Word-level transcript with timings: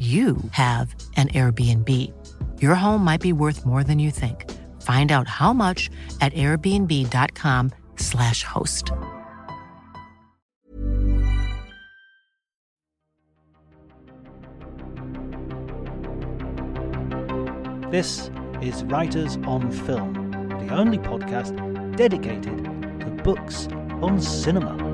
you 0.00 0.38
have 0.52 0.94
an 1.16 1.28
Airbnb. 1.28 1.88
Your 2.62 2.74
home 2.74 3.04
might 3.04 3.20
be 3.20 3.34
worth 3.34 3.66
more 3.66 3.84
than 3.84 3.98
you 3.98 4.10
think. 4.10 4.50
Find 4.80 5.12
out 5.12 5.28
how 5.28 5.52
much 5.52 5.90
at 6.22 6.32
airbnb.com/slash 6.32 8.44
host. 8.44 8.92
This 17.90 18.30
is 18.62 18.82
Writers 18.84 19.36
on 19.44 19.70
Film, 19.70 20.30
the 20.48 20.72
only 20.72 20.96
podcast 20.96 21.54
dedicated 21.96 22.64
to 23.00 23.10
books 23.22 23.68
on 24.00 24.18
cinema. 24.18 24.89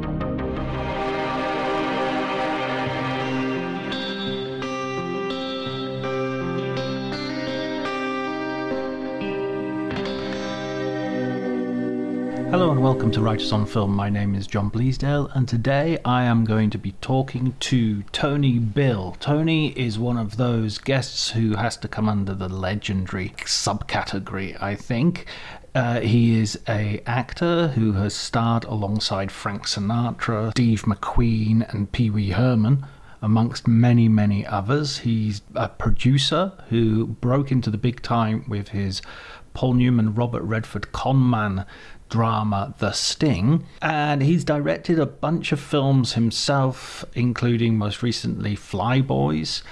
Hello 12.56 12.70
and 12.70 12.82
welcome 12.82 13.10
to 13.10 13.20
Writers 13.20 13.52
on 13.52 13.66
Film. 13.66 13.94
My 13.94 14.08
name 14.08 14.34
is 14.34 14.46
John 14.46 14.70
Bleasdale, 14.70 15.30
and 15.34 15.46
today 15.46 15.98
I 16.06 16.24
am 16.24 16.46
going 16.46 16.70
to 16.70 16.78
be 16.78 16.92
talking 17.02 17.54
to 17.60 18.02
Tony 18.12 18.58
Bill. 18.58 19.14
Tony 19.20 19.78
is 19.78 19.98
one 19.98 20.16
of 20.16 20.38
those 20.38 20.78
guests 20.78 21.32
who 21.32 21.54
has 21.56 21.76
to 21.76 21.86
come 21.86 22.08
under 22.08 22.32
the 22.32 22.48
legendary 22.48 23.34
subcategory, 23.40 24.56
I 24.58 24.74
think. 24.74 25.26
Uh, 25.74 26.00
he 26.00 26.40
is 26.40 26.58
a 26.66 27.02
actor 27.04 27.68
who 27.68 27.92
has 27.92 28.14
starred 28.14 28.64
alongside 28.64 29.30
Frank 29.30 29.64
Sinatra, 29.66 30.52
Steve 30.52 30.84
McQueen, 30.84 31.70
and 31.74 31.92
Pee 31.92 32.08
Wee 32.08 32.30
Herman 32.30 32.86
amongst 33.20 33.68
many, 33.68 34.08
many 34.08 34.46
others. 34.46 34.98
He's 35.00 35.42
a 35.54 35.68
producer 35.68 36.52
who 36.70 37.06
broke 37.06 37.52
into 37.52 37.68
the 37.68 37.76
big 37.76 38.00
time 38.00 38.46
with 38.48 38.68
his 38.68 39.02
Paul 39.56 39.72
Newman, 39.72 40.14
Robert 40.14 40.42
Redford 40.42 40.92
conman 40.92 41.64
drama 42.08 42.74
The 42.78 42.92
Sting, 42.92 43.66
and 43.82 44.22
he's 44.22 44.44
directed 44.44 44.98
a 44.98 45.06
bunch 45.06 45.52
of 45.52 45.60
films 45.60 46.14
himself, 46.14 47.04
including 47.14 47.78
most 47.78 48.02
recently 48.02 48.56
Flyboys. 48.56 49.62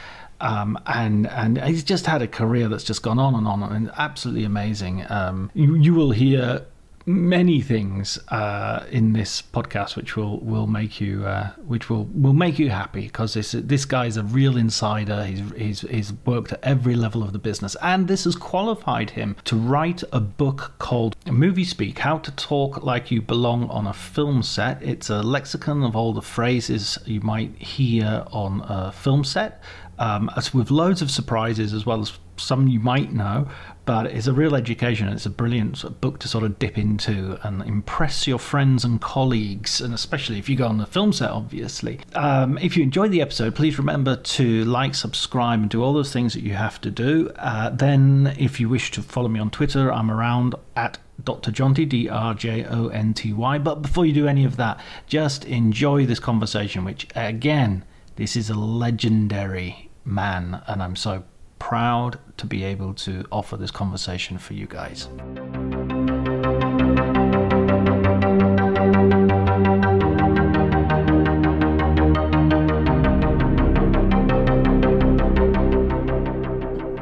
Um, 0.41 0.79
and 0.87 1.27
and 1.29 1.63
he's 1.63 1.85
just 1.85 2.07
had 2.07 2.21
a 2.21 2.29
career 2.29 2.69
that's 2.69 2.85
just 2.85 3.03
gone 3.03 3.19
on 3.19 3.35
and 3.35 3.47
on 3.47 3.63
and 3.63 3.91
absolutely 3.97 4.45
amazing. 4.45 5.05
Um, 5.09 5.51
you, 5.55 5.77
you 5.77 5.95
will 5.95 6.11
hear 6.11 6.67
many 7.07 7.61
things 7.61 8.19
uh, 8.29 8.87
in 8.91 9.13
this 9.13 9.43
podcast 9.43 9.95
which 9.95 10.17
will 10.17 10.39
will 10.41 10.67
make 10.67 11.01
you 11.01 11.27
uh, 11.27 11.51
which 11.67 11.91
will 11.91 12.05
will 12.15 12.33
make 12.33 12.59
you 12.59 12.71
happy 12.71 13.03
because 13.03 13.35
this 13.35 13.53
this 13.53 13.85
guy's 13.85 14.17
a 14.17 14.23
real 14.23 14.57
insider. 14.57 15.25
He's, 15.25 15.53
he's 15.57 15.81
he's 15.83 16.13
worked 16.25 16.53
at 16.53 16.61
every 16.63 16.95
level 16.95 17.23
of 17.23 17.33
the 17.33 17.39
business. 17.39 17.77
And 17.83 18.09
this 18.09 18.25
has 18.25 18.37
qualified 18.37 19.11
him 19.11 19.37
to 19.45 19.57
write 19.57 20.03
a 20.13 20.21
book 20.21 20.75
called 20.79 21.17
movie 21.27 21.65
speak 21.65 21.99
how 21.99 22.19
to 22.19 22.31
talk 22.33 22.83
like 22.83 23.11
you 23.11 23.21
belong 23.21 23.69
on 23.69 23.87
a 23.87 23.93
film 23.93 24.43
set. 24.43 24.83
It's 24.83 25.11
a 25.11 25.23
lexicon 25.23 25.83
of 25.83 25.97
all 25.97 26.13
the 26.13 26.23
phrases 26.23 26.99
you 27.05 27.21
might 27.21 27.55
hear 27.57 28.25
on 28.33 28.65
a 28.67 28.93
film 28.93 29.25
set 29.25 29.63
um, 29.99 30.31
with 30.53 30.71
loads 30.71 31.03
of 31.03 31.11
surprises 31.11 31.73
as 31.73 31.87
well 31.87 32.01
as 32.01 32.19
some 32.37 32.69
you 32.69 32.81
might 32.81 33.13
know, 33.13 33.49
but 33.85 34.07
it's 34.07 34.27
a 34.27 34.33
real 34.33 34.55
education. 34.55 35.09
It's 35.09 35.27
a 35.27 35.31
brilliant 35.31 36.01
book 36.01 36.19
to 36.21 36.29
sort 36.29 36.45
of 36.45 36.59
dip 36.59 36.79
into 36.79 37.39
and 37.43 37.63
impress 37.63 38.27
your 38.27 38.39
friends 38.39 38.85
and 38.85 39.01
colleagues, 39.01 39.81
and 39.81 39.93
especially 39.95 40.39
if 40.39 40.49
you 40.49 40.57
go 40.57 40.67
on 40.67 40.79
the 40.79 40.87
film 40.87 41.13
set, 41.13 41.31
obviously. 41.31 42.01
Um, 42.15 42.59
if 42.59 42.77
you 42.77 42.83
enjoyed 42.83 43.11
the 43.11 43.21
episode, 43.21 43.55
please 43.55 43.79
remember 43.79 44.17
to 44.17 44.65
like, 44.65 44.95
subscribe, 44.95 45.61
and 45.61 45.71
do 45.71 45.83
all 45.83 45.93
those 45.93 46.13
things 46.13 46.35
that 46.35 46.43
you 46.43 46.55
have 46.55 46.81
to 46.83 46.91
do. 46.91 47.31
Uh, 47.37 47.71
then, 47.71 48.35
if 48.39 48.59
you 48.59 48.69
wish 48.69 48.91
to 48.93 49.03
follow 49.03 49.29
me 49.29 49.41
on 49.41 49.51
Twitter, 49.51 49.93
I'm 49.93 50.11
around 50.11 50.55
at 50.77 50.99
Dr. 51.23 51.53
Jonty, 51.53 51.89
D 51.89 52.09
R 52.09 52.35
J 52.35 52.65
O 52.65 52.89
N 52.89 53.15
T 53.15 53.33
Y. 53.33 53.59
But 53.59 53.83
before 53.83 54.07
you 54.07 54.13
do 54.13 54.27
any 54.27 54.45
of 54.45 54.57
that, 54.57 54.81
just 55.07 55.45
enjoy 55.45 56.07
this 56.07 56.19
conversation, 56.19 56.85
which, 56.85 57.07
again, 57.15 57.85
this 58.17 58.37
is 58.37 58.51
a 58.51 58.55
legendary 58.55 59.91
man, 60.05 60.63
and 60.67 60.83
I'm 60.83 60.97
so 60.97 61.25
proud 61.65 62.19
to 62.37 62.45
be 62.45 62.63
able 62.63 62.93
to 62.93 63.25
offer 63.33 63.57
this 63.57 63.71
conversation 63.71 64.37
for 64.37 64.53
you 64.53 64.67
guys. 64.67 65.09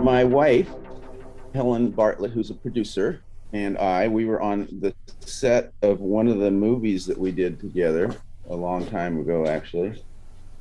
My 0.00 0.22
wife, 0.22 0.68
Helen 1.52 1.90
Bartlett, 1.90 2.30
who's 2.30 2.50
a 2.50 2.54
producer, 2.54 3.20
and 3.52 3.76
I, 3.78 4.06
we 4.06 4.26
were 4.26 4.40
on 4.40 4.68
the 4.80 4.94
set 5.18 5.72
of 5.82 5.98
one 5.98 6.28
of 6.28 6.38
the 6.38 6.52
movies 6.52 7.04
that 7.06 7.18
we 7.18 7.32
did 7.32 7.58
together 7.58 8.14
a 8.48 8.54
long 8.54 8.86
time 8.86 9.18
ago, 9.18 9.44
actually. 9.44 10.00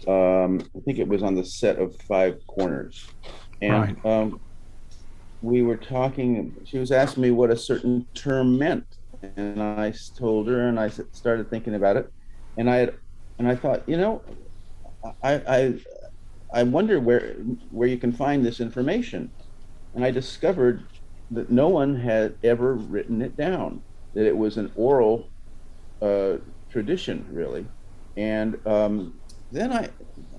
Um, 0.07 0.67
I 0.75 0.79
think 0.79 0.97
it 0.97 1.07
was 1.07 1.21
on 1.21 1.35
the 1.35 1.45
set 1.45 1.77
of 1.77 1.95
Five 2.07 2.39
Corners. 2.47 3.07
And 3.61 3.73
Right. 3.73 4.05
um, 4.05 4.39
we 5.41 5.61
were 5.61 5.77
talking, 5.77 6.55
she 6.65 6.77
was 6.77 6.91
asking 6.91 7.23
me 7.23 7.31
what 7.31 7.51
a 7.51 7.57
certain 7.57 8.07
term 8.13 8.57
meant. 8.57 8.85
And 9.35 9.61
I 9.61 9.93
told 10.17 10.47
her, 10.47 10.67
and 10.67 10.79
I 10.79 10.89
started 10.89 11.49
thinking 11.49 11.75
about 11.75 11.97
it. 11.97 12.07
And 12.57 12.69
I 12.69 12.77
had, 12.77 12.97
and 13.39 13.47
I 13.47 13.55
thought, 13.55 13.87
you 13.87 13.97
know, 13.97 14.21
I, 15.23 15.33
I, 15.33 15.79
I 16.53 16.63
wonder 16.63 16.99
where 16.99 17.33
where 17.69 17.87
you 17.87 17.97
can 17.97 18.11
find 18.11 18.45
this 18.45 18.59
information. 18.59 19.31
And 19.95 20.03
I 20.03 20.11
discovered 20.11 20.83
that 21.31 21.49
no 21.49 21.69
one 21.69 21.95
had 21.95 22.35
ever 22.43 22.75
written 22.75 23.21
it 23.21 23.35
down. 23.37 23.83
That 24.13 24.25
it 24.27 24.35
was 24.35 24.57
an 24.57 24.71
oral 24.75 25.29
uh, 26.01 26.37
tradition, 26.69 27.25
really. 27.31 27.65
And 28.17 28.59
um, 28.67 29.19
then 29.51 29.71
I, 29.71 29.89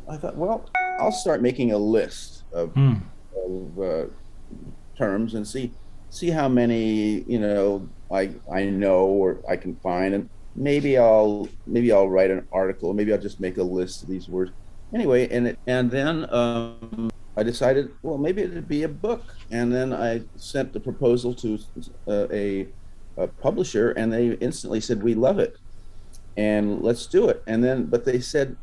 I 0.09 0.17
thought, 0.17 0.37
well, 0.37 0.69
I'll 1.01 1.13
start 1.13 1.41
making 1.41 1.73
a 1.73 1.79
list 1.79 2.45
of, 2.53 2.73
Hmm. 2.75 2.95
Of 3.47 3.81
uh, 3.81 4.07
terms 4.97 5.35
and 5.35 5.47
see 5.47 5.73
see 6.11 6.31
how 6.31 6.49
many 6.49 7.25
you 7.27 7.39
know 7.39 7.89
I 8.11 8.31
I 8.53 8.65
know 8.65 9.07
or 9.07 9.39
I 9.49 9.57
can 9.57 9.77
find, 9.77 10.15
and 10.15 10.29
maybe 10.55 10.99
I'll 10.99 11.49
maybe 11.67 11.93
I'll 11.93 12.09
write 12.09 12.31
an 12.31 12.47
article. 12.53 12.93
Maybe 12.95 13.13
I'll 13.13 13.21
just 13.21 13.41
make 13.41 13.59
a 13.59 13.63
list 13.63 14.03
of 14.03 14.09
these 14.09 14.29
words. 14.29 14.53
Anyway, 14.95 15.29
and 15.31 15.49
it, 15.49 15.59
and 15.67 15.91
then 15.91 16.33
um, 16.35 17.11
I 17.37 17.43
decided, 17.43 17.91
well, 18.03 18.19
maybe 18.19 18.43
it'd 18.43 18.69
be 18.69 18.83
a 18.83 18.89
book, 18.89 19.23
and 19.51 19.73
then 19.73 19.93
I 19.95 20.23
sent 20.37 20.75
the 20.75 20.81
proposal 20.81 21.33
to 21.37 21.59
uh, 22.07 22.27
a, 22.31 22.69
a 23.17 23.27
publisher, 23.27 23.93
and 23.93 24.13
they 24.13 24.33
instantly 24.35 24.81
said, 24.81 25.03
we 25.03 25.15
love 25.15 25.39
it, 25.39 25.57
and 26.37 26.83
let's 26.83 27.07
do 27.07 27.31
it. 27.31 27.43
And 27.47 27.65
then, 27.65 27.87
but 27.87 28.05
they 28.05 28.21
said, 28.21 28.57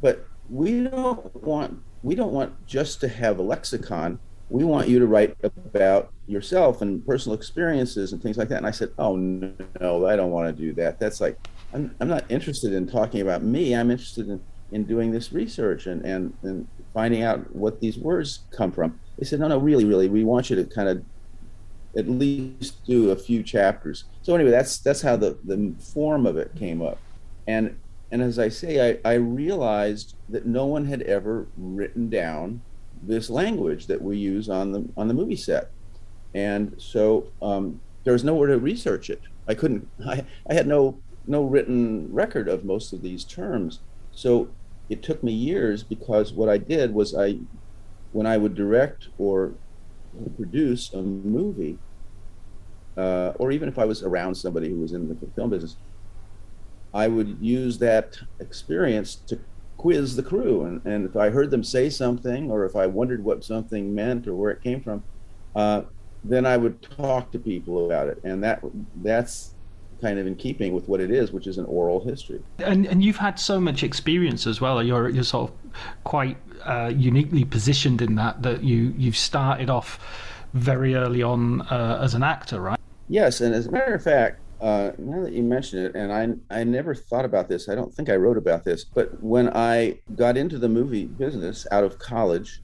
but 0.00 0.24
we 0.48 0.84
don't 0.84 1.34
want 1.42 1.82
we 2.02 2.14
don't 2.14 2.32
want 2.32 2.66
just 2.66 3.00
to 3.00 3.08
have 3.08 3.38
a 3.38 3.42
lexicon. 3.42 4.18
We 4.48 4.64
want 4.64 4.88
you 4.88 4.98
to 4.98 5.06
write 5.06 5.36
about 5.42 6.12
yourself 6.26 6.82
and 6.82 7.04
personal 7.04 7.36
experiences 7.36 8.12
and 8.12 8.22
things 8.22 8.36
like 8.36 8.48
that. 8.48 8.58
And 8.58 8.66
I 8.66 8.70
said, 8.70 8.90
oh 8.98 9.16
no, 9.16 10.06
I 10.06 10.14
don't 10.14 10.30
want 10.30 10.54
to 10.54 10.62
do 10.62 10.72
that. 10.74 11.00
That's 11.00 11.20
like 11.20 11.38
I'm 11.74 11.94
I'm 12.00 12.08
not 12.08 12.24
interested 12.30 12.72
in 12.72 12.86
talking 12.86 13.20
about 13.20 13.42
me. 13.42 13.74
I'm 13.74 13.90
interested 13.90 14.28
in 14.28 14.40
in 14.72 14.84
doing 14.84 15.10
this 15.10 15.32
research 15.32 15.86
and 15.86 16.04
and 16.04 16.32
and 16.42 16.68
finding 16.94 17.22
out 17.22 17.54
what 17.54 17.80
these 17.80 17.98
words 17.98 18.40
come 18.50 18.72
from. 18.72 18.98
They 19.18 19.24
said, 19.24 19.40
no, 19.40 19.48
no, 19.48 19.58
really, 19.58 19.84
really, 19.84 20.08
we 20.08 20.24
want 20.24 20.50
you 20.50 20.56
to 20.56 20.64
kind 20.64 20.88
of 20.88 21.04
at 21.96 22.08
least 22.08 22.84
do 22.84 23.10
a 23.10 23.16
few 23.16 23.42
chapters. 23.42 24.04
So 24.22 24.34
anyway, 24.34 24.50
that's 24.50 24.78
that's 24.78 25.02
how 25.02 25.16
the 25.16 25.38
the 25.44 25.74
form 25.78 26.26
of 26.26 26.36
it 26.36 26.54
came 26.56 26.82
up, 26.82 26.98
and 27.46 27.76
and 28.10 28.22
as 28.22 28.38
I 28.38 28.48
say, 28.48 28.98
I, 29.04 29.10
I 29.10 29.14
realized 29.14 30.14
that 30.28 30.46
no 30.46 30.66
one 30.66 30.86
had 30.86 31.02
ever 31.02 31.46
written 31.56 32.08
down 32.08 32.62
this 33.02 33.28
language 33.28 33.86
that 33.86 34.00
we 34.00 34.16
use 34.16 34.48
on 34.48 34.72
the 34.72 34.88
on 34.96 35.08
the 35.08 35.14
movie 35.14 35.36
set, 35.36 35.70
and 36.34 36.74
so 36.78 37.26
um, 37.42 37.80
there 38.04 38.12
was 38.12 38.24
nowhere 38.24 38.48
to 38.48 38.58
research 38.58 39.10
it. 39.10 39.22
I 39.48 39.54
couldn't. 39.54 39.88
I, 40.06 40.24
I 40.48 40.54
had 40.54 40.66
no 40.66 40.98
no 41.26 41.42
written 41.42 42.12
record 42.12 42.48
of 42.48 42.64
most 42.64 42.92
of 42.92 43.02
these 43.02 43.24
terms, 43.24 43.80
so 44.12 44.48
it 44.88 45.02
took 45.02 45.22
me 45.22 45.32
years 45.32 45.82
because 45.82 46.32
what 46.32 46.48
I 46.48 46.58
did 46.58 46.94
was 46.94 47.14
I, 47.14 47.38
when 48.12 48.26
I 48.26 48.36
would 48.36 48.54
direct 48.54 49.08
or 49.18 49.54
produce 50.36 50.92
a 50.94 51.02
movie, 51.02 51.78
uh, 52.96 53.32
or 53.38 53.50
even 53.50 53.68
if 53.68 53.78
I 53.78 53.84
was 53.84 54.02
around 54.02 54.36
somebody 54.36 54.70
who 54.70 54.76
was 54.76 54.92
in 54.92 55.08
the 55.08 55.16
film 55.34 55.50
business, 55.50 55.76
I 56.96 57.08
would 57.08 57.36
use 57.40 57.76
that 57.78 58.18
experience 58.40 59.16
to 59.26 59.38
quiz 59.76 60.16
the 60.16 60.22
crew. 60.22 60.64
And, 60.64 60.80
and 60.86 61.06
if 61.06 61.14
I 61.14 61.28
heard 61.28 61.50
them 61.50 61.62
say 61.62 61.90
something, 61.90 62.50
or 62.50 62.64
if 62.64 62.74
I 62.74 62.86
wondered 62.86 63.22
what 63.22 63.44
something 63.44 63.94
meant 63.94 64.26
or 64.26 64.34
where 64.34 64.50
it 64.50 64.62
came 64.62 64.80
from, 64.80 65.04
uh, 65.54 65.82
then 66.24 66.46
I 66.46 66.56
would 66.56 66.80
talk 66.80 67.30
to 67.32 67.38
people 67.38 67.84
about 67.84 68.08
it. 68.08 68.18
And 68.24 68.42
that 68.42 68.62
that's 69.02 69.52
kind 70.00 70.18
of 70.18 70.26
in 70.26 70.36
keeping 70.36 70.72
with 70.72 70.88
what 70.88 71.00
it 71.00 71.10
is, 71.10 71.32
which 71.32 71.46
is 71.46 71.58
an 71.58 71.66
oral 71.66 72.02
history. 72.02 72.42
And 72.58 72.86
and 72.86 73.04
you've 73.04 73.18
had 73.18 73.38
so 73.38 73.60
much 73.60 73.82
experience 73.82 74.46
as 74.46 74.60
well. 74.62 74.82
You're 74.82 75.10
you're 75.10 75.24
sort 75.24 75.50
of 75.50 75.56
quite 76.04 76.38
uh, 76.64 76.92
uniquely 76.96 77.44
positioned 77.44 78.00
in 78.00 78.14
that 78.14 78.42
that 78.42 78.64
you 78.64 78.94
you've 78.96 79.16
started 79.16 79.68
off 79.68 80.00
very 80.54 80.94
early 80.94 81.22
on 81.22 81.60
uh, 81.62 82.00
as 82.02 82.14
an 82.14 82.22
actor, 82.22 82.60
right? 82.60 82.80
Yes, 83.08 83.40
and 83.42 83.54
as 83.54 83.66
a 83.66 83.70
matter 83.70 83.94
of 83.94 84.02
fact, 84.02 84.40
uh, 84.60 84.92
now 84.98 85.22
that 85.22 85.32
you 85.32 85.42
mention 85.42 85.84
it, 85.84 85.94
and 85.94 86.12
I 86.12 86.60
I 86.60 86.64
never 86.64 86.94
thought 86.94 87.24
about 87.24 87.48
this. 87.48 87.68
I 87.68 87.74
don't 87.74 87.92
think 87.94 88.08
I 88.08 88.16
wrote 88.16 88.38
about 88.38 88.64
this, 88.64 88.84
but 88.94 89.10
when 89.22 89.50
I 89.54 90.00
got 90.14 90.36
into 90.36 90.58
the 90.58 90.68
movie 90.68 91.06
business 91.06 91.66
out 91.70 91.84
of 91.84 91.98
college, 91.98 92.60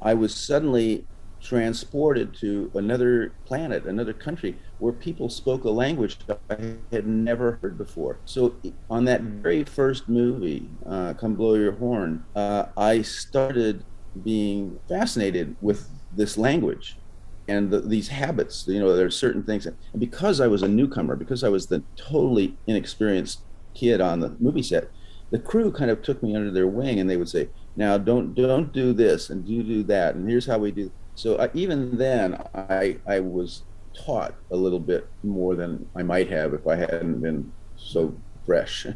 I 0.00 0.14
was 0.14 0.34
suddenly 0.34 1.08
transported 1.42 2.34
to 2.40 2.70
another 2.74 3.36
planet, 3.46 3.84
another 3.86 4.12
country, 4.12 4.58
where 4.78 4.92
people 4.92 5.28
spoke 5.28 5.64
a 5.64 5.70
language 5.70 6.18
I 6.50 6.76
had 6.92 7.06
never 7.06 7.58
heard 7.62 7.76
before. 7.78 8.20
So 8.24 8.60
on 8.88 9.04
that 9.06 9.22
very 9.22 9.64
first 9.64 10.08
movie, 10.08 10.70
uh, 10.86 11.14
"Come 11.14 11.34
Blow 11.34 11.54
Your 11.54 11.72
Horn," 11.72 12.24
uh, 12.34 12.66
I 12.76 13.02
started 13.02 13.84
being 14.22 14.78
fascinated 14.88 15.56
with 15.60 15.88
this 16.10 16.38
language 16.38 17.00
and 17.48 17.70
the, 17.70 17.80
these 17.80 18.08
habits 18.08 18.64
you 18.66 18.80
know 18.80 18.94
there 18.96 19.06
are 19.06 19.10
certain 19.10 19.42
things 19.42 19.66
and 19.66 19.76
because 19.98 20.40
i 20.40 20.46
was 20.46 20.62
a 20.62 20.68
newcomer 20.68 21.16
because 21.16 21.44
i 21.44 21.48
was 21.48 21.66
the 21.66 21.82
totally 21.96 22.56
inexperienced 22.66 23.40
kid 23.74 24.00
on 24.00 24.20
the 24.20 24.34
movie 24.40 24.62
set 24.62 24.88
the 25.30 25.38
crew 25.38 25.70
kind 25.70 25.90
of 25.90 26.02
took 26.02 26.22
me 26.22 26.34
under 26.34 26.50
their 26.50 26.66
wing 26.66 26.98
and 26.98 27.08
they 27.10 27.16
would 27.16 27.28
say 27.28 27.48
now 27.76 27.98
don't 27.98 28.34
don't 28.34 28.72
do 28.72 28.92
this 28.92 29.30
and 29.30 29.46
do 29.46 29.62
do 29.62 29.82
that 29.82 30.14
and 30.14 30.28
here's 30.28 30.46
how 30.46 30.58
we 30.58 30.70
do 30.70 30.90
so 31.14 31.38
I, 31.38 31.50
even 31.54 31.96
then 31.98 32.42
i 32.54 32.98
i 33.06 33.20
was 33.20 33.62
taught 33.94 34.34
a 34.50 34.56
little 34.56 34.80
bit 34.80 35.08
more 35.22 35.54
than 35.54 35.86
i 35.94 36.02
might 36.02 36.28
have 36.30 36.52
if 36.54 36.66
i 36.66 36.76
hadn't 36.76 37.20
been 37.20 37.52
so 37.76 38.14
fresh 38.44 38.86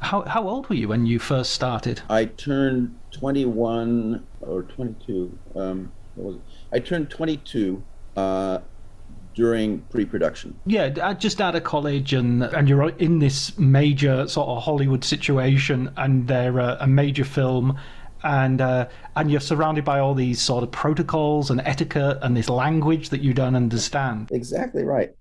How 0.00 0.22
how 0.22 0.48
old 0.48 0.68
were 0.68 0.74
you 0.76 0.88
when 0.88 1.06
you 1.06 1.18
first 1.18 1.52
started? 1.52 2.02
i 2.10 2.24
turned 2.24 2.96
21 3.12 4.26
or 4.40 4.62
22 4.64 5.38
um 5.54 5.92
what 6.14 6.26
was 6.26 6.36
it? 6.36 6.42
I 6.72 6.78
turned 6.80 7.10
22 7.10 7.82
uh, 8.16 8.58
during 9.34 9.80
pre-production. 9.82 10.58
Yeah, 10.66 11.14
just 11.14 11.40
out 11.40 11.54
of 11.54 11.64
college, 11.64 12.12
and 12.12 12.42
and 12.42 12.68
you're 12.68 12.88
in 12.90 13.20
this 13.20 13.56
major 13.58 14.26
sort 14.26 14.48
of 14.48 14.62
Hollywood 14.62 15.04
situation, 15.04 15.92
and 15.96 16.26
they're 16.26 16.60
uh, 16.60 16.76
a 16.80 16.86
major 16.86 17.24
film, 17.24 17.78
and 18.22 18.60
uh, 18.60 18.88
and 19.16 19.30
you're 19.30 19.40
surrounded 19.40 19.84
by 19.84 20.00
all 20.00 20.14
these 20.14 20.40
sort 20.42 20.64
of 20.64 20.70
protocols 20.70 21.50
and 21.50 21.60
etiquette 21.64 22.18
and 22.22 22.36
this 22.36 22.48
language 22.48 23.10
that 23.10 23.20
you 23.20 23.32
don't 23.32 23.54
understand. 23.54 24.30
Exactly 24.32 24.84
right. 24.84 25.14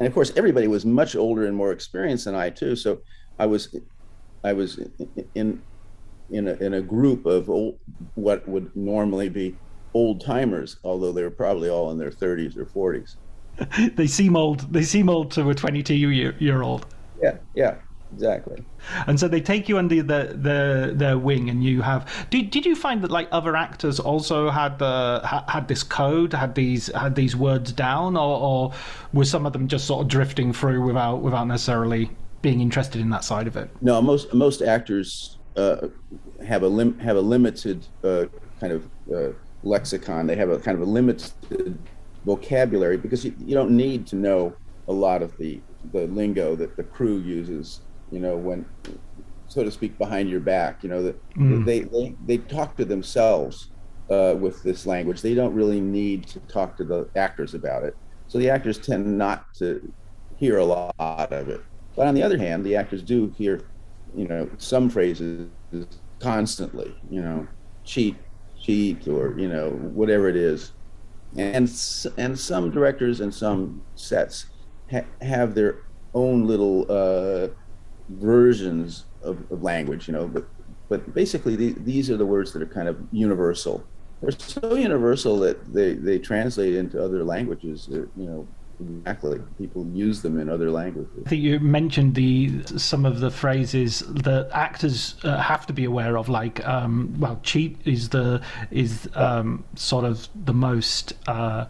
And 0.00 0.08
of 0.08 0.14
course, 0.14 0.32
everybody 0.36 0.66
was 0.66 0.84
much 0.84 1.14
older 1.14 1.46
and 1.46 1.56
more 1.56 1.70
experienced 1.70 2.24
than 2.24 2.34
I 2.34 2.50
too. 2.50 2.74
So 2.74 3.00
I 3.38 3.46
was, 3.46 3.74
I 4.42 4.52
was 4.52 4.80
in 5.34 5.62
in 6.30 6.48
a, 6.48 6.54
in 6.54 6.74
a 6.74 6.82
group 6.82 7.26
of 7.26 7.48
old, 7.48 7.78
what 8.14 8.48
would 8.48 8.74
normally 8.74 9.28
be 9.28 9.54
old 9.94 10.20
timers, 10.20 10.76
although 10.84 11.12
they 11.12 11.22
were 11.22 11.30
probably 11.30 11.70
all 11.70 11.90
in 11.90 11.98
their 11.98 12.10
30s 12.10 12.56
or 12.56 12.66
40s. 12.66 13.16
they 13.96 14.06
seem 14.06 14.36
old. 14.36 14.72
They 14.72 14.82
seem 14.82 15.08
old 15.08 15.30
to 15.32 15.48
a 15.48 15.54
22 15.54 15.94
year, 15.94 16.34
year 16.38 16.62
old. 16.62 16.86
Yeah, 17.22 17.36
yeah, 17.54 17.76
exactly. 18.12 18.64
And 19.06 19.18
so 19.18 19.28
they 19.28 19.40
take 19.40 19.68
you 19.68 19.78
under 19.78 20.02
the, 20.02 20.36
the 20.36 20.92
their 20.94 21.16
wing, 21.16 21.48
and 21.48 21.62
you 21.62 21.80
have. 21.82 22.26
Did, 22.30 22.50
did 22.50 22.66
you 22.66 22.74
find 22.74 23.00
that 23.02 23.12
like 23.12 23.28
other 23.30 23.54
actors 23.54 24.00
also 24.00 24.50
had 24.50 24.80
the 24.80 25.20
had, 25.24 25.44
had 25.48 25.68
this 25.68 25.84
code, 25.84 26.32
had 26.32 26.56
these 26.56 26.88
had 26.88 27.14
these 27.14 27.36
words 27.36 27.72
down, 27.72 28.16
or, 28.16 28.38
or 28.38 28.72
were 29.12 29.24
some 29.24 29.46
of 29.46 29.52
them 29.52 29.68
just 29.68 29.86
sort 29.86 30.02
of 30.02 30.08
drifting 30.08 30.52
through 30.52 30.84
without 30.84 31.22
without 31.22 31.46
necessarily 31.46 32.10
being 32.42 32.60
interested 32.60 33.00
in 33.00 33.10
that 33.10 33.22
side 33.22 33.46
of 33.46 33.56
it? 33.56 33.70
No, 33.80 34.02
most 34.02 34.34
most 34.34 34.62
actors 34.62 35.38
uh, 35.56 35.88
have 36.44 36.64
a 36.64 36.68
lim- 36.68 36.98
have 36.98 37.16
a 37.16 37.20
limited 37.20 37.86
uh, 38.02 38.24
kind 38.60 38.72
of 38.72 38.88
uh, 39.14 39.32
lexicon. 39.64 40.26
They 40.26 40.36
have 40.36 40.50
a 40.50 40.58
kind 40.58 40.76
of 40.80 40.86
a 40.86 40.90
limited 40.90 41.78
vocabulary 42.24 42.96
because 42.96 43.24
you, 43.24 43.34
you 43.38 43.54
don't 43.54 43.70
need 43.70 44.06
to 44.08 44.16
know 44.16 44.54
a 44.88 44.92
lot 44.92 45.22
of 45.22 45.36
the 45.38 45.60
the 45.92 46.06
lingo 46.08 46.54
that 46.56 46.76
the 46.76 46.84
crew 46.84 47.18
uses. 47.18 47.80
You 48.10 48.20
know, 48.20 48.36
when 48.36 48.66
so 49.46 49.64
to 49.64 49.70
speak 49.70 49.98
behind 49.98 50.28
your 50.30 50.40
back. 50.40 50.82
You 50.82 50.88
know 50.90 51.02
that 51.02 51.16
Mm. 51.36 51.64
they, 51.64 51.80
they 51.80 52.14
they 52.26 52.38
talk 52.38 52.76
to 52.76 52.84
themselves 52.84 53.70
uh, 54.10 54.34
with 54.38 54.62
this 54.62 54.86
language. 54.86 55.20
They 55.20 55.34
don't 55.34 55.54
really 55.54 55.80
need 55.80 56.26
to 56.28 56.40
talk 56.40 56.76
to 56.76 56.84
the 56.84 57.08
actors 57.16 57.54
about 57.54 57.82
it. 57.84 57.96
So 58.28 58.38
the 58.38 58.50
actors 58.50 58.78
tend 58.78 59.18
not 59.18 59.52
to 59.54 59.92
hear 60.36 60.58
a 60.58 60.64
lot 60.64 61.32
of 61.32 61.48
it. 61.48 61.60
But 61.96 62.06
on 62.06 62.14
the 62.14 62.22
other 62.22 62.38
hand, 62.38 62.64
the 62.64 62.76
actors 62.76 63.02
do 63.02 63.32
hear, 63.36 63.62
you 64.14 64.26
know, 64.28 64.48
some 64.58 64.88
phrases 64.90 65.48
constantly. 66.20 66.94
You 67.10 67.22
know, 67.22 67.46
cheat, 67.84 68.16
cheat, 68.64 69.06
or 69.08 69.38
you 69.38 69.48
know, 69.48 69.70
whatever 69.70 70.28
it 70.28 70.36
is. 70.36 70.72
And 71.36 71.68
and 72.16 72.38
some 72.38 72.70
directors 72.70 73.20
and 73.20 73.34
some 73.34 73.82
sets 73.94 74.46
ha- 74.90 75.06
have 75.20 75.54
their 75.54 75.82
own 76.14 76.46
little 76.46 76.86
uh, 76.88 77.48
versions 78.08 79.06
of, 79.22 79.38
of 79.50 79.62
language. 79.62 80.06
You 80.08 80.14
know, 80.14 80.28
but 80.28 80.46
but 80.88 81.14
basically 81.14 81.56
the, 81.56 81.74
these 81.78 82.10
are 82.10 82.16
the 82.16 82.26
words 82.26 82.52
that 82.52 82.62
are 82.62 82.66
kind 82.66 82.88
of 82.88 82.96
universal. 83.10 83.84
They're 84.20 84.30
so 84.30 84.74
universal 84.74 85.38
that 85.40 85.74
they, 85.74 85.94
they 85.94 86.18
translate 86.18 86.74
into 86.74 87.02
other 87.02 87.24
languages. 87.24 87.86
That, 87.86 88.08
you 88.16 88.26
know, 88.26 88.46
exactly. 88.80 89.40
People 89.58 89.86
use 89.92 90.22
them 90.22 90.38
in 90.38 90.48
other 90.48 90.70
languages. 90.70 91.10
I 91.26 91.28
think 91.28 91.42
you 91.42 91.60
mentioned 91.60 92.14
the 92.14 92.62
some 92.76 93.04
of 93.04 93.20
the 93.20 93.30
phrases 93.30 94.00
that 94.08 94.48
actors 94.52 95.16
uh, 95.24 95.38
have 95.38 95.66
to 95.66 95.72
be 95.72 95.84
aware 95.84 96.16
of, 96.16 96.28
like 96.28 96.66
um, 96.66 97.14
well, 97.18 97.40
cheat 97.42 97.78
is 97.84 98.08
the 98.10 98.42
is 98.70 99.08
um, 99.14 99.64
sort 99.74 100.04
of 100.04 100.28
the 100.44 100.54
most 100.54 101.12
uh, 101.26 101.66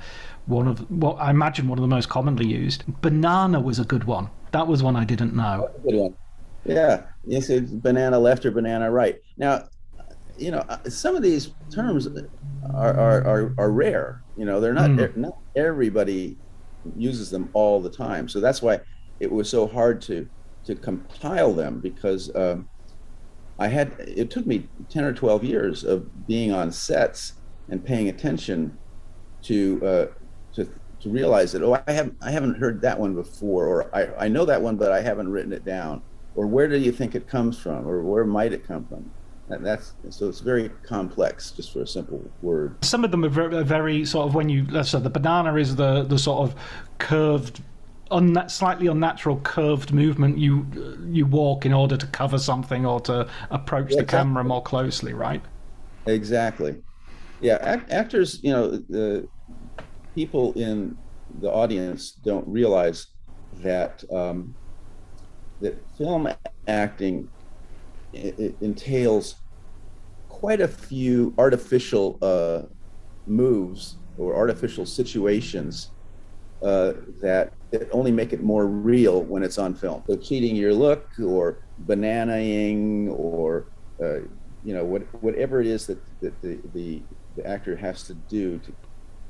one 0.47 0.69
of 0.69 0.91
well, 0.91 1.17
I 1.19 1.31
imagine 1.31 1.69
one 1.69 1.79
of 1.79 1.83
the 1.83 1.89
most 1.89 2.09
commonly 2.09 2.47
used. 2.47 2.85
Banana 3.01 3.61
was 3.61 3.79
a 3.79 3.85
good 3.85 4.05
one. 4.05 4.29
That 4.53 4.67
was 4.67 4.83
one 4.83 4.97
I 4.97 5.05
didn't 5.05 5.35
know. 5.35 5.71
Good 5.83 5.95
one. 5.95 6.15
Yeah. 6.65 7.03
You 7.27 7.41
said 7.41 7.83
banana 7.83 8.19
left 8.19 8.45
or 8.47 8.51
banana 8.51 8.91
right. 8.91 9.21
Now, 9.37 9.69
you 10.39 10.51
know, 10.51 10.65
uh, 10.69 10.79
some 10.89 11.17
of 11.17 11.23
these 11.23 11.53
terms 11.71 12.07
are 12.07 12.29
are, 12.75 13.25
are, 13.25 13.55
are 13.59 13.71
rare. 13.71 14.23
You 14.37 14.45
know, 14.45 14.61
they're 14.61 14.75
not 14.75 14.91
Mm. 14.91 15.17
not 15.17 15.39
everybody 15.57 16.37
uses 16.97 17.31
them 17.31 17.51
all 17.53 17.81
the 17.81 17.91
time. 17.91 18.29
So 18.29 18.41
that's 18.41 18.63
why 18.63 18.81
it 19.21 19.31
was 19.31 19.49
so 19.49 19.67
hard 19.67 20.01
to 20.03 20.29
to 20.65 20.75
compile 20.75 21.53
them 21.53 21.79
because 21.81 22.35
um, 22.35 22.69
I 23.59 23.69
had 23.69 23.95
it 23.99 24.31
took 24.31 24.47
me 24.47 24.69
ten 24.89 25.05
or 25.05 25.13
twelve 25.13 25.45
years 25.45 25.85
of 25.85 26.27
being 26.27 26.53
on 26.53 26.73
sets 26.73 27.35
and 27.69 27.85
paying 27.85 28.09
attention 28.09 28.77
to 29.43 29.87
uh, 29.87 30.07
to 30.55 30.69
to 31.01 31.11
realize 31.11 31.53
that 31.53 31.63
oh 31.63 31.81
I 31.87 31.93
haven't 31.93 32.17
I 32.23 32.31
haven't 32.31 32.57
heard 32.57 32.81
that 32.83 32.99
one 32.99 33.15
before 33.15 33.67
or 33.67 33.95
I, 33.95 34.27
I 34.27 34.29
know 34.29 34.45
that 34.47 34.63
one 34.63 34.77
but 34.77 34.93
I 34.93 35.03
haven't 35.03 35.29
written 35.29 35.53
it 35.53 35.65
down. 35.65 36.03
Or 36.37 36.49
where 36.49 36.67
do 36.67 36.77
you 36.77 36.91
think 36.91 37.15
it 37.15 37.29
comes 37.29 37.61
from? 37.61 37.87
Or 37.87 38.03
where 38.03 38.25
might 38.25 38.53
it 38.53 38.67
come 38.67 38.85
from 38.87 39.13
and 39.51 39.65
that's 39.65 39.93
so 40.11 40.29
it's 40.29 40.41
very 40.41 40.71
complex 40.87 41.51
just 41.53 41.73
for 41.73 41.83
a 41.83 41.87
simple 41.87 42.33
word 42.41 42.83
Some 42.85 43.05
of 43.05 43.11
them 43.11 43.25
are 43.25 43.29
very, 43.29 43.55
are 43.57 43.65
very 43.65 44.05
sort 44.05 44.27
of 44.27 44.35
when 44.35 44.49
you 44.49 44.67
let's 44.71 44.91
say 44.91 45.01
the 45.01 45.11
banana 45.11 45.55
is 45.57 45.77
the 45.77 46.05
the 46.05 46.19
sort 46.19 46.49
of 46.49 46.55
curved. 46.99 47.63
Unna- 48.11 48.49
slightly 48.51 48.87
unnatural 48.87 49.41
curved 49.41 49.93
movement 49.93 50.39
you 50.39 50.67
you 51.11 51.25
walk 51.27 51.65
in 51.67 51.73
order 51.73 51.97
to 51.97 52.07
cover 52.09 52.39
something 52.39 52.85
or 52.87 53.01
to 53.01 53.27
approach 53.51 53.93
Yeah, 53.93 53.97
the 53.97 54.03
exactly. 54.03 54.19
camera 54.19 54.45
more 54.45 54.63
closely, 54.63 55.15
right? 55.15 55.43
Exactly. 56.07 56.83
Yeah, 57.41 57.59
act- 57.63 57.91
actors, 57.91 58.41
you 58.43 58.53
know, 58.53 58.71
the 58.89 59.29
people 60.15 60.53
in 60.53 60.99
the 61.41 61.51
audience 61.51 62.13
don't 62.13 62.47
realize 62.47 63.07
that 63.55 64.05
um, 64.13 64.55
that 65.61 65.83
film 65.97 66.29
acting 66.69 67.31
it, 68.15 68.57
entails 68.61 69.37
quite 70.29 70.61
a 70.61 70.69
few 70.69 71.35
artificial 71.39 72.19
uh, 72.23 72.63
moves 73.27 73.97
or 74.19 74.35
artificial 74.35 74.87
situations 74.87 75.91
uh, 76.63 76.93
that, 77.21 77.53
that 77.71 77.89
only 77.93 78.11
make 78.11 78.33
it 78.33 78.43
more 78.43 78.67
real 78.67 79.23
when 79.23 79.43
it's 79.43 79.59
on 79.59 79.75
film. 79.75 80.03
So 80.07 80.17
cheating 80.17 80.57
your 80.57 80.73
look 80.73 81.09
or 81.23 81.59
bananaing 81.87 83.11
or 83.19 83.67
uh, 84.03 84.21
you 84.65 84.75
know 84.75 84.85
what, 84.85 85.03
whatever 85.23 85.61
it 85.61 85.67
is 85.67 85.87
that, 85.87 85.99
that 86.21 86.41
the, 86.41 86.59
the, 86.73 87.03
the 87.37 87.47
actor 87.47 87.77
has 87.77 88.05
to 88.05 88.15
do 88.15 88.59
to, 88.59 88.73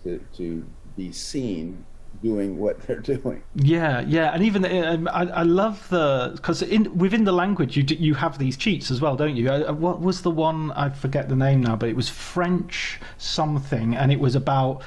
to, 0.05 0.25
to 0.37 0.67
be 0.97 1.11
seen 1.11 1.85
doing 2.23 2.59
what 2.59 2.81
they're 2.83 3.01
doing. 3.15 3.43
Yeah, 3.55 4.01
yeah, 4.01 4.33
and 4.33 4.43
even 4.43 4.65
um, 4.65 5.09
I, 5.09 5.27
I 5.27 5.43
love 5.43 5.89
the 5.89 6.33
because 6.35 6.63
in 6.63 6.97
within 6.97 7.25
the 7.25 7.33
language 7.33 7.77
you 7.77 7.83
d- 7.83 7.97
you 7.97 8.15
have 8.15 8.39
these 8.39 8.57
cheats 8.57 8.91
as 8.91 9.01
well, 9.01 9.17
don't 9.17 9.37
you? 9.37 9.51
Uh, 9.51 9.73
what 9.73 10.01
was 10.01 10.23
the 10.23 10.31
one 10.31 10.73
I 10.73 10.91
forget 10.91 11.29
the 11.29 11.37
name 11.37 11.63
now, 11.63 11.77
but 11.77 11.89
it 11.89 11.97
was 11.97 12.09
French 12.09 13.01
something, 13.19 13.95
and 13.95 14.11
it 14.13 14.21
was 14.21 14.35
about 14.35 14.83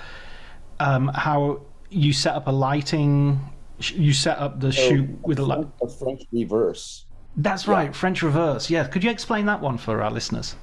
um, 0.80 1.10
how 1.10 1.62
you 1.90 2.14
set 2.14 2.36
up 2.36 2.48
a 2.48 2.52
lighting, 2.52 3.40
you 3.80 4.14
set 4.14 4.38
up 4.38 4.60
the 4.60 4.72
shoot 4.72 5.08
with 5.24 5.40
a 5.40 5.46
light. 5.46 5.68
a 5.82 5.88
French 5.88 6.24
reverse. 6.32 7.06
That's 7.38 7.68
right, 7.68 7.96
French 7.96 8.24
reverse. 8.24 8.70
Yeah, 8.70 8.88
could 8.88 9.04
you 9.04 9.12
explain 9.12 9.46
that 9.46 9.62
one 9.62 9.78
for 9.78 10.02
our 10.02 10.10
listeners? 10.12 10.56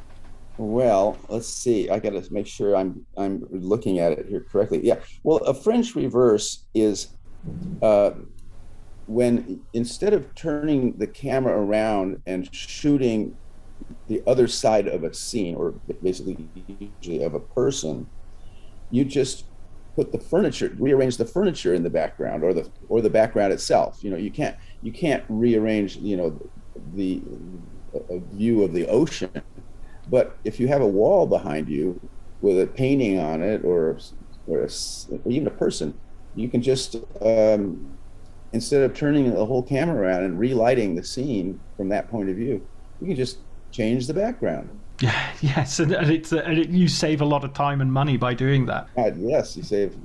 Well, 0.57 1.19
let's 1.29 1.49
see. 1.49 1.91
I 1.91 1.99
got 1.99 2.11
to 2.11 2.33
make 2.33 2.47
sure 2.47 2.77
I'm 2.77 3.05
I'm 3.17 3.45
looking 3.51 3.99
at 3.99 4.13
it 4.13 4.27
here 4.27 4.41
correctly. 4.41 4.81
Yeah. 4.85 5.01
Well, 5.25 5.39
a 5.39 5.55
French 5.55 5.97
reverse 5.97 6.65
is 6.75 7.09
uh, 7.83 8.13
when 9.07 9.61
instead 9.73 10.13
of 10.13 10.33
turning 10.35 10.97
the 10.97 11.09
camera 11.09 11.61
around 11.61 12.23
and 12.27 12.49
shooting 12.55 13.37
the 14.07 14.23
other 14.27 14.47
side 14.47 14.87
of 14.87 15.03
a 15.03 15.13
scene, 15.13 15.57
or 15.57 15.73
basically 16.03 16.49
usually 17.03 17.25
of 17.25 17.35
a 17.35 17.41
person, 17.41 18.07
you 18.91 19.05
just 19.05 19.47
put 19.97 20.13
the 20.13 20.19
furniture, 20.19 20.75
rearrange 20.79 21.17
the 21.17 21.27
furniture 21.27 21.75
in 21.75 21.83
the 21.83 21.91
background, 21.91 22.45
or 22.45 22.55
the 22.55 22.71
or 22.89 23.01
the 23.01 23.11
background 23.11 23.53
itself. 23.53 24.05
You 24.05 24.11
know, 24.11 24.17
you 24.17 24.31
can't 24.31 24.57
you 24.83 24.93
can't 24.93 25.25
rearrange. 25.29 25.97
You 25.97 26.17
know, 26.17 26.51
the 26.95 27.21
a 28.11 28.21
view 28.37 28.63
of 28.63 28.73
the 28.73 28.87
ocean 28.87 29.31
but 30.09 30.37
if 30.45 30.61
you 30.61 30.69
have 30.69 30.83
a 30.83 30.87
wall 30.87 31.27
behind 31.27 31.69
you 31.69 32.01
with 32.41 32.61
a 32.61 32.67
painting 32.67 33.19
on 33.19 33.43
it 33.43 33.65
or 33.65 33.99
or, 34.47 34.61
a 34.61 34.69
or 35.11 35.21
even 35.27 35.47
a 35.47 35.51
person 35.51 35.95
you 36.35 36.49
can 36.49 36.63
just 36.63 36.97
um, 37.23 37.97
instead 38.53 38.83
of 38.83 38.95
turning 38.95 39.33
the 39.33 39.45
whole 39.45 39.63
camera 39.63 40.03
around 40.03 40.25
and 40.25 40.39
relighting 40.39 40.95
the 40.95 41.03
scene 41.03 41.59
from 41.77 41.89
that 41.89 42.09
point 42.11 42.29
of 42.29 42.37
view 42.37 42.67
you 43.01 43.07
can 43.07 43.17
just 43.17 43.39
change 43.71 44.07
the 44.07 44.15
background 44.15 44.69
Yeah, 45.01 45.31
yes, 45.41 45.81
and, 45.81 45.93
and 45.93 46.11
it's 46.11 46.33
uh, 46.33 46.43
and 46.45 46.59
it, 46.59 46.69
you 46.69 46.87
save 46.89 47.21
a 47.21 47.25
lot 47.25 47.45
of 47.45 47.53
time 47.53 47.81
and 47.81 47.93
money 47.93 48.17
by 48.17 48.35
doing 48.35 48.67
that. 48.67 48.89
God, 48.95 49.17
yes 49.19 49.57
you 49.57 49.63
save 49.63 49.97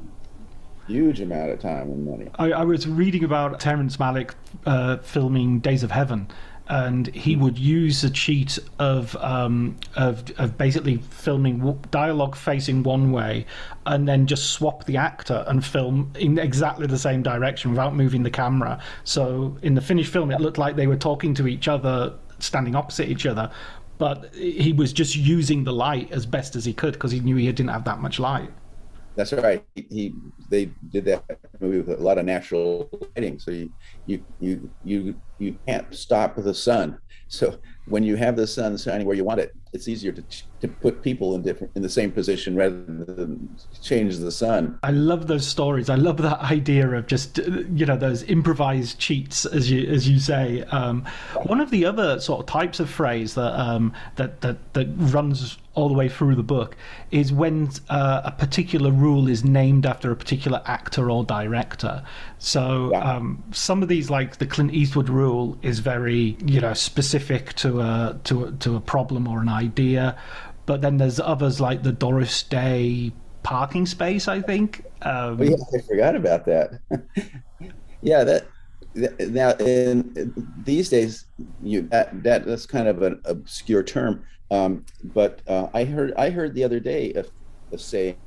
huge 0.88 1.22
amount 1.22 1.51
of 1.51 1.60
time 1.60 1.91
and 1.91 2.03
money 2.03 2.27
I, 2.39 2.51
I 2.51 2.63
was 2.63 2.88
reading 2.88 3.24
about 3.24 3.60
Terrence 3.60 3.98
Malick 3.98 4.32
uh, 4.65 4.98
filming 4.98 5.60
Days 5.60 5.84
of 5.84 5.91
Heaven, 5.91 6.27
and 6.70 7.08
he 7.16 7.36
would 7.36 7.58
use 7.58 8.04
a 8.04 8.10
cheat 8.10 8.60
of 8.78 9.16
um, 9.18 9.76
of, 9.96 10.24
of 10.38 10.58
basically 10.58 10.98
filming 10.98 11.80
dialogue 11.90 12.36
facing 12.36 12.84
one 12.84 13.12
way, 13.12 13.46
and 13.88 14.08
then 14.08 14.28
just 14.28 14.52
swap 14.52 14.86
the 14.86 14.96
actor 14.96 15.44
and 15.48 15.66
film 15.66 16.12
in 16.20 16.38
exactly 16.38 16.86
the 16.86 16.98
same 16.98 17.24
direction 17.24 17.72
without 17.72 17.96
moving 17.96 18.22
the 18.22 18.30
camera. 18.30 18.80
So 19.04 19.58
in 19.64 19.74
the 19.74 19.82
finished 19.82 20.14
film, 20.14 20.32
it 20.32 20.40
looked 20.40 20.60
like 20.60 20.76
they 20.76 20.88
were 20.88 20.96
talking 20.96 21.34
to 21.36 21.48
each 21.48 21.68
other, 21.68 22.14
standing 22.38 22.76
opposite 22.76 23.10
each 23.10 23.26
other. 23.26 23.50
But 23.98 24.34
he 24.34 24.72
was 24.72 24.94
just 24.94 25.16
using 25.16 25.66
the 25.66 25.74
light 25.74 26.10
as 26.12 26.26
best 26.26 26.56
as 26.56 26.64
he 26.64 26.72
could 26.72 26.94
because 26.94 27.12
he 27.12 27.20
knew 27.20 27.36
he 27.36 27.48
didn't 27.48 27.72
have 27.72 27.84
that 27.84 28.00
much 28.00 28.18
light. 28.18 28.50
That's 29.16 29.34
right. 29.34 29.66
He, 29.75 29.88
he 29.89 30.16
they 30.50 30.66
did 30.92 31.06
that 31.06 31.24
movie 31.60 31.82
with 31.82 32.00
a 32.00 32.01
lot 32.01 32.18
of 32.18 32.25
natural 32.25 32.89
lighting, 33.16 33.39
so 33.39 33.51
you 33.51 33.70
you 34.06 34.24
you 34.39 34.72
you 34.84 35.22
you 35.38 35.58
can't 35.68 35.94
stop 35.94 36.36
the 36.36 36.54
sun. 36.54 36.98
So 37.28 37.60
when 37.89 38.03
you 38.03 38.15
have 38.15 38.36
the 38.36 38.48
sun 38.48 38.77
shining 38.77 39.05
where 39.08 39.15
you 39.15 39.24
want 39.24 39.39
it, 39.39 39.53
it's 39.74 39.88
easier 39.88 40.12
to 40.12 40.24
to 40.62 40.67
put 40.67 41.01
people 41.03 41.36
in 41.36 41.41
different 41.41 41.72
in 41.75 41.81
the 41.81 41.89
same 41.89 42.12
position 42.12 42.55
rather 42.55 42.84
than 43.05 43.55
change 43.81 44.17
the 44.17 44.31
sun. 44.31 44.77
I 44.84 44.91
love 44.91 45.27
those 45.27 45.48
stories. 45.48 45.89
I 45.89 45.96
love 45.96 46.17
that 46.17 46.39
idea 46.39 46.89
of 46.89 47.08
just 47.08 47.38
you 47.38 47.86
know 47.86 47.96
those 47.98 48.24
improvised 48.24 49.00
cheats, 49.00 49.46
as 49.46 49.69
you 49.72 49.88
as 49.89 50.08
you 50.10 50.19
say. 50.19 50.63
Um, 50.72 51.05
one 51.43 51.62
of 51.62 51.69
the 51.72 51.86
other 51.86 52.19
sort 52.19 52.41
of 52.41 52.46
types 52.48 52.79
of 52.79 52.89
phrase 52.89 53.36
that 53.36 53.53
um, 53.60 53.93
that 54.15 54.41
that 54.41 54.58
that 54.74 54.88
runs 54.98 55.58
all 55.75 55.88
the 55.88 55.93
way 55.93 56.10
through 56.10 56.36
the 56.36 56.43
book 56.43 56.75
is 57.12 57.31
when 57.31 57.69
uh, 57.89 58.22
a 58.25 58.31
particular 58.31 58.91
rule 58.91 59.29
is 59.29 59.46
named 59.46 59.86
after 59.86 60.12
a 60.12 60.15
particular 60.15 60.62
actor 60.65 61.10
or 61.10 61.24
director. 61.24 62.03
So 62.39 62.89
Yeah. 62.91 63.00
um, 63.15 63.41
some 63.51 63.81
of 63.81 63.88
these, 63.88 64.10
like 64.10 64.38
the 64.39 64.46
Clint 64.46 64.74
Eastwood 64.74 65.10
rule, 65.10 65.58
is 65.62 65.79
very 65.79 66.36
you 66.46 66.60
know 66.60 66.74
specific 66.74 67.53
to 67.53 67.79
a 67.79 67.79
to 68.24 68.46
a, 68.46 68.52
to 68.52 68.76
a 68.76 68.82
problem 68.82 69.28
or 69.28 69.42
an 69.42 69.50
idea. 69.50 70.18
But 70.66 70.82
then 70.82 70.98
there's 70.98 71.20
others 71.20 71.60
like 71.60 71.84
the 71.84 71.92
Doris 71.92 72.44
Day 72.44 73.12
parking 73.44 73.86
space, 73.86 74.28
I 74.28 74.42
think. 74.42 74.86
Um, 75.02 75.40
Oh 75.40 75.44
yeah, 75.44 75.56
I 75.74 75.82
forgot 75.82 76.16
about 76.16 76.46
that. 76.46 76.80
yeah, 78.02 78.24
that, 78.24 78.48
now 78.96 79.52
in 79.54 80.34
these 80.64 80.90
days, 80.90 81.26
you 81.64 81.84
that, 81.84 82.24
that 82.24 82.46
that's 82.46 82.66
kind 82.66 82.88
of 82.88 83.02
an 83.02 83.22
obscure 83.26 83.84
term. 83.84 84.24
Um, 84.52 84.86
but 85.04 85.42
uh, 85.48 85.68
I 85.74 85.84
heard 85.84 86.14
I 86.16 86.30
heard 86.30 86.54
the 86.54 86.64
other 86.64 86.80
day 86.80 87.14
a, 87.14 87.26
a 87.74 87.78
saying, 87.78 88.18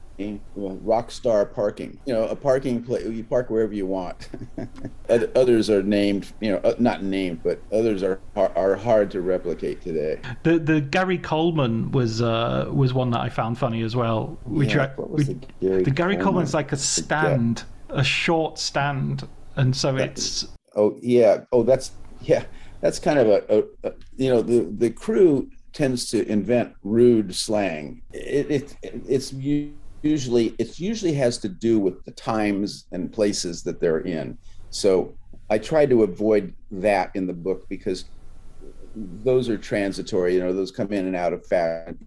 "rock 0.55 1.11
star 1.11 1.47
parking." 1.47 1.99
You 2.07 2.15
know, 2.15 2.25
a 2.25 2.37
parking 2.37 2.83
place 2.83 3.07
you 3.07 3.25
park 3.25 3.51
wherever 3.51 3.73
you 3.73 3.87
want. 3.87 4.29
Others 5.09 5.71
are 5.71 5.83
named, 5.83 6.33
you 6.41 6.53
know, 6.53 6.59
uh, 6.59 6.75
not 6.79 7.03
named, 7.03 7.43
but 7.43 7.63
others 7.73 8.03
are 8.03 8.21
are, 8.37 8.53
are 8.57 8.77
hard 8.77 9.11
to 9.13 9.21
replicate 9.21 9.81
today. 9.81 10.21
The 10.43 10.59
the 10.59 10.81
Gary 10.81 11.19
Coleman 11.19 11.91
was 11.93 12.23
uh, 12.23 12.71
was 12.73 12.95
one 12.95 13.11
that 13.11 13.21
I 13.21 13.29
found 13.29 13.59
funny 13.59 13.83
as 13.83 13.95
well. 13.97 14.39
Which 14.45 14.75
Yeah, 14.75 14.93
I- 14.97 15.01
was 15.01 15.27
the 15.27 15.35
Gary 15.61 15.83
the 15.83 15.91
Gary 15.91 16.17
Coleman's 16.17 16.55
like 16.55 16.73
a 16.73 16.77
stand, 16.77 17.65
a 17.89 18.05
short 18.05 18.59
stand, 18.59 19.29
and 19.57 19.75
so 19.75 19.97
it's 19.97 20.47
Oh 20.75 20.99
yeah. 21.03 21.45
Oh, 21.53 21.63
that's 21.63 21.93
yeah. 22.21 22.45
That's 22.81 22.99
kind 22.99 23.19
of 23.19 23.29
a, 23.29 23.43
a, 23.49 23.89
a 23.89 23.93
you 24.17 24.31
know 24.31 24.43
the 24.43 24.73
the 24.77 24.91
crew 24.91 25.51
tends 25.73 26.11
to 26.11 26.27
invent 26.29 26.75
rude 26.83 27.35
slang. 27.35 28.03
It, 28.13 28.51
it 28.51 28.77
it's 29.09 29.33
usually 30.03 30.55
it 30.59 30.79
usually 30.79 31.15
has 31.15 31.39
to 31.39 31.49
do 31.49 31.79
with 31.79 32.05
the 32.05 32.11
times 32.13 32.87
and 32.93 33.13
places 33.13 33.63
that 33.63 33.81
they're 33.81 34.01
in. 34.01 34.37
So 34.71 35.15
I 35.51 35.59
try 35.59 35.87
to 35.87 36.03
avoid 36.03 36.55
that 36.71 37.11
in 37.15 37.27
the 37.27 37.33
book 37.33 37.69
because 37.69 38.07
those 38.95 39.49
are 39.49 39.57
transitory. 39.57 40.35
You 40.35 40.41
know, 40.41 40.53
those 40.53 40.71
come 40.71 40.93
in 40.93 41.07
and 41.07 41.17
out 41.17 41.33
of 41.33 41.47
fashion. 41.47 42.07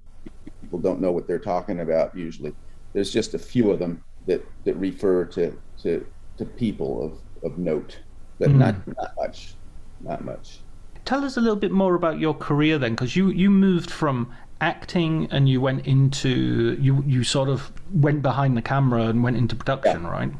People 0.61 0.79
don't 0.79 0.99
know 1.01 1.11
what 1.11 1.27
they're 1.27 1.39
talking 1.39 1.81
about 1.81 2.15
usually. 2.15 2.53
There's 2.93 3.11
just 3.11 3.33
a 3.33 3.39
few 3.39 3.71
of 3.71 3.79
them 3.79 4.03
that 4.25 4.45
that 4.63 4.75
refer 4.75 5.25
to 5.25 5.55
to 5.83 6.05
to 6.37 6.45
people 6.45 7.03
of 7.05 7.19
of 7.43 7.57
note, 7.57 7.99
but 8.39 8.49
hmm. 8.49 8.59
not 8.59 8.87
not 8.87 9.13
much, 9.17 9.55
not 10.01 10.23
much. 10.23 10.59
Tell 11.05 11.23
us 11.23 11.37
a 11.37 11.41
little 11.41 11.55
bit 11.55 11.71
more 11.71 11.93
about 11.93 12.19
your 12.19 12.33
career 12.33 12.79
then, 12.79 12.93
because 12.93 13.15
you, 13.15 13.29
you 13.29 13.51
moved 13.51 13.91
from 13.91 14.33
acting 14.61 15.27
and 15.31 15.49
you 15.49 15.59
went 15.61 15.85
into 15.85 16.77
you 16.79 17.03
you 17.05 17.23
sort 17.23 17.49
of 17.49 17.71
went 17.93 18.21
behind 18.21 18.55
the 18.55 18.61
camera 18.61 19.03
and 19.03 19.23
went 19.23 19.37
into 19.37 19.55
production, 19.55 20.03
yeah. 20.03 20.09
right? 20.09 20.31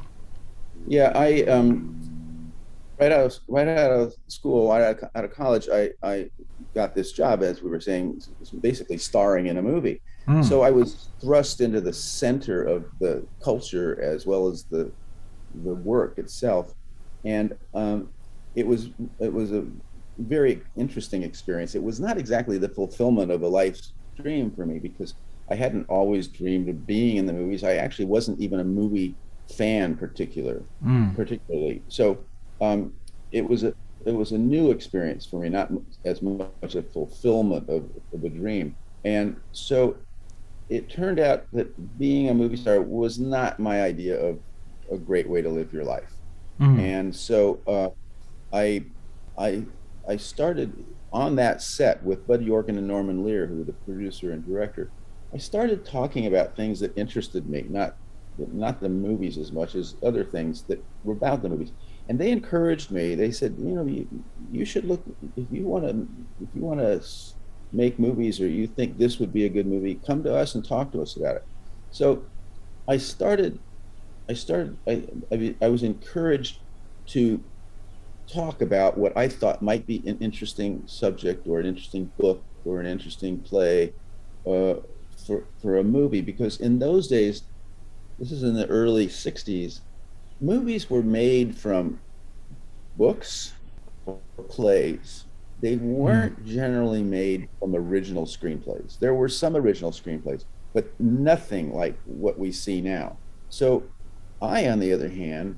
Yeah, 0.87 1.11
I 1.15 1.43
um, 1.43 2.53
right 2.99 3.11
out 3.11 3.25
of 3.25 3.35
right 3.47 3.67
out 3.67 3.91
of 3.91 4.13
school, 4.27 4.69
right 4.69 4.97
out 5.15 5.23
of 5.23 5.33
college, 5.33 5.67
I 5.71 5.91
I 6.03 6.29
got 6.73 6.95
this 6.95 7.11
job 7.11 7.43
as 7.43 7.61
we 7.61 7.69
were 7.69 7.79
saying, 7.79 8.21
basically 8.61 8.97
starring 8.97 9.47
in 9.47 9.57
a 9.57 9.61
movie. 9.61 10.01
Mm. 10.27 10.43
So 10.43 10.61
I 10.61 10.71
was 10.71 11.09
thrust 11.21 11.61
into 11.61 11.81
the 11.81 11.93
center 11.93 12.63
of 12.63 12.85
the 12.99 13.25
culture 13.43 14.01
as 14.01 14.25
well 14.25 14.47
as 14.47 14.63
the 14.63 14.91
the 15.63 15.75
work 15.75 16.17
itself, 16.17 16.73
and 17.23 17.55
um, 17.73 18.09
it 18.55 18.65
was 18.65 18.89
it 19.19 19.31
was 19.31 19.51
a 19.51 19.65
very 20.17 20.61
interesting 20.77 21.23
experience. 21.23 21.75
It 21.75 21.83
was 21.83 21.99
not 21.99 22.17
exactly 22.17 22.57
the 22.57 22.69
fulfillment 22.69 23.31
of 23.31 23.41
a 23.41 23.47
life's 23.47 23.93
dream 24.15 24.51
for 24.51 24.65
me 24.65 24.79
because 24.79 25.13
I 25.49 25.55
hadn't 25.55 25.87
always 25.89 26.27
dreamed 26.27 26.69
of 26.69 26.87
being 26.87 27.17
in 27.17 27.25
the 27.25 27.33
movies. 27.33 27.63
I 27.63 27.75
actually 27.75 28.05
wasn't 28.05 28.39
even 28.39 28.59
a 28.59 28.63
movie 28.63 29.15
fan 29.55 29.95
particular 29.95 30.63
mm. 30.83 31.15
particularly. 31.15 31.81
So 31.87 32.17
um, 32.61 32.93
it 33.31 33.47
was 33.47 33.63
a 33.63 33.73
it 34.05 34.13
was 34.13 34.31
a 34.31 34.37
new 34.37 34.71
experience 34.71 35.25
for 35.25 35.39
me, 35.39 35.49
not 35.49 35.71
as 36.03 36.21
much 36.21 36.75
a 36.75 36.83
fulfillment 36.83 37.67
of, 37.69 37.89
of 38.13 38.23
a 38.23 38.29
dream. 38.29 38.75
And 39.03 39.35
so 39.51 39.97
it 40.69 40.89
turned 40.89 41.19
out 41.19 41.45
that 41.53 41.97
being 41.97 42.29
a 42.29 42.33
movie 42.33 42.57
star 42.57 42.81
was 42.81 43.17
not 43.17 43.59
my 43.59 43.81
idea 43.81 44.19
of 44.19 44.39
a 44.91 44.97
great 44.97 45.27
way 45.27 45.41
to 45.41 45.49
live 45.49 45.73
your 45.73 45.83
life. 45.83 46.13
Mm. 46.59 46.79
And 46.79 47.15
so 47.15 47.59
uh, 47.67 47.89
I 48.55 48.85
I 49.37 49.65
I 50.07 50.17
started 50.17 50.85
on 51.15 51.37
that 51.37 51.61
set 51.61 52.03
with 52.03 52.27
Buddy 52.27 52.45
Yorkin 52.45 52.77
and 52.77 52.89
Norman 52.89 53.23
Lear, 53.23 53.47
who 53.47 53.59
were 53.59 53.63
the 53.63 53.71
producer 53.71 54.33
and 54.33 54.45
director. 54.45 54.91
I 55.33 55.37
started 55.37 55.85
talking 55.85 56.25
about 56.27 56.57
things 56.57 56.81
that 56.81 56.95
interested 56.97 57.49
me, 57.49 57.65
not 57.69 57.95
not 58.37 58.81
the 58.81 58.89
movies 58.89 59.37
as 59.37 59.53
much 59.53 59.75
as 59.75 59.95
other 60.03 60.25
things 60.25 60.63
that 60.63 60.83
were 61.05 61.13
about 61.13 61.41
the 61.41 61.47
movies. 61.47 61.71
And 62.09 62.19
they 62.19 62.31
encouraged 62.31 62.91
me. 62.91 63.15
They 63.15 63.31
said, 63.31 63.55
you 63.57 63.75
know, 63.75 63.85
you, 63.85 64.05
you 64.51 64.65
should 64.65 64.83
look 64.83 65.01
if 65.37 65.45
you 65.51 65.63
want 65.63 65.85
to 65.85 66.05
if 66.43 66.49
you 66.53 66.61
want 66.61 66.81
to 66.81 67.01
make 67.71 67.97
movies 67.97 68.41
or 68.41 68.47
you 68.47 68.67
think 68.67 68.97
this 68.97 69.17
would 69.17 69.31
be 69.31 69.45
a 69.45 69.49
good 69.49 69.67
movie, 69.67 70.01
come 70.05 70.21
to 70.23 70.35
us 70.35 70.53
and 70.53 70.67
talk 70.67 70.91
to 70.91 71.01
us 71.01 71.15
about 71.15 71.37
it. 71.37 71.45
So 71.91 72.25
I 72.89 72.97
started 72.97 73.57
I 74.27 74.33
started 74.33 74.77
I 74.85 75.03
I, 75.31 75.55
I 75.61 75.69
was 75.69 75.81
encouraged 75.81 76.59
to 77.07 77.41
talk 78.27 78.61
about 78.61 78.97
what 78.97 79.15
I 79.17 79.27
thought 79.27 79.61
might 79.61 79.85
be 79.85 80.01
an 80.05 80.17
interesting 80.19 80.83
subject 80.85 81.47
or 81.47 81.59
an 81.59 81.65
interesting 81.65 82.11
book 82.17 82.43
or 82.63 82.79
an 82.79 82.85
interesting 82.85 83.39
play 83.39 83.93
uh, 84.45 84.75
for 85.25 85.43
for 85.61 85.77
a 85.77 85.83
movie 85.83 86.21
because 86.21 86.59
in 86.59 86.79
those 86.79 87.07
days, 87.07 87.43
this 88.19 88.31
is 88.31 88.43
in 88.43 88.55
the 88.55 88.67
early 88.67 89.07
'60s, 89.07 89.81
movies 90.41 90.89
were 90.89 91.03
made 91.03 91.55
from 91.55 91.99
books 92.97 93.53
or 94.05 94.19
plays. 94.49 95.25
They 95.61 95.77
weren't 95.77 96.37
hmm. 96.37 96.45
generally 96.45 97.01
made 97.01 97.47
from 97.59 97.75
original 97.75 98.25
screenplays. 98.25 98.99
There 98.99 99.13
were 99.13 99.29
some 99.29 99.55
original 99.55 99.91
screenplays, 99.91 100.45
but 100.73 100.87
nothing 100.99 101.73
like 101.73 101.97
what 102.05 102.37
we 102.37 102.51
see 102.51 102.81
now. 102.81 103.17
So, 103.49 103.83
I, 104.41 104.67
on 104.67 104.79
the 104.79 104.91
other 104.91 105.07
hand, 105.07 105.57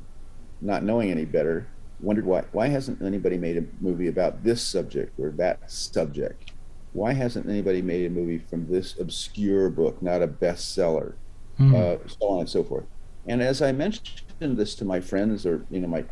not 0.61 0.83
knowing 0.83 1.09
any 1.09 1.25
better, 1.25 1.67
wondered 1.99 2.25
why 2.25 2.43
why 2.51 2.67
hasn't 2.67 3.01
anybody 3.01 3.37
made 3.37 3.57
a 3.57 3.65
movie 3.81 4.07
about 4.07 4.43
this 4.43 4.61
subject 4.61 5.19
or 5.19 5.29
that 5.31 5.69
subject? 5.69 6.51
Why 6.93 7.13
hasn't 7.13 7.49
anybody 7.49 7.81
made 7.81 8.05
a 8.05 8.09
movie 8.09 8.39
from 8.39 8.67
this 8.67 8.99
obscure 8.99 9.69
book, 9.69 10.01
not 10.01 10.21
a 10.21 10.27
bestseller, 10.27 11.13
mm. 11.59 11.73
uh, 11.73 12.07
so 12.07 12.27
on 12.27 12.39
and 12.41 12.49
so 12.49 12.63
forth? 12.63 12.85
And 13.27 13.41
as 13.41 13.61
I 13.61 13.71
mentioned 13.71 14.21
this 14.39 14.75
to 14.75 14.85
my 14.85 14.99
friends 14.99 15.45
or 15.45 15.65
you 15.69 15.79
know 15.79 15.87
my 15.87 16.03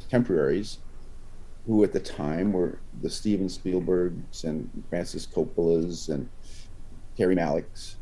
contemporaries, 0.00 0.78
who 1.66 1.82
at 1.84 1.92
the 1.92 2.00
time 2.00 2.52
were 2.52 2.78
the 3.02 3.10
Steven 3.10 3.48
Spielbergs 3.48 4.44
and 4.44 4.68
Francis 4.88 5.26
Coppola's 5.26 6.08
and 6.08 6.28
Terry 7.16 7.36
Malick's, 7.36 7.96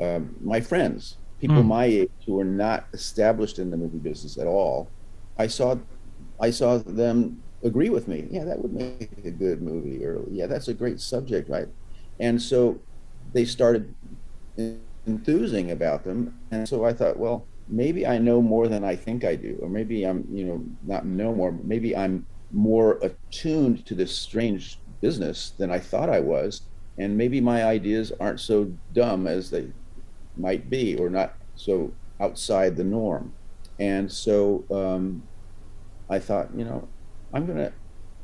um, 0.00 0.34
my 0.42 0.60
friends, 0.60 1.16
people 1.40 1.56
mm. 1.56 1.66
my 1.66 1.84
age 1.84 2.10
who 2.24 2.34
were 2.34 2.44
not 2.44 2.86
established 2.92 3.58
in 3.58 3.70
the 3.70 3.76
movie 3.76 3.98
business 3.98 4.38
at 4.38 4.46
all, 4.46 4.88
I 5.38 5.46
saw 5.46 5.76
I 6.40 6.50
saw 6.50 6.78
them 6.78 7.42
agree 7.62 7.90
with 7.90 8.08
me. 8.08 8.26
Yeah, 8.30 8.44
that 8.44 8.60
would 8.60 8.72
make 8.72 9.10
a 9.24 9.30
good 9.30 9.62
movie. 9.62 10.04
Or 10.04 10.22
yeah, 10.30 10.46
that's 10.46 10.68
a 10.68 10.74
great 10.74 11.00
subject, 11.00 11.48
right? 11.48 11.68
And 12.20 12.40
so 12.40 12.78
they 13.32 13.44
started 13.44 13.94
enthusing 15.06 15.70
about 15.70 16.04
them. 16.04 16.38
And 16.50 16.68
so 16.68 16.84
I 16.84 16.92
thought, 16.92 17.18
well, 17.18 17.46
maybe 17.68 18.06
I 18.06 18.18
know 18.18 18.40
more 18.40 18.68
than 18.68 18.84
I 18.84 18.96
think 18.96 19.24
I 19.24 19.34
do, 19.34 19.58
or 19.60 19.68
maybe 19.68 20.04
I'm, 20.04 20.26
you 20.30 20.44
know, 20.44 20.64
not 20.84 21.04
know 21.04 21.34
more. 21.34 21.52
Maybe 21.62 21.96
I'm 21.96 22.26
more 22.52 22.98
attuned 23.02 23.84
to 23.86 23.94
this 23.94 24.16
strange 24.16 24.78
business 25.00 25.52
than 25.58 25.70
I 25.70 25.78
thought 25.78 26.08
I 26.08 26.20
was, 26.20 26.62
and 26.98 27.16
maybe 27.16 27.40
my 27.40 27.64
ideas 27.64 28.12
aren't 28.20 28.40
so 28.40 28.72
dumb 28.94 29.26
as 29.26 29.50
they 29.50 29.68
might 30.36 30.70
be, 30.70 30.96
or 30.96 31.10
not 31.10 31.34
so 31.56 31.92
outside 32.20 32.76
the 32.76 32.84
norm. 32.84 33.32
And 33.78 34.10
so 34.10 34.64
um, 34.70 35.22
I 36.08 36.18
thought, 36.18 36.50
you 36.54 36.64
know, 36.64 36.88
I'm 37.32 37.46
gonna 37.46 37.72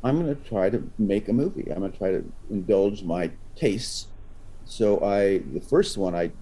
I'm 0.05 0.19
gonna 0.21 0.35
try 0.35 0.71
to 0.71 0.91
make 0.99 1.29
a 1.29 1.33
movie. 1.33 1.71
I'm 1.71 1.81
gonna 1.81 1.91
try 1.91 2.13
to 2.13 2.25
indulge 2.51 3.03
my 3.03 3.31
tastes. 3.57 4.09
So 4.65 5.03
I 5.05 5.39
the 5.39 5.61
first 5.61 5.97
one 5.97 6.15
I 6.15 6.33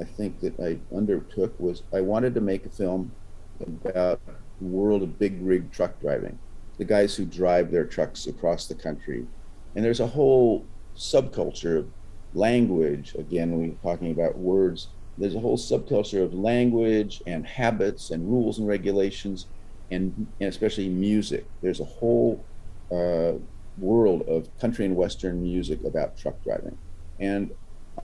I 0.00 0.04
think 0.04 0.40
that 0.40 0.58
I 0.60 0.78
undertook 0.94 1.58
was 1.58 1.82
I 1.92 2.00
wanted 2.00 2.34
to 2.34 2.40
make 2.40 2.66
a 2.66 2.70
film 2.70 3.12
about 3.60 4.20
the 4.60 4.66
world 4.66 5.02
of 5.02 5.18
big 5.18 5.38
rig 5.40 5.72
truck 5.72 6.00
driving, 6.00 6.38
the 6.76 6.84
guys 6.84 7.16
who 7.16 7.24
drive 7.24 7.70
their 7.70 7.84
trucks 7.84 8.26
across 8.26 8.66
the 8.66 8.74
country. 8.74 9.26
And 9.74 9.84
there's 9.84 10.00
a 10.00 10.06
whole 10.06 10.64
subculture 10.96 11.78
of 11.78 11.88
language. 12.34 13.14
Again, 13.18 13.52
we're 13.52 13.74
talking 13.82 14.10
about 14.10 14.36
words. 14.38 14.88
There's 15.16 15.34
a 15.34 15.40
whole 15.40 15.58
subculture 15.58 16.22
of 16.22 16.34
language 16.34 17.22
and 17.26 17.46
habits 17.46 18.10
and 18.10 18.28
rules 18.28 18.58
and 18.58 18.68
regulations 18.68 19.46
and, 19.90 20.26
and 20.40 20.48
especially 20.48 20.88
music. 20.88 21.46
There's 21.62 21.80
a 21.80 21.84
whole 21.84 22.44
uh, 22.92 23.32
world 23.78 24.22
of 24.28 24.48
country 24.58 24.84
and 24.84 24.96
western 24.96 25.42
music 25.42 25.84
about 25.84 26.16
truck 26.16 26.42
driving. 26.44 26.76
And 27.20 27.50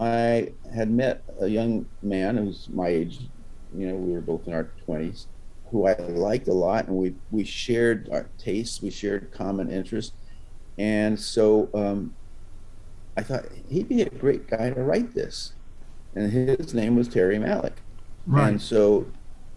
I 0.01 0.53
had 0.75 0.91
met 0.91 1.23
a 1.41 1.47
young 1.47 1.87
man 2.03 2.37
who's 2.37 2.69
my 2.69 2.89
age, 2.89 3.21
you 3.77 3.89
know, 3.89 3.95
we 3.95 4.13
were 4.13 4.21
both 4.21 4.47
in 4.47 4.53
our 4.53 4.71
20s, 4.87 5.27
who 5.71 5.87
I 5.87 5.95
liked 5.95 6.49
a 6.49 6.53
lot, 6.53 6.87
and 6.87 6.97
we 6.97 7.15
we 7.31 7.45
shared 7.45 8.09
our 8.13 8.29
tastes, 8.39 8.81
we 8.81 8.91
shared 8.91 9.33
common 9.33 9.71
interests, 9.71 10.13
and 10.79 11.19
so 11.19 11.69
um, 11.75 12.15
I 13.17 13.23
thought 13.23 13.47
he'd 13.69 13.89
be 13.89 14.03
a 14.03 14.11
great 14.11 14.49
guy 14.49 14.71
to 14.71 14.83
write 14.83 15.15
this, 15.15 15.55
and 16.15 16.31
his 16.31 16.75
name 16.75 16.95
was 16.97 17.09
Terry 17.09 17.39
Malick, 17.39 17.75
right. 18.27 18.51
and 18.51 18.63
so 18.63 19.07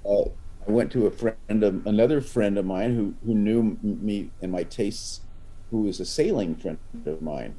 uh, 0.10 0.24
I 0.68 0.72
went 0.72 0.92
to 0.92 1.06
a 1.06 1.12
friend 1.12 1.64
of 1.64 1.86
another 1.88 2.20
friend 2.20 2.58
of 2.58 2.66
mine 2.66 2.96
who 2.96 3.14
who 3.26 3.34
knew 3.34 3.78
me 3.82 4.32
and 4.42 4.52
my 4.52 4.64
tastes, 4.64 5.22
who 5.72 5.82
was 5.82 6.00
a 6.00 6.06
sailing 6.06 6.56
friend 6.56 6.78
of 7.06 7.22
mine, 7.22 7.56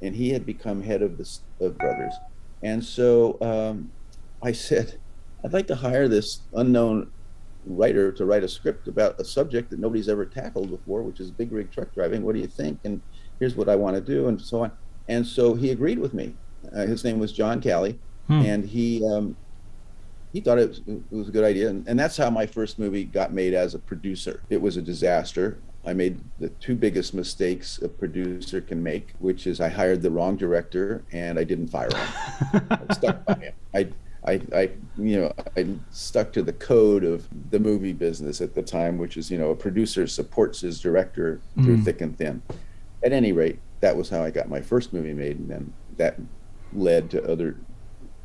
and 0.00 0.16
he 0.16 0.30
had 0.30 0.46
become 0.46 0.82
head 0.82 1.02
of 1.02 1.18
the 1.18 1.28
of 1.60 1.76
Brothers, 1.76 2.14
and 2.62 2.82
so 2.82 3.36
um, 3.40 3.92
I 4.42 4.52
said, 4.52 4.98
I'd 5.44 5.52
like 5.52 5.66
to 5.68 5.76
hire 5.76 6.08
this 6.08 6.40
unknown 6.54 7.10
writer 7.64 8.10
to 8.10 8.24
write 8.24 8.42
a 8.42 8.48
script 8.48 8.88
about 8.88 9.20
a 9.20 9.24
subject 9.24 9.70
that 9.70 9.78
nobody's 9.78 10.08
ever 10.08 10.24
tackled 10.24 10.70
before, 10.70 11.02
which 11.02 11.20
is 11.20 11.30
big 11.30 11.52
rig 11.52 11.70
truck 11.70 11.94
driving. 11.94 12.22
What 12.22 12.34
do 12.34 12.40
you 12.40 12.48
think? 12.48 12.80
And 12.84 13.00
here's 13.38 13.54
what 13.56 13.68
I 13.68 13.76
want 13.76 13.96
to 13.96 14.00
do, 14.00 14.28
and 14.28 14.40
so 14.40 14.64
on. 14.64 14.72
And 15.08 15.26
so 15.26 15.54
he 15.54 15.70
agreed 15.70 15.98
with 15.98 16.14
me. 16.14 16.34
Uh, 16.74 16.86
his 16.86 17.04
name 17.04 17.18
was 17.18 17.32
John 17.32 17.60
Calley, 17.60 17.98
hmm. 18.26 18.40
and 18.40 18.64
he 18.64 19.06
um, 19.06 19.36
he 20.32 20.40
thought 20.40 20.58
it 20.58 20.68
was, 20.68 20.80
it 20.86 21.02
was, 21.10 21.28
a 21.28 21.30
good 21.30 21.44
idea. 21.44 21.68
And, 21.68 21.86
and 21.86 21.98
that's 21.98 22.16
how 22.16 22.30
my 22.30 22.46
first 22.46 22.78
movie 22.78 23.04
got 23.04 23.32
made 23.32 23.54
as 23.54 23.74
a 23.74 23.78
producer. 23.78 24.42
It 24.48 24.60
was 24.60 24.76
a 24.76 24.82
disaster. 24.82 25.58
I 25.84 25.92
made 25.92 26.20
the 26.38 26.48
two 26.48 26.74
biggest 26.74 27.12
mistakes 27.12 27.80
a 27.82 27.88
producer 27.88 28.60
can 28.60 28.82
make, 28.82 29.12
which 29.18 29.46
is 29.46 29.60
I 29.60 29.68
hired 29.68 30.00
the 30.00 30.10
wrong 30.10 30.36
director 30.36 31.04
and 31.12 31.38
I 31.38 31.44
didn't 31.44 31.68
fire 31.68 31.90
him. 31.94 32.66
I 32.70 32.94
stuck 32.94 33.24
by 33.24 33.34
him. 33.34 33.52
I, 33.74 33.88
I, 34.24 34.40
I, 34.54 34.70
you 34.96 35.20
know, 35.20 35.32
I 35.56 35.66
stuck 35.90 36.32
to 36.34 36.42
the 36.42 36.52
code 36.52 37.04
of 37.04 37.28
the 37.50 37.58
movie 37.58 37.92
business 37.92 38.40
at 38.40 38.54
the 38.54 38.62
time, 38.62 38.96
which 38.96 39.16
is, 39.16 39.30
you 39.30 39.38
know, 39.38 39.50
a 39.50 39.56
producer 39.56 40.06
supports 40.06 40.60
his 40.60 40.80
director 40.80 41.40
through 41.62 41.78
mm. 41.78 41.84
thick 41.84 42.00
and 42.00 42.16
thin. 42.16 42.40
At 43.02 43.12
any 43.12 43.32
rate, 43.32 43.58
that 43.80 43.96
was 43.96 44.08
how 44.08 44.22
I 44.22 44.30
got 44.30 44.48
my 44.48 44.60
first 44.60 44.92
movie 44.92 45.12
made, 45.12 45.40
and 45.40 45.50
then 45.50 45.72
that 45.96 46.20
led 46.72 47.10
to 47.10 47.30
other 47.30 47.56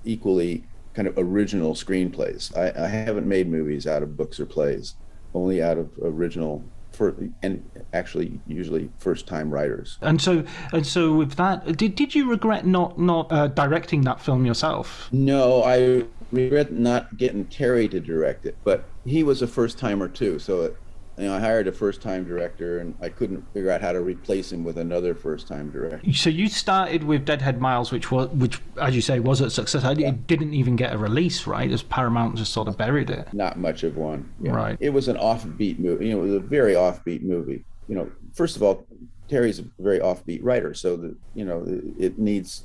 equally 0.06 0.64
kind 0.98 1.08
of 1.08 1.14
original 1.16 1.76
screenplays. 1.76 2.58
I, 2.58 2.74
I 2.86 2.88
haven't 2.88 3.28
made 3.28 3.48
movies 3.48 3.86
out 3.86 4.02
of 4.02 4.18
books 4.18 4.40
or 4.40 4.48
plays, 4.48 4.96
only 5.36 5.62
out 5.62 5.78
of 5.78 5.92
original 6.02 6.64
for 6.92 7.16
and 7.44 7.64
actually 7.94 8.40
usually 8.48 8.90
first 8.98 9.28
time 9.28 9.52
writers. 9.52 10.00
And 10.02 10.20
so 10.20 10.44
and 10.74 10.88
so 10.88 11.14
with 11.14 11.34
that, 11.36 11.78
did 11.78 11.94
did 11.94 12.16
you 12.16 12.28
regret 12.28 12.66
not 12.66 12.98
not 12.98 13.32
uh, 13.32 13.48
directing 13.48 14.02
that 14.02 14.20
film 14.20 14.44
yourself? 14.44 15.08
No, 15.12 15.64
I 15.64 16.06
regret 16.32 16.74
not 16.74 17.16
getting 17.16 17.46
Terry 17.46 17.88
to 17.90 18.00
direct 18.00 18.48
it, 18.48 18.58
but 18.64 18.86
he 19.06 19.22
was 19.22 19.44
a 19.44 19.48
first 19.48 19.78
timer 19.78 20.10
too, 20.10 20.40
so. 20.40 20.64
It, 20.64 20.78
you 21.18 21.26
know, 21.26 21.36
I 21.36 21.40
hired 21.40 21.68
a 21.68 21.72
first-time 21.72 22.26
director, 22.26 22.80
and 22.80 22.96
I 23.02 23.10
couldn't 23.10 23.42
figure 23.52 23.72
out 23.72 23.82
how 23.82 23.92
to 23.92 24.02
replace 24.02 24.52
him 24.52 24.64
with 24.64 24.78
another 24.78 25.16
first-time 25.16 25.72
director. 25.72 26.14
So 26.14 26.30
you 26.30 26.48
started 26.48 27.04
with 27.04 27.26
Deadhead 27.26 27.60
Miles, 27.60 27.92
which 27.92 28.12
was, 28.12 28.30
which, 28.30 28.62
as 28.80 28.96
you 28.96 29.02
say, 29.02 29.20
was 29.20 29.42
a 29.42 29.50
success. 29.50 29.84
Yeah. 29.98 30.10
It 30.10 30.28
didn't 30.28 30.54
even 30.54 30.76
get 30.76 30.94
a 30.94 30.98
release, 30.98 31.48
right? 31.48 31.72
As 31.72 31.82
Paramount 31.82 32.38
just 32.38 32.54
sort 32.54 32.68
of 32.68 32.78
buried 32.78 33.10
it. 33.10 33.34
Not 33.34 33.58
much 33.58 33.84
of 33.84 33.98
one. 33.98 34.32
Yeah. 34.40 34.52
Right. 34.52 34.78
It 34.80 34.92
was 34.92 35.08
an 35.08 35.18
offbeat 35.18 35.80
movie. 35.80 36.08
You 36.08 36.14
know, 36.14 36.20
it 36.20 36.26
was 36.26 36.34
a 36.36 36.40
very 36.40 36.74
offbeat 36.74 37.24
movie. 37.24 37.66
You 37.88 37.96
know, 37.96 38.12
first 38.34 38.56
of 38.56 38.62
all, 38.62 38.86
Terry's 39.28 39.60
a 39.60 39.66
very 39.80 40.00
offbeat 40.00 40.40
writer, 40.44 40.74
so 40.74 40.96
that 40.98 41.16
you 41.34 41.46
know 41.46 41.66
it 42.00 42.18
needs 42.18 42.64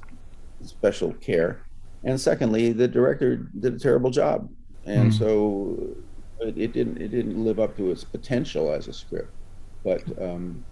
special 0.62 1.12
care. 1.14 1.64
And 2.04 2.20
secondly, 2.20 2.72
the 2.72 2.86
director 2.86 3.36
did 3.36 3.74
a 3.74 3.78
terrible 3.78 4.10
job, 4.10 4.48
and 4.84 5.10
mm. 5.10 5.18
so 5.18 5.96
it, 6.42 6.58
it, 6.58 6.72
didn't 6.72 6.98
it 7.00 7.08
didn't 7.08 7.42
live 7.42 7.58
up 7.60 7.76
to 7.76 7.90
its 7.90 8.04
potential 8.04 8.72
as 8.72 8.88
a 8.88 8.92
script, 8.92 9.32
but 9.84 10.02
um, 10.20 10.64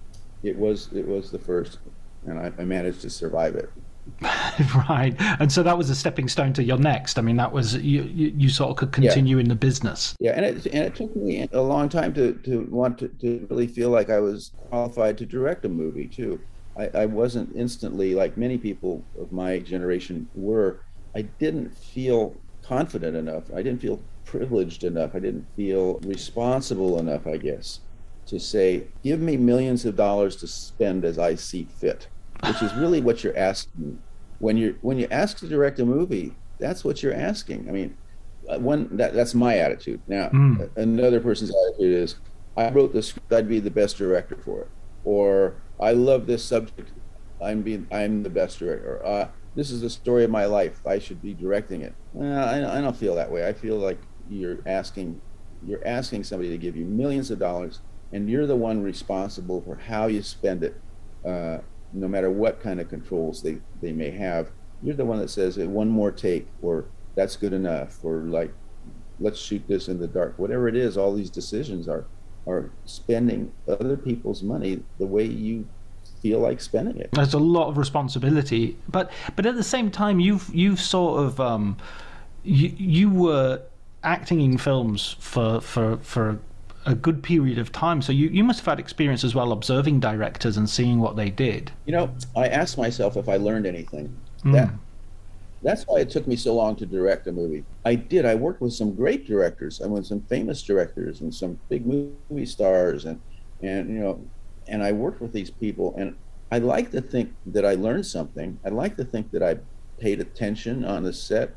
it 0.43 0.57
was 0.57 0.89
it 0.93 1.07
was 1.07 1.31
the 1.31 1.39
first, 1.39 1.79
and 2.27 2.39
I, 2.39 2.53
I 2.59 2.65
managed 2.65 3.03
to 3.03 3.11
survive 3.11 3.55
it. 3.57 3.71
right, 4.89 5.15
and 5.39 5.53
so 5.53 5.63
that 5.63 5.77
was 5.77 5.91
a 5.91 5.95
stepping 5.95 6.29
stone 6.29 6.53
to 6.55 6.65
your 6.65 6.79
next. 6.79 7.19
I 7.19 7.23
mean, 7.23 7.37
that 7.37 7.53
was 7.53 7.77
you. 7.77 8.03
You, 8.05 8.33
you 8.37 8.49
sort 8.49 8.71
of 8.71 8.77
could 8.77 8.93
continue 8.93 9.37
yeah. 9.37 9.43
in 9.43 9.49
the 9.49 9.55
business. 9.55 10.17
Yeah, 10.19 10.33
and 10.33 10.45
it 10.45 10.67
and 10.67 10.85
it 10.85 10.95
took 10.95 11.15
me 11.15 11.49
a 11.53 11.61
long 11.61 11.89
time 11.89 12.13
to 12.15 12.33
to 12.33 12.63
want 12.71 12.99
to, 12.99 13.09
to 13.21 13.47
really 13.51 13.67
feel 13.67 13.91
like 13.91 14.11
I 14.11 14.19
was 14.19 14.53
qualified 14.69 15.19
to 15.19 15.27
direct 15.27 15.65
a 15.65 15.69
movie 15.69 16.07
too. 16.07 16.41
I, 16.77 16.91
I 16.95 17.07
wasn't 17.07 17.55
instantly 17.55 18.15
like 18.15 18.37
many 18.37 18.59
people 18.59 19.05
of 19.19 19.33
my 19.33 19.59
generation 19.59 20.29
were. 20.35 20.81
I 21.15 21.23
didn't 21.23 21.77
feel 21.77 22.37
confident 22.63 23.17
enough. 23.17 23.45
I 23.53 23.63
didn't 23.63 23.81
feel 23.81 24.01
privileged 24.31 24.85
enough. 24.85 25.15
I 25.15 25.19
didn't 25.19 25.47
feel 25.57 25.99
responsible 26.01 26.99
enough, 26.99 27.27
I 27.27 27.37
guess, 27.37 27.81
to 28.27 28.39
say, 28.39 28.87
give 29.03 29.21
me 29.21 29.37
millions 29.37 29.85
of 29.85 29.97
dollars 29.97 30.37
to 30.37 30.47
spend 30.47 31.05
as 31.05 31.19
I 31.19 31.35
see 31.35 31.67
fit, 31.79 32.07
which 32.47 32.63
is 32.63 32.73
really 32.75 33.01
what 33.01 33.25
you're 33.25 33.37
asking. 33.37 33.99
When 34.39 34.57
you 34.57 34.79
when 34.83 34.99
you 34.99 35.09
ask 35.11 35.39
to 35.39 35.49
direct 35.49 35.81
a 35.81 35.85
movie, 35.85 36.35
that's 36.59 36.85
what 36.85 37.03
you're 37.03 37.15
asking. 37.15 37.69
I 37.69 37.73
mean, 37.73 37.97
uh, 38.49 38.59
one 38.59 38.97
that, 38.97 39.13
that's 39.13 39.35
my 39.35 39.59
attitude. 39.59 40.01
Now, 40.07 40.29
mm. 40.29 40.71
another 40.77 41.21
person's 41.21 41.51
attitude 41.51 41.95
is, 41.95 42.17
I 42.57 42.71
wrote 42.71 42.93
this, 42.93 43.13
I'd 43.31 43.49
be 43.49 43.61
the 43.61 43.71
best 43.71 43.99
director 43.99 44.37
for 44.37 44.63
it, 44.63 44.69
or 45.05 45.57
I 45.79 45.93
love 45.93 46.27
this 46.27 46.45
subject, 46.45 46.93
I'm 47.43 47.63
being 47.63 47.87
I'm 47.91 48.23
the 48.23 48.31
best 48.31 48.59
director. 48.59 49.05
Uh, 49.05 49.29
this 49.57 49.71
is 49.71 49.81
the 49.81 49.91
story 49.91 50.25
of 50.25 50.31
my 50.31 50.45
life. 50.45 50.81
I 50.87 51.01
should 51.01 51.21
be 51.21 51.35
directing 51.35 51.83
it. 51.83 51.95
Well, 52.13 52.49
I, 52.49 52.79
I 52.79 52.81
don't 52.81 52.97
feel 52.97 53.17
that 53.17 53.31
way. 53.31 53.49
I 53.49 53.53
feel 53.53 53.77
like 53.77 53.99
you're 54.31 54.59
asking 54.67 55.21
you're 55.67 55.87
asking 55.87 56.25
somebody 56.25 56.49
to 56.51 56.59
give 56.59 56.77
you 56.77 56.85
millions 56.85 57.31
of 57.31 57.39
dollars, 57.39 57.81
and 58.13 58.31
you're 58.31 58.47
the 58.47 58.57
one 58.57 58.83
responsible 58.83 59.61
for 59.61 59.77
how 59.77 60.07
you 60.07 60.23
spend 60.23 60.65
it, 60.65 60.81
uh, 61.25 61.59
no 61.93 62.09
matter 62.09 62.31
what 62.31 62.63
kind 62.63 62.81
of 62.81 62.89
controls 62.89 63.43
they, 63.43 63.59
they 63.83 63.93
may 63.93 64.11
have. 64.11 64.51
You're 64.83 64.95
the 64.95 65.05
one 65.05 65.19
that 65.19 65.29
says 65.29 65.59
one 65.59 65.89
more 65.89 66.11
take, 66.11 66.49
or 66.63 66.87
that's 67.15 67.37
good 67.37 67.53
enough, 67.53 67.99
or 68.03 68.21
like 68.21 68.53
let's 69.19 69.39
shoot 69.39 69.63
this 69.69 69.89
in 69.89 69.99
the 69.99 70.07
dark. 70.07 70.39
Whatever 70.39 70.69
it 70.69 70.77
is, 70.77 70.97
all 70.97 71.15
these 71.15 71.31
decisions 71.31 71.89
are 71.89 72.07
are 72.47 72.71
spending 72.87 73.53
other 73.69 73.97
people's 73.97 74.43
money 74.43 74.83
the 74.99 75.07
way 75.07 75.25
you 75.25 75.69
feel 76.23 76.39
like 76.39 76.61
spending 76.61 76.97
it. 76.97 77.11
that's 77.13 77.35
a 77.35 77.39
lot 77.39 77.69
of 77.69 77.77
responsibility, 77.77 78.79
but 78.89 79.11
but 79.37 79.45
at 79.45 79.57
the 79.57 79.63
same 79.63 79.91
time, 79.91 80.21
you've 80.21 80.51
you've 80.55 80.81
sort 80.81 81.21
of 81.21 81.39
um, 81.39 81.77
you 82.43 82.73
you 82.79 83.11
were 83.11 83.61
acting 84.03 84.41
in 84.41 84.59
films 84.59 85.17
for 85.19 85.61
for 85.61 85.99
for 85.99 86.39
a 86.87 86.95
good 86.95 87.23
period 87.23 87.59
of 87.59 87.71
time. 87.73 88.01
So 88.01 88.13
you, 88.13 88.29
you 88.29 88.43
must 88.43 88.61
have 88.61 88.67
had 88.67 88.81
experience 88.81 89.23
as 89.23 89.35
well 89.35 89.53
observing 89.53 90.01
directors 90.01 90.57
and 90.57 90.69
seeing 90.69 90.99
what 90.99 91.15
they 91.15 91.29
did. 91.29 91.71
You 91.85 91.93
know, 91.93 92.15
I 92.35 92.49
asked 92.49 92.79
myself 92.79 93.17
if 93.17 93.29
I 93.29 93.37
learned 93.37 93.67
anything. 93.67 94.17
Mm. 94.45 94.53
That 94.53 94.71
that's 95.63 95.85
why 95.85 96.01
it 96.01 96.09
took 96.09 96.27
me 96.27 96.37
so 96.37 96.55
long 96.55 96.75
to 96.77 96.87
direct 96.87 97.27
a 97.27 97.33
movie. 97.33 97.65
I 97.85 97.95
did. 97.95 98.25
I 98.25 98.35
worked 98.35 98.63
with 98.63 98.73
some 98.73 98.95
great 98.95 99.27
directors. 99.27 99.81
I 99.81 99.85
went 99.85 100.01
with 100.01 100.07
some 100.07 100.23
famous 100.23 100.63
directors 100.63 101.21
and 101.21 101.35
some 101.35 101.61
big 101.69 101.85
movie 101.87 102.47
stars 102.47 103.05
and 103.05 103.21
and 103.63 103.91
you 103.91 104.01
know 104.01 104.25
and 104.69 104.83
I 104.83 104.93
worked 104.93 105.21
with 105.21 105.33
these 105.33 105.51
people 105.51 105.95
and 105.99 106.15
I 106.51 106.59
like 106.59 106.91
to 106.93 107.01
think 107.01 107.35
that 107.47 107.65
I 107.65 107.75
learned 107.75 108.07
something. 108.07 108.59
I 108.65 108.71
like 108.71 108.97
to 108.97 109.05
think 109.05 109.31
that 109.33 109.43
I 109.43 109.59
paid 110.01 110.21
attention 110.21 110.85
on 110.85 111.05
the 111.05 111.13
set, 111.13 111.55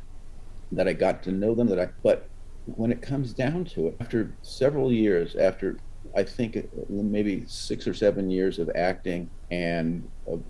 that 0.71 0.87
I 0.87 0.93
got 0.93 1.23
to 1.23 1.31
know 1.31 1.55
them, 1.55 1.67
that 1.67 1.79
I 1.79 1.89
but 2.03 2.27
when 2.65 2.91
it 2.91 3.01
comes 3.01 3.33
down 3.33 3.65
to 3.65 3.87
it, 3.87 3.97
after 3.99 4.31
several 4.41 4.91
years, 4.91 5.35
after 5.35 5.77
I 6.15 6.23
think 6.23 6.69
maybe 6.89 7.43
six 7.47 7.87
or 7.87 7.93
seven 7.93 8.29
years 8.29 8.59
of 8.59 8.69
acting 8.75 9.29
and 9.51 10.07
of 10.27 10.43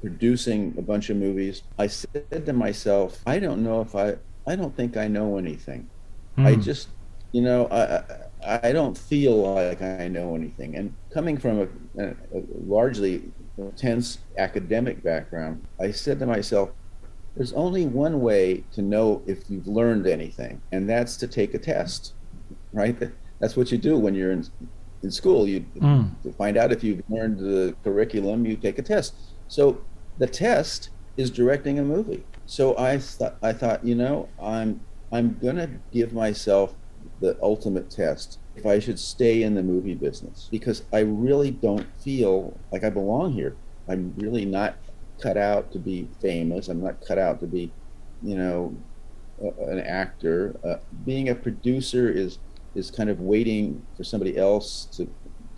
producing 0.00 0.74
a 0.78 0.82
bunch 0.82 1.10
of 1.10 1.16
movies, 1.16 1.62
I 1.78 1.88
said 1.88 2.46
to 2.46 2.52
myself, 2.52 3.20
I 3.26 3.38
don't 3.38 3.62
know 3.62 3.80
if 3.80 3.94
I, 3.94 4.16
I 4.46 4.56
don't 4.56 4.74
think 4.76 4.96
I 4.96 5.08
know 5.08 5.36
anything. 5.36 5.88
Mm. 6.36 6.46
I 6.46 6.54
just, 6.54 6.88
you 7.32 7.42
know, 7.42 7.66
I, 7.68 8.60
I 8.62 8.72
don't 8.72 8.96
feel 8.96 9.54
like 9.54 9.82
I 9.82 10.08
know 10.08 10.34
anything. 10.34 10.76
And 10.76 10.94
coming 11.10 11.36
from 11.36 11.60
a, 11.60 12.02
a, 12.02 12.08
a 12.10 12.42
largely 12.64 13.24
intense 13.56 14.18
academic 14.38 15.02
background, 15.02 15.66
I 15.80 15.90
said 15.90 16.20
to 16.20 16.26
myself, 16.26 16.70
there's 17.38 17.52
only 17.52 17.86
one 17.86 18.20
way 18.20 18.64
to 18.72 18.82
know 18.82 19.22
if 19.24 19.48
you've 19.48 19.68
learned 19.68 20.08
anything, 20.08 20.60
and 20.72 20.90
that's 20.90 21.16
to 21.18 21.28
take 21.28 21.54
a 21.54 21.58
test, 21.58 22.14
right? 22.72 22.96
That's 23.38 23.56
what 23.56 23.70
you 23.70 23.78
do 23.78 23.96
when 23.96 24.16
you're 24.16 24.32
in, 24.32 24.44
in 25.04 25.12
school. 25.12 25.46
You 25.46 25.60
mm. 25.76 26.10
to 26.24 26.32
find 26.32 26.56
out 26.56 26.72
if 26.72 26.82
you've 26.82 27.00
learned 27.08 27.38
the 27.38 27.76
curriculum, 27.84 28.44
you 28.44 28.56
take 28.56 28.80
a 28.80 28.82
test. 28.82 29.14
So 29.46 29.80
the 30.18 30.26
test 30.26 30.90
is 31.16 31.30
directing 31.30 31.78
a 31.78 31.84
movie. 31.84 32.24
So 32.46 32.76
I 32.76 32.98
thought, 32.98 33.36
I 33.40 33.52
thought, 33.52 33.84
you 33.84 33.94
know, 33.94 34.28
I'm 34.42 34.80
I'm 35.12 35.38
gonna 35.40 35.70
give 35.92 36.12
myself 36.12 36.74
the 37.20 37.38
ultimate 37.40 37.88
test 37.88 38.40
if 38.56 38.66
I 38.66 38.80
should 38.80 38.98
stay 38.98 39.44
in 39.44 39.54
the 39.54 39.62
movie 39.62 39.94
business 39.94 40.48
because 40.50 40.82
I 40.92 41.00
really 41.00 41.52
don't 41.52 41.86
feel 42.00 42.58
like 42.72 42.82
I 42.82 42.90
belong 42.90 43.32
here. 43.32 43.54
I'm 43.86 44.12
really 44.16 44.44
not 44.44 44.74
cut 45.20 45.36
out 45.36 45.72
to 45.72 45.78
be 45.78 46.08
famous. 46.20 46.68
I'm 46.68 46.82
not 46.82 47.04
cut 47.06 47.18
out 47.18 47.40
to 47.40 47.46
be, 47.46 47.72
you 48.22 48.36
know, 48.36 48.76
an 49.40 49.80
actor. 49.80 50.58
Uh, 50.64 50.76
being 51.04 51.28
a 51.28 51.34
producer 51.34 52.10
is 52.10 52.38
is 52.74 52.90
kind 52.90 53.10
of 53.10 53.20
waiting 53.20 53.84
for 53.96 54.04
somebody 54.04 54.36
else 54.36 54.86
to 54.92 55.08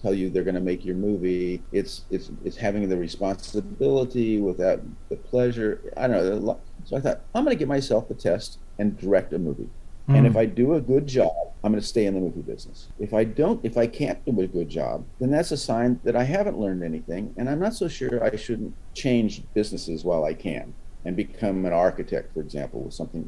tell 0.00 0.14
you 0.14 0.30
they're 0.30 0.44
going 0.44 0.54
to 0.54 0.60
make 0.60 0.84
your 0.84 0.96
movie. 0.96 1.62
It's 1.72 2.04
it's 2.10 2.30
it's 2.44 2.56
having 2.56 2.88
the 2.88 2.96
responsibility 2.96 4.40
without 4.40 4.80
the 5.08 5.16
pleasure. 5.16 5.92
I 5.96 6.06
don't 6.06 6.44
know. 6.44 6.60
So 6.84 6.96
I 6.96 7.00
thought 7.00 7.20
I'm 7.34 7.44
going 7.44 7.56
to 7.56 7.58
give 7.58 7.68
myself 7.68 8.10
a 8.10 8.14
test 8.14 8.58
and 8.78 8.98
direct 8.98 9.32
a 9.32 9.38
movie. 9.38 9.68
Mm. 10.10 10.18
And 10.18 10.26
if. 10.26 10.36
I 10.36 10.46
do 10.46 10.74
a 10.74 10.80
good 10.80 11.06
job, 11.06 11.32
I'm 11.62 11.72
going 11.72 11.80
to 11.80 11.86
stay 11.86 12.06
in 12.06 12.14
the 12.14 12.20
movie 12.20 12.42
business. 12.42 12.88
If 12.98 13.14
I 13.14 13.24
don't, 13.24 13.64
if 13.64 13.76
I 13.76 13.86
can't 13.86 14.24
do 14.24 14.40
a 14.40 14.46
good 14.46 14.68
job, 14.68 15.04
then 15.20 15.30
that's 15.30 15.52
a 15.52 15.56
sign 15.56 16.00
that 16.04 16.16
I 16.16 16.24
haven't 16.24 16.58
learned 16.58 16.82
anything. 16.82 17.34
And 17.36 17.48
I'm 17.48 17.60
not 17.60 17.74
so 17.74 17.88
sure 17.88 18.22
I 18.22 18.36
shouldn't 18.36 18.74
change 18.94 19.42
businesses 19.54 20.04
while 20.04 20.24
I 20.24 20.34
can 20.34 20.74
and 21.04 21.16
become 21.16 21.64
an 21.64 21.72
architect, 21.72 22.34
for 22.34 22.40
example, 22.40 22.80
with 22.80 22.94
something 22.94 23.22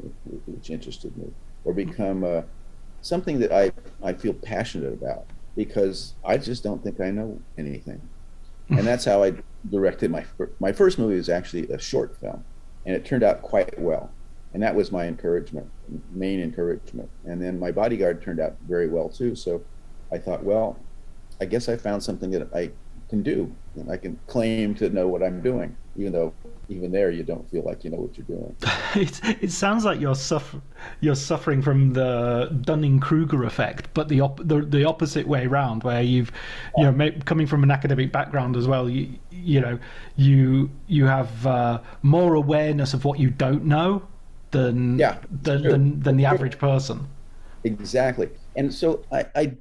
which 0.46 0.70
interested 0.70 1.16
me, 1.16 1.32
or 1.64 1.72
become 1.72 2.24
a, 2.24 2.44
something 3.00 3.38
that 3.40 3.52
I, 3.52 3.72
I 4.02 4.12
feel 4.12 4.34
passionate 4.34 4.92
about 4.92 5.26
because 5.56 6.14
I 6.24 6.38
just 6.38 6.62
don't 6.62 6.82
think 6.82 7.00
I 7.00 7.10
know 7.10 7.40
anything. 7.56 8.00
Hmm. 8.68 8.78
and 8.78 8.86
that's 8.86 9.04
how 9.04 9.22
I 9.22 9.34
directed 9.70 10.10
my 10.10 10.24
my 10.60 10.72
first 10.72 10.98
movie 10.98 11.16
was 11.16 11.28
actually 11.28 11.68
a 11.68 11.78
short 11.78 12.16
film, 12.16 12.44
and 12.86 12.94
it 12.94 13.04
turned 13.04 13.22
out 13.22 13.42
quite 13.42 13.78
well 13.78 14.10
and 14.54 14.62
that 14.62 14.74
was 14.74 14.92
my 14.92 15.06
encouragement, 15.06 15.68
main 16.12 16.40
encouragement. 16.40 17.08
And 17.24 17.40
then 17.40 17.58
my 17.58 17.72
bodyguard 17.72 18.22
turned 18.22 18.40
out 18.40 18.56
very 18.68 18.88
well 18.88 19.08
too. 19.08 19.34
So 19.34 19.62
I 20.10 20.18
thought, 20.18 20.42
well, 20.42 20.78
I 21.40 21.46
guess 21.46 21.68
I 21.68 21.76
found 21.76 22.02
something 22.02 22.30
that 22.32 22.54
I 22.54 22.70
can 23.08 23.22
do, 23.22 23.52
and 23.76 23.90
I 23.90 23.96
can 23.96 24.18
claim 24.26 24.74
to 24.76 24.88
know 24.90 25.08
what 25.08 25.22
I'm 25.22 25.42
doing, 25.42 25.76
even 25.96 26.12
though 26.12 26.32
even 26.68 26.92
there 26.92 27.10
you 27.10 27.22
don't 27.22 27.48
feel 27.50 27.62
like 27.62 27.84
you 27.84 27.90
know 27.90 27.98
what 27.98 28.16
you're 28.16 28.26
doing. 28.26 28.56
it, 28.94 29.20
it 29.42 29.50
sounds 29.50 29.84
like 29.84 30.00
you're 30.00 30.14
suffer, 30.14 30.60
you're 31.00 31.14
suffering 31.14 31.60
from 31.60 31.92
the 31.92 32.56
Dunning 32.62 33.00
Kruger 33.00 33.44
effect, 33.44 33.88
but 33.92 34.08
the, 34.08 34.20
op- 34.20 34.46
the 34.46 34.62
the 34.62 34.84
opposite 34.84 35.26
way 35.26 35.46
around, 35.46 35.82
where 35.82 36.02
you've 36.02 36.32
you 36.76 36.90
know 36.90 37.10
coming 37.24 37.46
from 37.46 37.62
an 37.62 37.70
academic 37.70 38.12
background 38.12 38.56
as 38.56 38.66
well, 38.66 38.88
you 38.88 39.08
you 39.30 39.60
know 39.60 39.78
you 40.16 40.70
you 40.86 41.04
have 41.06 41.46
uh, 41.46 41.80
more 42.02 42.34
awareness 42.34 42.94
of 42.94 43.04
what 43.04 43.18
you 43.18 43.30
don't 43.30 43.64
know 43.64 44.02
than 44.52 44.98
yeah 44.98 45.18
than, 45.42 45.62
than, 45.62 46.00
than 46.00 46.16
the 46.16 46.24
average 46.24 46.58
person. 46.58 47.06
Exactly, 47.64 48.28
and 48.56 48.72
so 48.72 49.04
I, 49.10 49.26
I 49.34 49.56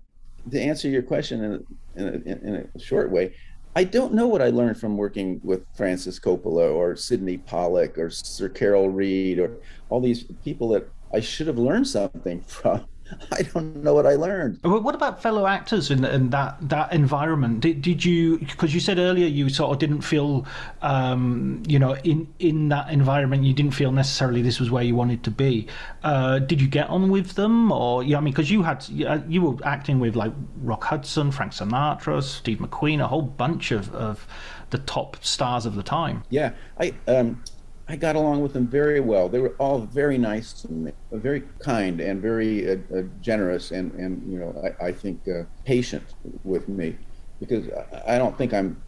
to 0.52 0.62
answer 0.62 0.88
your 0.88 1.02
question 1.02 1.44
in 1.44 1.52
a, 1.52 2.02
in 2.02 2.08
a, 2.08 2.48
in 2.48 2.70
a 2.76 2.80
short 2.80 3.12
way, 3.12 3.34
I 3.76 3.84
don't 3.84 4.14
know 4.14 4.28
what 4.28 4.42
I 4.42 4.50
learned 4.50 4.80
from 4.80 4.98
working 4.98 5.40
with 5.44 5.66
Francis 5.76 6.20
Coppola 6.20 6.74
or 6.74 6.96
Sydney 6.96 7.38
Pollack 7.38 7.98
or 7.98 8.10
Sir 8.10 8.50
Carol 8.50 8.90
Reed 8.90 9.40
or 9.40 9.58
all 9.90 10.02
these 10.02 10.24
people 10.44 10.70
that 10.70 10.90
I 11.14 11.20
should 11.20 11.48
have 11.48 11.58
learned 11.58 11.88
something 11.88 12.42
from. 12.48 12.86
I 13.32 13.44
don't 13.44 13.84
know 13.84 13.94
what 13.94 14.06
I 14.06 14.16
learned. 14.16 14.60
What 14.64 14.96
about 14.96 15.22
fellow 15.22 15.48
actors 15.48 15.92
in, 15.92 16.04
in 16.06 16.30
that 16.32 16.58
that 16.70 16.94
environment? 16.94 17.62
Did, 17.62 17.82
did 17.82 18.04
you 18.04 18.40
because 18.40 18.74
you 18.74 18.80
said 18.80 19.00
earlier 19.00 19.28
you 19.28 19.50
sort 19.50 19.72
of 19.72 19.80
didn't 19.80 20.02
feel, 20.02 20.46
um, 20.82 21.64
you 21.68 21.80
know, 21.80 21.96
in 21.98 22.28
in 22.40 22.70
that 22.70 22.90
environment 22.90 23.44
you 23.44 23.54
didn't 23.54 23.74
feel 23.74 23.92
necessarily 23.92 24.42
this 24.42 24.60
was 24.60 24.72
where 24.72 24.84
you 24.84 24.96
wanted 24.96 25.24
to 25.24 25.32
be. 25.32 25.68
Uh, 26.04 26.40
did 26.40 26.62
you 26.62 26.68
get 26.68 26.90
on 26.90 27.10
with 27.10 27.36
them, 27.36 27.72
or 27.72 28.04
yeah? 28.04 28.18
I 28.18 28.22
mean, 28.22 28.34
because 28.34 28.52
you 28.52 28.64
had 28.64 28.86
you 28.90 29.42
were 29.42 29.56
acting 29.66 30.00
with 30.00 30.16
like 30.16 30.34
Rock 30.62 30.84
Hudson, 30.84 31.32
Frank 31.32 31.54
Sinatra, 31.54 32.22
Steve 32.24 32.60
McQueen, 32.60 33.02
a 33.02 33.08
whole 33.08 33.22
bunch 33.22 33.72
of 33.72 33.94
of 33.94 34.28
the 34.72 34.80
top 34.80 35.24
stars 35.24 35.66
of 35.66 35.76
the 35.76 35.84
time. 35.84 36.24
Yeah, 36.30 36.54
I 36.80 36.94
um, 37.08 37.44
I 37.92 37.98
got 37.98 38.16
along 38.16 38.42
with 38.42 38.54
them 38.54 38.68
very 38.68 39.02
well. 39.02 39.28
They 39.28 39.40
were 39.40 39.54
all 39.60 39.80
very 39.80 40.18
nice 40.18 40.54
to 40.62 40.72
me, 40.72 40.94
very 41.12 41.42
kind 41.60 42.00
and 42.00 42.22
very 42.22 42.72
uh, 42.72 42.78
uh, 42.96 43.02
generous, 43.20 43.72
and 43.72 43.92
and 43.96 44.32
you 44.32 44.40
know 44.40 44.56
I, 44.80 44.88
I 44.88 44.92
think 44.94 45.28
uh, 45.28 45.44
patient 45.66 46.16
with 46.46 46.70
me, 46.70 46.96
because 47.42 47.66
I, 48.08 48.18
don't 48.18 48.38
think 48.38 48.54
I'm 48.54 48.82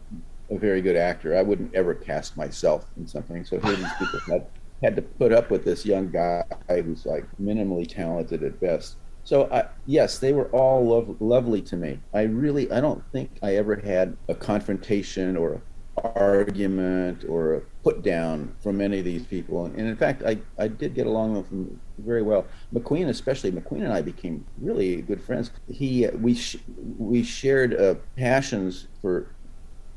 a 0.50 0.56
very 0.56 0.80
good 0.80 0.96
actor. 0.96 1.36
I 1.36 1.42
wouldn't 1.42 1.74
ever 1.74 1.92
cast 1.94 2.38
myself 2.38 2.86
in 2.96 3.06
something. 3.06 3.44
So 3.44 3.60
here 3.60 3.76
these 3.76 3.92
people 3.98 4.20
had 4.20 4.46
had 4.82 4.96
to 4.96 5.02
put 5.02 5.32
up 5.32 5.50
with 5.50 5.66
this 5.66 5.84
young 5.84 6.10
guy 6.10 6.42
who's 6.70 7.04
like 7.04 7.26
minimally 7.38 7.86
talented 7.86 8.42
at 8.42 8.58
best. 8.58 8.96
So 9.22 9.50
I, 9.52 9.66
yes, 9.84 10.18
they 10.18 10.32
were 10.32 10.48
all 10.48 10.82
lov- 10.82 11.20
lovely 11.20 11.60
to 11.60 11.76
me. 11.76 12.00
I 12.14 12.22
really 12.22 12.72
I 12.72 12.80
don't 12.80 13.04
think 13.12 13.32
I 13.42 13.56
ever 13.56 13.76
had 13.76 14.16
a 14.30 14.34
confrontation 14.34 15.36
or 15.36 15.52
a 15.52 15.60
argument 15.96 17.24
or 17.28 17.54
a 17.54 17.60
put 17.82 18.02
down 18.02 18.54
from 18.62 18.78
many 18.78 18.98
of 18.98 19.04
these 19.04 19.24
people. 19.24 19.66
And 19.66 19.80
in 19.80 19.96
fact, 19.96 20.22
I, 20.24 20.38
I 20.58 20.68
did 20.68 20.94
get 20.94 21.06
along 21.06 21.36
with 21.36 21.48
them 21.50 21.80
very 21.98 22.22
well. 22.22 22.46
McQueen, 22.72 23.08
especially 23.08 23.52
McQueen 23.52 23.84
and 23.84 23.92
I 23.92 24.02
became 24.02 24.44
really 24.58 25.02
good 25.02 25.22
friends. 25.22 25.50
He 25.68 26.08
we 26.08 26.34
sh- 26.34 26.56
we 26.98 27.22
shared 27.22 27.74
uh, 27.74 27.96
passions 28.16 28.88
for 29.00 29.28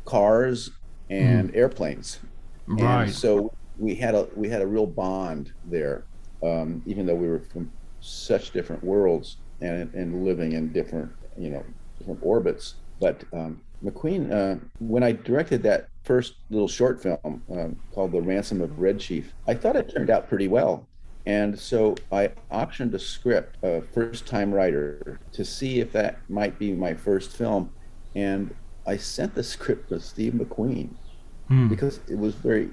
cars 0.05 0.71
and 1.09 1.51
mm. 1.51 1.55
airplanes. 1.55 2.19
Right. 2.67 3.03
And 3.03 3.13
so 3.13 3.53
we 3.77 3.95
had 3.95 4.15
a 4.15 4.27
we 4.35 4.49
had 4.49 4.61
a 4.61 4.67
real 4.67 4.85
bond 4.85 5.53
there, 5.65 6.05
um, 6.43 6.83
even 6.85 7.05
though 7.05 7.15
we 7.15 7.27
were 7.27 7.39
from 7.39 7.71
such 8.01 8.51
different 8.51 8.83
worlds 8.83 9.37
and 9.61 9.93
and 9.93 10.25
living 10.25 10.53
in 10.53 10.71
different 10.71 11.11
you 11.37 11.49
know 11.49 11.63
different 11.97 12.19
orbits. 12.21 12.75
But 12.99 13.23
um, 13.31 13.61
McQueen, 13.83 14.31
uh, 14.31 14.59
when 14.79 15.03
I 15.03 15.11
directed 15.11 15.63
that 15.63 15.89
first 16.03 16.35
little 16.49 16.67
short 16.67 17.01
film 17.01 17.43
um, 17.51 17.75
called 17.93 18.11
The 18.11 18.21
Ransom 18.21 18.61
of 18.61 18.79
Red 18.79 18.99
Chief, 18.99 19.33
I 19.47 19.53
thought 19.53 19.75
it 19.75 19.93
turned 19.93 20.09
out 20.09 20.27
pretty 20.27 20.47
well. 20.47 20.87
And 21.25 21.59
so 21.59 21.95
I 22.11 22.31
optioned 22.51 22.93
a 22.93 22.99
script, 22.99 23.57
a 23.61 23.81
first 23.81 24.25
time 24.25 24.53
writer, 24.53 25.19
to 25.33 25.43
see 25.43 25.81
if 25.81 25.91
that 25.91 26.19
might 26.29 26.57
be 26.57 26.71
my 26.73 26.93
first 26.93 27.35
film. 27.35 27.69
And 28.15 28.55
I 28.85 28.95
sent 28.95 29.35
the 29.35 29.43
script 29.43 29.89
to 29.89 29.99
Steve 29.99 30.33
McQueen 30.33 30.89
hmm. 31.49 31.67
because 31.67 31.99
it 32.07 32.17
was 32.17 32.33
very 32.35 32.69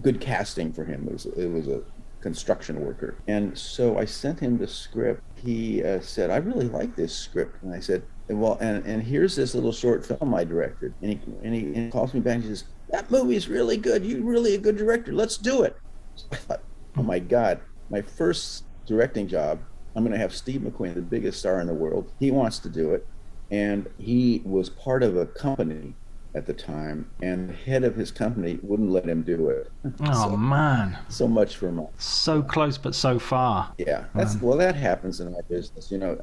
good 0.00 0.20
casting 0.20 0.72
for 0.72 0.84
him. 0.84 1.06
It 1.06 1.12
was, 1.12 1.26
it 1.26 1.48
was 1.48 1.68
a 1.68 1.82
construction 2.22 2.80
worker. 2.80 3.16
And 3.28 3.56
so 3.58 3.98
I 3.98 4.06
sent 4.06 4.40
him 4.40 4.56
the 4.56 4.68
script. 4.68 5.22
He 5.36 5.84
uh, 5.84 6.00
said, 6.00 6.30
I 6.30 6.36
really 6.36 6.68
like 6.68 6.96
this 6.96 7.14
script. 7.14 7.62
And 7.62 7.74
I 7.74 7.80
said, 7.80 8.02
well, 8.32 8.58
and, 8.60 8.84
and 8.86 9.02
here's 9.02 9.36
this 9.36 9.54
little 9.54 9.72
short 9.72 10.04
film 10.04 10.34
I 10.34 10.44
directed. 10.44 10.94
And 11.02 11.12
he, 11.12 11.20
and 11.42 11.54
he, 11.54 11.60
and 11.60 11.76
he 11.76 11.90
calls 11.90 12.14
me 12.14 12.20
back 12.20 12.36
and 12.36 12.44
he 12.44 12.48
says, 12.50 12.64
That 12.90 13.10
movie's 13.10 13.48
really 13.48 13.76
good. 13.76 14.04
You're 14.04 14.22
really 14.22 14.54
a 14.54 14.58
good 14.58 14.76
director. 14.76 15.12
Let's 15.12 15.36
do 15.36 15.62
it. 15.62 15.76
So 16.14 16.26
I 16.32 16.36
thought, 16.36 16.62
oh 16.96 17.02
my 17.02 17.18
God, 17.18 17.60
my 17.90 18.02
first 18.02 18.64
directing 18.86 19.28
job, 19.28 19.60
I'm 19.94 20.02
going 20.02 20.12
to 20.12 20.18
have 20.18 20.34
Steve 20.34 20.62
McQueen, 20.62 20.94
the 20.94 21.02
biggest 21.02 21.38
star 21.40 21.60
in 21.60 21.66
the 21.66 21.74
world. 21.74 22.12
He 22.18 22.30
wants 22.30 22.58
to 22.60 22.68
do 22.68 22.92
it. 22.94 23.06
And 23.50 23.88
he 23.98 24.42
was 24.44 24.70
part 24.70 25.02
of 25.02 25.16
a 25.16 25.26
company 25.26 25.94
at 26.34 26.46
the 26.46 26.54
time, 26.54 27.10
and 27.22 27.50
the 27.50 27.52
head 27.52 27.84
of 27.84 27.94
his 27.94 28.10
company 28.10 28.58
wouldn't 28.62 28.90
let 28.90 29.06
him 29.06 29.22
do 29.22 29.50
it. 29.50 29.70
Oh 30.04 30.30
so, 30.30 30.36
man! 30.36 30.98
So 31.08 31.28
much 31.28 31.56
for 31.56 31.70
my 31.70 31.84
So 31.98 32.42
close, 32.42 32.78
but 32.78 32.94
so 32.94 33.18
far. 33.18 33.74
Yeah, 33.78 34.04
that's 34.14 34.36
mm. 34.36 34.42
well. 34.42 34.56
That 34.56 34.74
happens 34.74 35.20
in 35.20 35.32
my 35.32 35.40
business. 35.48 35.90
You 35.90 35.98
know, 35.98 36.18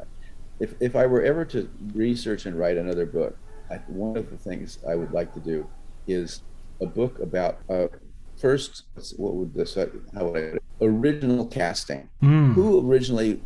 if 0.59 0.73
if 0.79 0.95
I 0.95 1.05
were 1.05 1.23
ever 1.23 1.45
to 1.45 1.69
research 1.93 2.45
and 2.45 2.57
write 2.57 2.77
another 2.77 3.05
book, 3.05 3.37
I, 3.69 3.75
one 3.87 4.17
of 4.17 4.29
the 4.29 4.37
things 4.37 4.79
I 4.87 4.95
would 4.95 5.11
like 5.11 5.33
to 5.33 5.39
do 5.39 5.67
is 6.07 6.41
a 6.81 6.85
book 6.85 7.19
about 7.19 7.59
uh, 7.69 7.87
first 8.37 8.83
what 9.17 9.35
would 9.35 9.53
this 9.53 9.75
how 9.75 10.27
would 10.27 10.55
I, 10.55 10.85
original 10.85 11.45
casting. 11.45 12.09
Mm. 12.21 12.53
Who 12.53 12.89
originally 12.89 13.41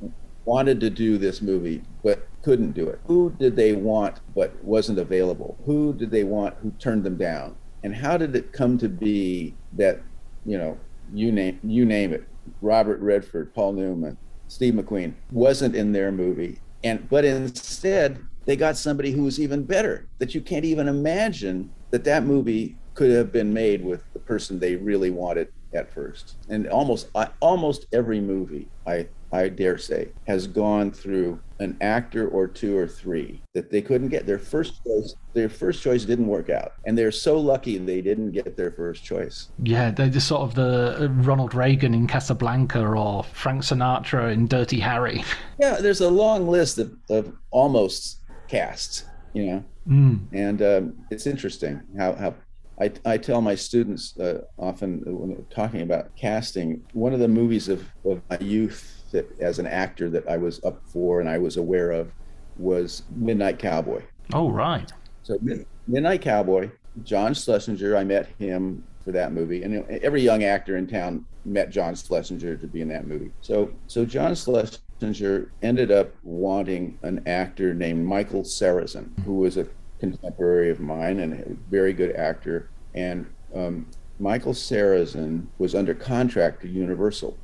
wanted 0.45 0.79
to 0.81 0.89
do 0.89 1.17
this 1.17 1.41
movie 1.41 1.83
but 2.03 2.27
couldn't 2.41 2.73
do 2.73 2.89
it? 2.89 2.99
Who 3.05 3.31
did 3.39 3.55
they 3.55 3.73
want 3.73 4.19
but 4.35 4.63
wasn't 4.63 4.99
available? 4.99 5.57
Who 5.65 5.93
did 5.93 6.11
they 6.11 6.23
want 6.23 6.55
who 6.61 6.71
turned 6.71 7.03
them 7.03 7.17
down? 7.17 7.55
And 7.83 7.95
how 7.95 8.17
did 8.17 8.35
it 8.35 8.53
come 8.53 8.77
to 8.77 8.89
be 8.89 9.55
that 9.73 10.01
you 10.45 10.57
know 10.57 10.77
you 11.13 11.31
name 11.31 11.59
you 11.63 11.85
name 11.85 12.13
it 12.13 12.27
Robert 12.61 12.99
Redford, 12.99 13.53
Paul 13.53 13.73
Newman, 13.73 14.17
Steve 14.47 14.73
McQueen 14.73 15.13
wasn't 15.31 15.75
in 15.75 15.91
their 15.91 16.11
movie 16.11 16.59
and 16.83 17.07
but 17.09 17.25
instead 17.25 18.19
they 18.45 18.55
got 18.55 18.75
somebody 18.75 19.11
who 19.11 19.23
was 19.23 19.39
even 19.39 19.63
better 19.63 20.05
that 20.17 20.35
you 20.35 20.41
can't 20.41 20.65
even 20.65 20.87
imagine 20.87 21.71
that 21.91 22.03
that 22.03 22.23
movie 22.23 22.77
could 22.93 23.11
have 23.11 23.31
been 23.31 23.53
made 23.53 23.83
with 23.83 24.03
the 24.13 24.19
person 24.19 24.59
they 24.59 24.75
really 24.75 25.09
wanted 25.09 25.47
at 25.73 25.91
first. 25.91 26.35
And 26.49 26.67
almost 26.67 27.07
almost 27.41 27.87
every 27.93 28.19
movie 28.19 28.67
i 28.85 29.07
I 29.33 29.49
dare 29.49 29.79
say, 29.79 30.09
has 30.27 30.45
gone 30.45 30.91
through 30.91 31.39
an 31.59 31.75
actor 31.81 32.27
or 32.27 32.47
two 32.47 32.77
or 32.77 32.87
three 32.87 33.41
that 33.53 33.71
they 33.71 33.81
couldn't 33.81 34.09
get 34.09 34.27
their 34.27 34.37
first 34.37 34.83
choice. 34.83 35.15
Their 35.33 35.49
first 35.49 35.81
choice 35.81 36.05
didn't 36.05 36.27
work 36.27 36.51
out, 36.51 36.73
and 36.85 36.95
they're 36.95 37.11
so 37.11 37.39
lucky 37.39 37.79
they 37.79 38.01
didn't 38.01 38.31
get 38.31 38.55
their 38.55 38.71
first 38.71 39.03
choice. 39.03 39.49
Yeah, 39.63 39.89
they're 39.89 40.09
just 40.09 40.27
sort 40.27 40.43
of 40.43 40.53
the 40.53 41.05
uh, 41.05 41.07
Ronald 41.23 41.55
Reagan 41.55 41.95
in 41.95 42.05
Casablanca 42.05 42.85
or 42.85 43.23
Frank 43.23 43.63
Sinatra 43.63 44.31
in 44.31 44.47
Dirty 44.47 44.79
Harry. 44.79 45.23
Yeah, 45.59 45.79
there's 45.79 46.01
a 46.01 46.09
long 46.09 46.47
list 46.47 46.77
of, 46.79 46.93
of 47.09 47.31
almost 47.51 48.19
casts, 48.49 49.05
you 49.33 49.45
know, 49.45 49.63
mm. 49.87 50.19
and 50.33 50.61
um, 50.61 51.05
it's 51.09 51.25
interesting 51.25 51.81
how 51.97 52.13
how 52.15 52.33
I, 52.81 52.91
I 53.05 53.17
tell 53.17 53.39
my 53.39 53.55
students 53.55 54.17
uh, 54.19 54.41
often 54.57 55.03
when 55.05 55.45
talking 55.49 55.81
about 55.81 56.13
casting, 56.15 56.83
one 56.93 57.13
of 57.13 57.19
the 57.19 57.27
movies 57.27 57.69
of, 57.69 57.87
of 58.03 58.21
my 58.29 58.39
youth 58.39 59.02
that 59.13 59.39
as 59.39 59.59
an 59.59 59.67
actor 59.67 60.09
that 60.09 60.27
I 60.27 60.37
was 60.37 60.63
up 60.63 60.81
for 60.85 61.21
and 61.21 61.29
I 61.29 61.37
was 61.37 61.57
aware 61.57 61.91
of 61.91 62.11
was 62.57 63.03
Midnight 63.15 63.57
Cowboy. 63.57 64.03
Oh, 64.33 64.49
right. 64.49 64.91
So 65.23 65.39
Midnight 65.87 66.21
Cowboy, 66.21 66.69
John 67.03 67.33
Schlesinger, 67.33 67.95
I 67.95 68.03
met 68.03 68.27
him 68.37 68.83
for 69.03 69.11
that 69.11 69.33
movie, 69.33 69.63
and 69.63 69.85
every 70.01 70.21
young 70.21 70.43
actor 70.43 70.77
in 70.77 70.87
town 70.87 71.25
met 71.45 71.69
John 71.69 71.95
Schlesinger 71.95 72.55
to 72.55 72.67
be 72.67 72.81
in 72.81 72.87
that 72.89 73.07
movie. 73.07 73.31
So, 73.41 73.71
so 73.87 74.05
John 74.05 74.33
Schlesinger 74.35 75.51
ended 75.61 75.91
up 75.91 76.13
wanting 76.23 76.97
an 77.01 77.21
actor 77.27 77.73
named 77.73 78.05
Michael 78.05 78.43
Sarrazin, 78.43 79.09
who 79.25 79.35
was 79.35 79.57
a 79.57 79.67
contemporary 79.99 80.69
of 80.69 80.79
mine 80.79 81.19
and 81.19 81.33
a 81.33 81.69
very 81.69 81.93
good 81.93 82.15
actor. 82.15 82.69
And 82.93 83.25
um, 83.53 83.87
Michael 84.19 84.53
Sarrazin 84.53 85.47
was 85.57 85.75
under 85.75 85.93
contract 85.93 86.61
to 86.61 86.67
Universal. 86.69 87.37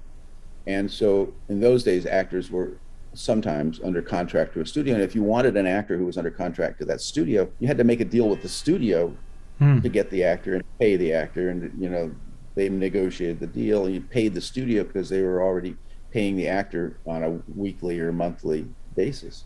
And 0.70 0.90
so 0.90 1.34
in 1.50 1.60
those 1.60 1.84
days, 1.84 2.06
actors 2.06 2.52
were 2.52 2.74
sometimes 3.14 3.80
under 3.84 4.04
contract 4.04 4.54
to 4.54 4.62
a 4.62 4.66
studio. 4.68 4.94
And 4.94 5.02
if 5.02 5.16
you 5.16 5.24
wanted 5.24 5.58
an 5.58 5.66
actor 5.66 5.98
who 5.98 6.06
was 6.06 6.16
under 6.16 6.30
contract 6.30 6.78
to 6.80 6.86
that 6.86 7.02
studio, 7.02 7.50
you 7.58 7.68
had 7.68 7.80
to 7.80 7.84
make 7.84 8.02
a 8.02 8.06
deal 8.06 8.30
with 8.30 8.44
the 8.44 8.50
studio 8.50 9.16
hmm. 9.58 9.80
to 9.80 9.90
get 9.90 10.12
the 10.12 10.24
actor 10.24 10.54
and 10.54 10.64
pay 10.78 10.96
the 10.96 11.12
actor. 11.12 11.50
And, 11.50 11.74
you 11.82 11.90
know, 11.90 12.12
they 12.54 12.70
negotiated 12.70 13.40
the 13.40 13.48
deal 13.48 13.86
and 13.86 13.96
you 13.96 14.02
paid 14.02 14.36
the 14.36 14.42
studio 14.42 14.84
because 14.84 15.10
they 15.10 15.24
were 15.24 15.42
already 15.42 15.76
paying 16.12 16.36
the 16.36 16.48
actor 16.48 16.98
on 17.08 17.24
a 17.24 17.32
weekly 17.56 18.00
or 18.00 18.12
monthly 18.12 18.68
basis. 18.96 19.46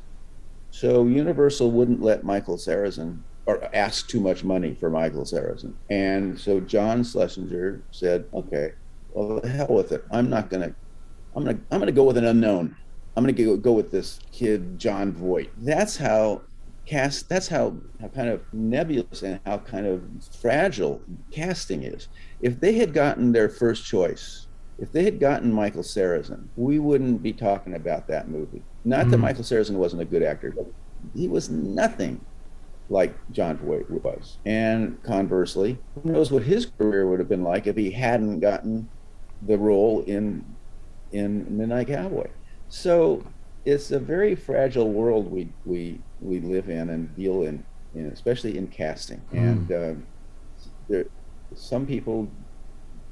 So 0.72 1.06
Universal 1.08 1.72
wouldn't 1.72 2.02
let 2.02 2.26
Michael 2.26 2.58
Sarrazin 2.58 3.20
or 3.46 3.74
ask 3.74 4.10
too 4.10 4.20
much 4.20 4.44
money 4.44 4.74
for 4.74 4.90
Michael 4.90 5.24
Sarrazin. 5.24 5.74
And 5.90 6.38
so 6.38 6.60
John 6.60 7.02
Schlesinger 7.06 7.82
said, 7.92 8.26
okay, 8.34 8.74
well, 9.14 9.40
the 9.40 9.48
hell 9.48 9.68
with 9.70 9.94
it. 9.94 10.04
I'm 10.12 10.30
not 10.30 10.50
going 10.50 10.64
to 10.64 10.76
I'm 11.36 11.46
gonna 11.46 11.60
I'm 11.72 11.80
gonna 11.80 11.91
go 11.91 12.04
with 12.04 12.17
an 12.17 12.26
unknown. 12.26 12.76
I'm 13.15 13.24
gonna 13.24 13.34
go, 13.34 13.56
go 13.58 13.74
with 13.74 13.91
this 13.91 14.19
kid 14.32 14.80
Jon 14.80 15.12
Voight. 15.12 15.52
That's 15.58 15.98
how 15.98 16.41
cast. 16.86 17.30
That's 17.30 17.48
how, 17.48 17.76
how 18.02 18.08
kind 18.10 18.30
of 18.30 18.41
nebulous 18.54 19.24
and 19.24 19.39
how 19.46 19.60
kind 19.60 19.86
of 19.86 20.04
fragile 20.41 21.02
casting 21.32 21.84
is. 21.84 22.08
If 22.41 22.60
they 22.60 22.74
had 22.74 22.93
gotten 22.93 23.32
their 23.32 23.50
first 23.50 23.86
choice, 23.86 24.48
if 24.80 24.91
they 24.91 25.04
had 25.04 25.19
gotten 25.19 25.52
Michael 25.52 25.84
Sarrazin, 25.84 26.48
we 26.56 26.80
wouldn't 26.80 27.22
be 27.22 27.34
talking 27.34 27.76
about 27.76 28.08
that 28.08 28.28
movie. 28.28 28.63
Not 28.86 29.08
mm. 29.08 29.12
that 29.12 29.17
Michael 29.17 29.43
Sarrazin 29.43 29.76
wasn't 29.76 30.02
a 30.02 30.06
good 30.06 30.24
actor, 30.24 30.52
but 30.52 30.67
he 31.15 31.28
was 31.28 31.50
nothing 31.50 32.24
like 32.89 33.13
Jon 33.32 33.58
Voight 33.58 33.89
was. 33.89 34.38
And 34.46 35.02
conversely, 35.04 35.78
who 35.96 36.12
knows 36.12 36.32
what 36.32 36.43
his 36.43 36.65
career 36.65 37.08
would 37.08 37.19
have 37.19 37.30
been 37.30 37.43
like 37.43 37.67
if 37.67 37.78
he 37.78 37.91
hadn't 37.91 38.39
gotten 38.39 38.89
the 39.41 39.58
role 39.58 40.04
in 40.06 40.43
in 41.13 41.58
Midnight 41.58 41.88
Cowboy. 41.88 42.28
So 42.69 43.23
it's 43.65 43.91
a 43.91 43.99
very 43.99 44.36
fragile 44.36 44.91
world 44.91 45.32
we 45.32 45.49
we 45.65 46.02
we 46.19 46.39
live 46.39 46.69
in 46.69 46.89
and 46.89 47.15
deal 47.15 47.43
in, 47.43 47.63
in 47.95 48.08
especially 48.08 48.58
in 48.58 48.67
casting. 48.67 49.21
Mm. 49.32 49.38
And 49.38 49.71
uh, 49.71 49.93
there, 50.89 51.06
some 51.56 51.86
people 51.86 52.28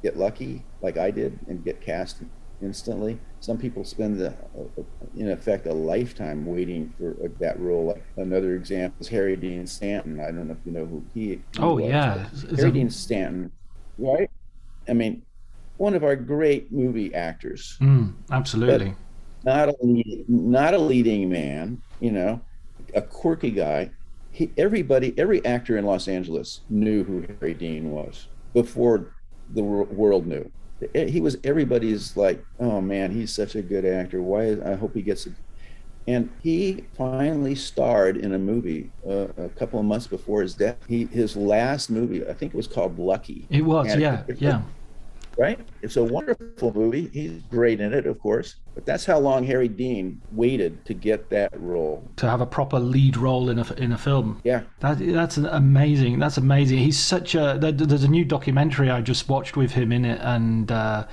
get 0.01 0.17
lucky, 0.17 0.63
like 0.81 0.97
I 0.97 1.11
did, 1.11 1.39
and 1.47 1.63
get 1.63 1.79
cast 1.79 2.23
instantly. 2.61 3.19
Some 3.39 3.57
people 3.57 3.83
spend, 3.83 4.19
the, 4.19 4.35
in 5.15 5.29
effect, 5.31 5.65
a 5.65 5.73
lifetime 5.73 6.45
waiting 6.45 6.93
for 6.97 7.15
that 7.39 7.59
role. 7.59 7.85
Like 7.87 8.03
another 8.17 8.55
example 8.55 8.97
is 8.99 9.07
Harry 9.07 9.35
Dean 9.35 9.65
Stanton. 9.67 10.19
I 10.19 10.25
don't 10.25 10.47
know 10.47 10.53
if 10.53 10.65
you 10.65 10.71
know 10.71 10.85
who 10.85 11.03
he. 11.13 11.41
oh 11.59 11.75
was, 11.75 11.85
yeah, 11.85 12.27
Harry 12.55 12.71
Dean 12.71 12.89
Stanton, 12.89 13.51
right? 13.97 14.29
I 14.87 14.93
mean, 14.93 15.23
one 15.81 15.95
of 15.95 16.03
our 16.03 16.15
great 16.15 16.71
movie 16.71 17.11
actors. 17.15 17.77
Mm, 17.81 18.13
absolutely. 18.29 18.93
Not 19.43 19.69
a 19.69 19.75
leading, 19.81 20.25
not 20.27 20.75
a 20.75 20.77
leading 20.77 21.27
man. 21.27 21.81
You 21.99 22.11
know, 22.11 22.41
a 22.93 23.01
quirky 23.01 23.49
guy. 23.49 23.89
He, 24.31 24.51
everybody, 24.57 25.15
every 25.17 25.43
actor 25.43 25.77
in 25.79 25.85
Los 25.85 26.07
Angeles 26.07 26.61
knew 26.69 27.03
who 27.03 27.25
Harry 27.39 27.55
Dean 27.55 27.89
was 27.89 28.27
before 28.53 29.15
the 29.55 29.63
world 29.63 30.27
knew. 30.27 30.49
He 30.93 31.19
was 31.19 31.37
everybody's 31.43 32.15
like, 32.15 32.45
oh 32.59 32.79
man, 32.79 33.11
he's 33.11 33.33
such 33.33 33.55
a 33.55 33.63
good 33.63 33.83
actor. 33.83 34.21
Why? 34.21 34.43
Is, 34.43 34.61
I 34.61 34.75
hope 34.75 34.93
he 34.93 35.01
gets. 35.01 35.25
A, 35.25 35.31
and 36.07 36.29
he 36.43 36.85
finally 36.95 37.55
starred 37.55 38.17
in 38.17 38.33
a 38.33 38.39
movie 38.39 38.91
uh, 39.07 39.27
a 39.37 39.49
couple 39.49 39.79
of 39.79 39.85
months 39.85 40.05
before 40.05 40.43
his 40.43 40.53
death. 40.53 40.77
He 40.87 41.05
his 41.05 41.35
last 41.35 41.89
movie, 41.89 42.27
I 42.27 42.33
think 42.33 42.53
it 42.53 42.57
was 42.57 42.67
called 42.67 42.99
Lucky. 42.99 43.47
It 43.49 43.63
was, 43.63 43.95
yeah, 43.95 44.23
yeah 44.37 44.61
right? 45.37 45.59
It's 45.81 45.97
a 45.97 46.03
wonderful 46.03 46.73
movie. 46.73 47.09
He's 47.13 47.41
great 47.49 47.79
in 47.79 47.93
it, 47.93 48.05
of 48.05 48.19
course. 48.19 48.55
But 48.73 48.85
that's 48.85 49.05
how 49.05 49.19
long 49.19 49.43
Harry 49.45 49.67
Dean 49.67 50.21
waited 50.31 50.85
to 50.85 50.93
get 50.93 51.29
that 51.29 51.51
role. 51.59 52.07
To 52.17 52.29
have 52.29 52.41
a 52.41 52.45
proper 52.45 52.79
lead 52.79 53.17
role 53.17 53.49
in 53.49 53.59
a 53.59 53.73
in 53.73 53.91
a 53.91 53.97
film. 53.97 54.41
Yeah, 54.43 54.63
that 54.79 54.99
that's 54.99 55.37
amazing. 55.37 56.19
That's 56.19 56.37
amazing. 56.37 56.79
He's 56.79 56.99
such 56.99 57.35
a. 57.35 57.57
There's 57.59 58.03
a 58.03 58.07
new 58.07 58.25
documentary 58.25 58.89
I 58.89 59.01
just 59.01 59.29
watched 59.29 59.57
with 59.57 59.71
him 59.71 59.91
in 59.91 60.05
it, 60.05 60.19
and. 60.21 60.71
Uh, 60.71 61.07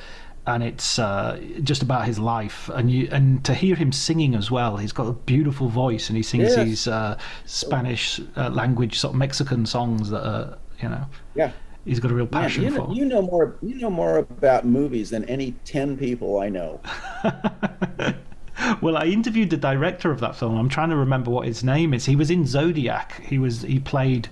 and 0.47 0.63
it's 0.63 0.99
uh, 0.99 1.39
just 1.63 1.83
about 1.83 2.07
his 2.07 2.19
life, 2.19 2.71
and 2.73 2.91
you 2.91 3.07
and 3.13 3.45
to 3.45 3.53
hear 3.53 3.75
him 3.75 3.93
singing 3.93 4.35
as 4.35 4.51
well. 4.51 4.79
He's 4.79 4.93
got 4.93 5.07
a 5.07 5.13
beautiful 5.13 5.69
voice, 5.69 6.09
and 6.09 6.17
he 6.17 6.23
sings 6.23 6.57
yes. 6.57 6.65
these 6.65 6.89
uh, 6.89 7.19
Spanish 7.45 8.19
uh, 8.35 8.49
language 8.49 8.99
sort 8.99 9.13
of 9.13 9.19
Mexican 9.19 9.67
songs 9.67 10.09
that 10.09 10.27
are, 10.27 10.57
you 10.83 10.89
know. 10.89 11.05
Yeah, 11.35 11.53
he's 11.88 12.01
got 12.01 12.11
a 12.11 12.14
real 12.14 12.27
passion 12.27 12.64
you 12.64 12.70
know, 12.70 12.87
for. 12.87 12.92
You 12.92 13.05
know 13.07 13.22
more. 13.22 13.57
You 13.62 13.74
know 13.77 13.90
more 13.90 14.18
about 14.18 14.64
movies 14.64 15.11
than 15.11 15.24
any 15.24 15.53
ten 15.64 15.96
people 15.96 16.38
I 16.38 16.48
know. 16.48 16.81
well, 18.81 18.96
I 18.96 19.07
interviewed 19.07 19.51
the 19.51 19.57
director 19.57 20.11
of 20.11 20.20
that 20.20 20.37
film. 20.37 20.57
I'm 20.57 20.68
trying 20.68 20.90
to 20.90 20.96
remember 20.96 21.31
what 21.31 21.46
his 21.46 21.64
name 21.64 21.94
is. 21.94 22.05
He 22.05 22.16
was 22.16 22.31
in 22.31 22.46
Zodiac. 22.46 23.20
He 23.22 23.38
was 23.38 23.62
he 23.62 23.81
played 23.81 24.29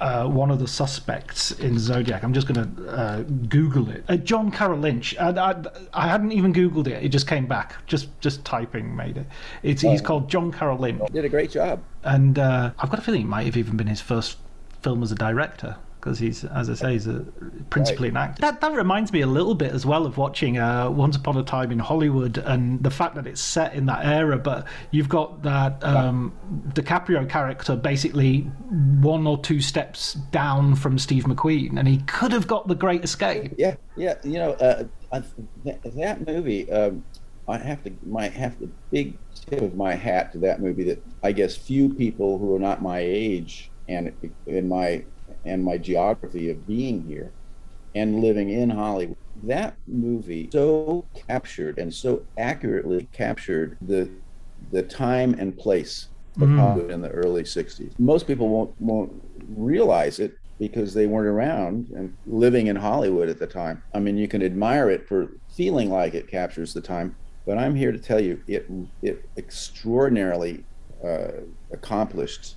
uh, 0.00 0.26
one 0.26 0.50
of 0.50 0.58
the 0.58 0.68
suspects 0.68 1.52
in 1.52 1.78
Zodiac. 1.78 2.22
I'm 2.22 2.32
just 2.32 2.46
going 2.46 2.74
to 2.76 2.88
uh, 2.88 3.22
Google 3.48 3.88
it. 3.88 4.04
Uh, 4.08 4.16
John 4.16 4.50
Carroll 4.50 4.78
Lynch. 4.78 5.16
I, 5.18 5.30
I, 5.30 5.62
I, 5.92 6.08
hadn't 6.08 6.32
even 6.32 6.52
Googled 6.52 6.86
it. 6.86 7.02
It 7.02 7.08
just 7.08 7.26
came 7.26 7.46
back. 7.46 7.84
Just 7.86 8.08
just 8.20 8.44
typing 8.44 8.94
made 8.94 9.16
it. 9.16 9.26
It's, 9.62 9.84
oh. 9.84 9.90
He's 9.90 10.02
called 10.02 10.28
John 10.28 10.52
Carroll 10.52 10.78
Lynch. 10.78 11.02
Did 11.12 11.24
a 11.24 11.28
great 11.28 11.50
job. 11.50 11.82
And 12.04 12.38
uh, 12.38 12.72
I've 12.78 12.90
got 12.90 12.98
a 12.98 13.02
feeling 13.02 13.22
it 13.22 13.28
might 13.28 13.46
have 13.46 13.56
even 13.56 13.76
been 13.76 13.86
his 13.86 14.00
first 14.00 14.38
film 14.82 15.02
as 15.02 15.12
a 15.12 15.14
director 15.14 15.76
because 16.02 16.18
he's, 16.18 16.44
as 16.44 16.68
I 16.68 16.74
say, 16.74 16.92
he's 16.94 17.06
a, 17.06 17.20
principally 17.70 18.10
right. 18.10 18.24
an 18.24 18.30
actor. 18.30 18.40
That 18.40 18.60
that 18.60 18.72
reminds 18.72 19.12
me 19.12 19.20
a 19.20 19.26
little 19.26 19.54
bit 19.54 19.70
as 19.70 19.86
well 19.86 20.04
of 20.04 20.18
watching 20.18 20.58
uh, 20.58 20.90
Once 20.90 21.16
Upon 21.16 21.36
a 21.36 21.44
Time 21.44 21.70
in 21.70 21.78
Hollywood 21.78 22.38
and 22.38 22.82
the 22.82 22.90
fact 22.90 23.14
that 23.14 23.26
it's 23.28 23.40
set 23.40 23.74
in 23.74 23.86
that 23.86 24.04
era, 24.04 24.36
but 24.36 24.66
you've 24.90 25.08
got 25.08 25.42
that 25.44 25.82
um, 25.84 26.32
DiCaprio 26.70 27.28
character 27.28 27.76
basically 27.76 28.40
one 29.00 29.28
or 29.28 29.38
two 29.38 29.60
steps 29.60 30.14
down 30.32 30.74
from 30.74 30.98
Steve 30.98 31.24
McQueen, 31.24 31.78
and 31.78 31.86
he 31.86 31.98
could 31.98 32.32
have 32.32 32.48
got 32.48 32.66
the 32.66 32.74
Great 32.74 33.04
Escape. 33.04 33.54
Yeah, 33.56 33.76
yeah, 33.96 34.16
you 34.24 34.38
know 34.38 34.52
uh, 34.54 34.84
that 35.12 36.26
movie. 36.26 36.70
Um, 36.70 37.04
I 37.46 37.58
have 37.58 37.84
to 37.84 37.92
might 38.04 38.32
have 38.32 38.58
the 38.58 38.68
big 38.90 39.18
tip 39.34 39.60
of 39.60 39.76
my 39.76 39.94
hat 39.94 40.32
to 40.32 40.38
that 40.38 40.60
movie 40.60 40.84
that 40.84 41.04
I 41.22 41.30
guess 41.30 41.56
few 41.56 41.94
people 41.94 42.38
who 42.38 42.56
are 42.56 42.60
not 42.60 42.82
my 42.82 42.98
age 42.98 43.70
and 43.88 44.12
in 44.46 44.68
my 44.68 45.04
and 45.44 45.64
my 45.64 45.78
geography 45.78 46.50
of 46.50 46.66
being 46.66 47.04
here 47.04 47.32
and 47.94 48.20
living 48.20 48.50
in 48.50 48.70
Hollywood. 48.70 49.16
That 49.42 49.76
movie 49.86 50.48
so 50.52 51.04
captured 51.28 51.78
and 51.78 51.92
so 51.92 52.22
accurately 52.38 53.08
captured 53.12 53.76
the 53.80 54.10
the 54.70 54.82
time 54.82 55.34
and 55.38 55.56
place 55.56 56.08
of 56.36 56.48
mm. 56.48 56.58
Hollywood 56.58 56.90
in 56.90 57.02
the 57.02 57.10
early 57.10 57.42
60s. 57.42 57.98
Most 57.98 58.26
people 58.26 58.48
won't 58.48 58.80
won't 58.80 59.12
realize 59.48 60.18
it 60.18 60.38
because 60.58 60.94
they 60.94 61.06
weren't 61.06 61.26
around 61.26 61.88
and 61.96 62.16
living 62.26 62.68
in 62.68 62.76
Hollywood 62.76 63.28
at 63.28 63.38
the 63.38 63.46
time. 63.46 63.82
I 63.94 63.98
mean, 63.98 64.16
you 64.16 64.28
can 64.28 64.42
admire 64.42 64.90
it 64.90 65.08
for 65.08 65.32
feeling 65.48 65.90
like 65.90 66.14
it 66.14 66.28
captures 66.28 66.72
the 66.72 66.80
time, 66.80 67.16
but 67.44 67.58
I'm 67.58 67.74
here 67.74 67.90
to 67.90 67.98
tell 67.98 68.20
you 68.20 68.40
it 68.46 68.70
it 69.02 69.28
extraordinarily 69.36 70.64
uh, 71.04 71.42
accomplished 71.72 72.56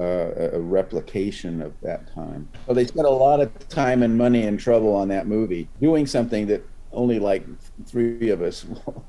uh, 0.00 0.50
a 0.54 0.60
replication 0.60 1.60
of 1.60 1.74
that 1.82 2.12
time. 2.14 2.48
So 2.66 2.74
they 2.74 2.86
spent 2.86 3.06
a 3.06 3.10
lot 3.10 3.40
of 3.40 3.68
time 3.68 4.02
and 4.02 4.16
money 4.16 4.46
and 4.46 4.58
trouble 4.58 4.94
on 4.94 5.08
that 5.08 5.26
movie, 5.26 5.68
doing 5.80 6.06
something 6.06 6.46
that 6.46 6.66
only 6.92 7.18
like 7.18 7.44
three 7.86 8.30
of 8.30 8.42
us 8.42 8.66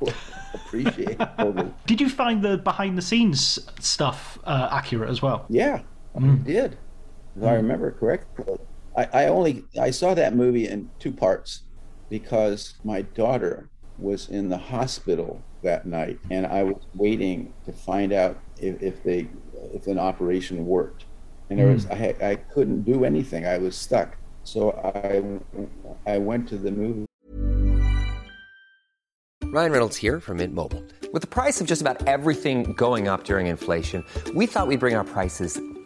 appreciate. 0.53 1.17
did 1.87 2.01
you 2.01 2.09
find 2.09 2.43
the 2.43 2.57
behind 2.57 2.97
the 2.97 3.01
scenes 3.01 3.59
stuff 3.79 4.37
uh, 4.43 4.69
accurate 4.71 5.09
as 5.09 5.21
well? 5.21 5.45
Yeah, 5.49 5.81
mm. 6.15 6.41
I 6.41 6.43
did. 6.43 6.77
If 7.35 7.43
mm. 7.43 7.47
I 7.47 7.53
remember 7.53 7.91
correctly. 7.91 8.57
I, 8.97 9.07
I 9.13 9.25
only 9.27 9.63
I 9.79 9.91
saw 9.91 10.13
that 10.13 10.35
movie 10.35 10.67
in 10.67 10.89
two 10.99 11.13
parts 11.13 11.61
because 12.09 12.73
my 12.83 13.03
daughter 13.03 13.69
was 13.97 14.27
in 14.27 14.49
the 14.49 14.57
hospital 14.57 15.41
that 15.63 15.85
night 15.85 16.19
and 16.29 16.45
I 16.45 16.63
was 16.63 16.83
waiting 16.95 17.53
to 17.65 17.71
find 17.71 18.11
out 18.11 18.37
if, 18.57 18.81
if 18.81 19.03
they 19.03 19.29
if 19.73 19.87
an 19.87 19.99
operation 19.99 20.65
worked. 20.65 21.05
And 21.49 21.59
there 21.59 21.67
was, 21.67 21.85
mm. 21.85 22.23
I, 22.23 22.31
I 22.31 22.35
couldn't 22.35 22.83
do 22.83 23.03
anything. 23.03 23.45
I 23.45 23.57
was 23.57 23.75
stuck. 23.75 24.17
So 24.43 24.71
I, 24.71 25.21
I 26.09 26.17
went 26.17 26.47
to 26.49 26.57
the 26.57 26.71
movie. 26.71 27.05
Ryan 29.51 29.71
Reynolds 29.73 29.97
here 29.97 30.21
from 30.21 30.37
Mint 30.37 30.53
Mobile. 30.53 30.81
With 31.11 31.21
the 31.21 31.27
price 31.27 31.59
of 31.59 31.67
just 31.67 31.81
about 31.81 32.07
everything 32.07 32.71
going 32.73 33.09
up 33.09 33.25
during 33.25 33.47
inflation, 33.47 34.05
we 34.33 34.45
thought 34.45 34.67
we'd 34.67 34.79
bring 34.79 34.95
our 34.95 35.03
prices 35.03 35.59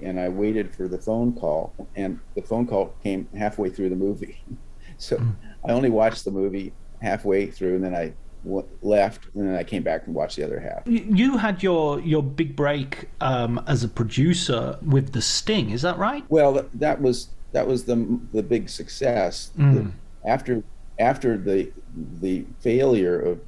And 0.00 0.20
I 0.20 0.28
waited 0.28 0.76
for 0.76 0.86
the 0.86 0.98
phone 0.98 1.32
call, 1.32 1.74
and 1.96 2.20
the 2.36 2.42
phone 2.42 2.68
call 2.68 2.94
came 3.02 3.26
halfway 3.36 3.68
through 3.68 3.90
the 3.90 3.96
movie. 3.96 4.40
So 5.00 5.16
mm. 5.16 5.32
I 5.64 5.70
only 5.70 5.90
watched 5.90 6.24
the 6.24 6.32
movie 6.32 6.72
halfway 7.00 7.46
through, 7.46 7.76
and 7.76 7.84
then 7.84 7.94
I 7.94 8.12
w- 8.44 8.66
left, 8.82 9.26
and 9.34 9.46
then 9.46 9.54
I 9.54 9.62
came 9.62 9.84
back 9.84 10.06
and 10.06 10.14
watched 10.14 10.34
the 10.34 10.42
other 10.42 10.58
half. 10.58 10.82
You 10.88 11.36
had 11.36 11.62
your 11.62 12.00
your 12.00 12.20
big 12.20 12.56
break 12.56 13.08
um, 13.20 13.62
as 13.68 13.84
a 13.84 13.88
producer 13.88 14.76
with 14.82 15.12
The 15.12 15.22
Sting, 15.22 15.70
is 15.70 15.82
that 15.82 15.98
right? 15.98 16.24
Well, 16.28 16.66
that 16.74 17.00
was 17.00 17.28
that 17.52 17.68
was 17.68 17.84
the 17.84 18.18
the 18.32 18.42
big 18.42 18.68
success. 18.68 19.52
Mm. 19.56 19.74
The- 19.74 20.28
after 20.28 20.64
after 20.98 21.38
the 21.38 21.70
the 22.20 22.44
failure 22.58 23.20
of 23.20 23.40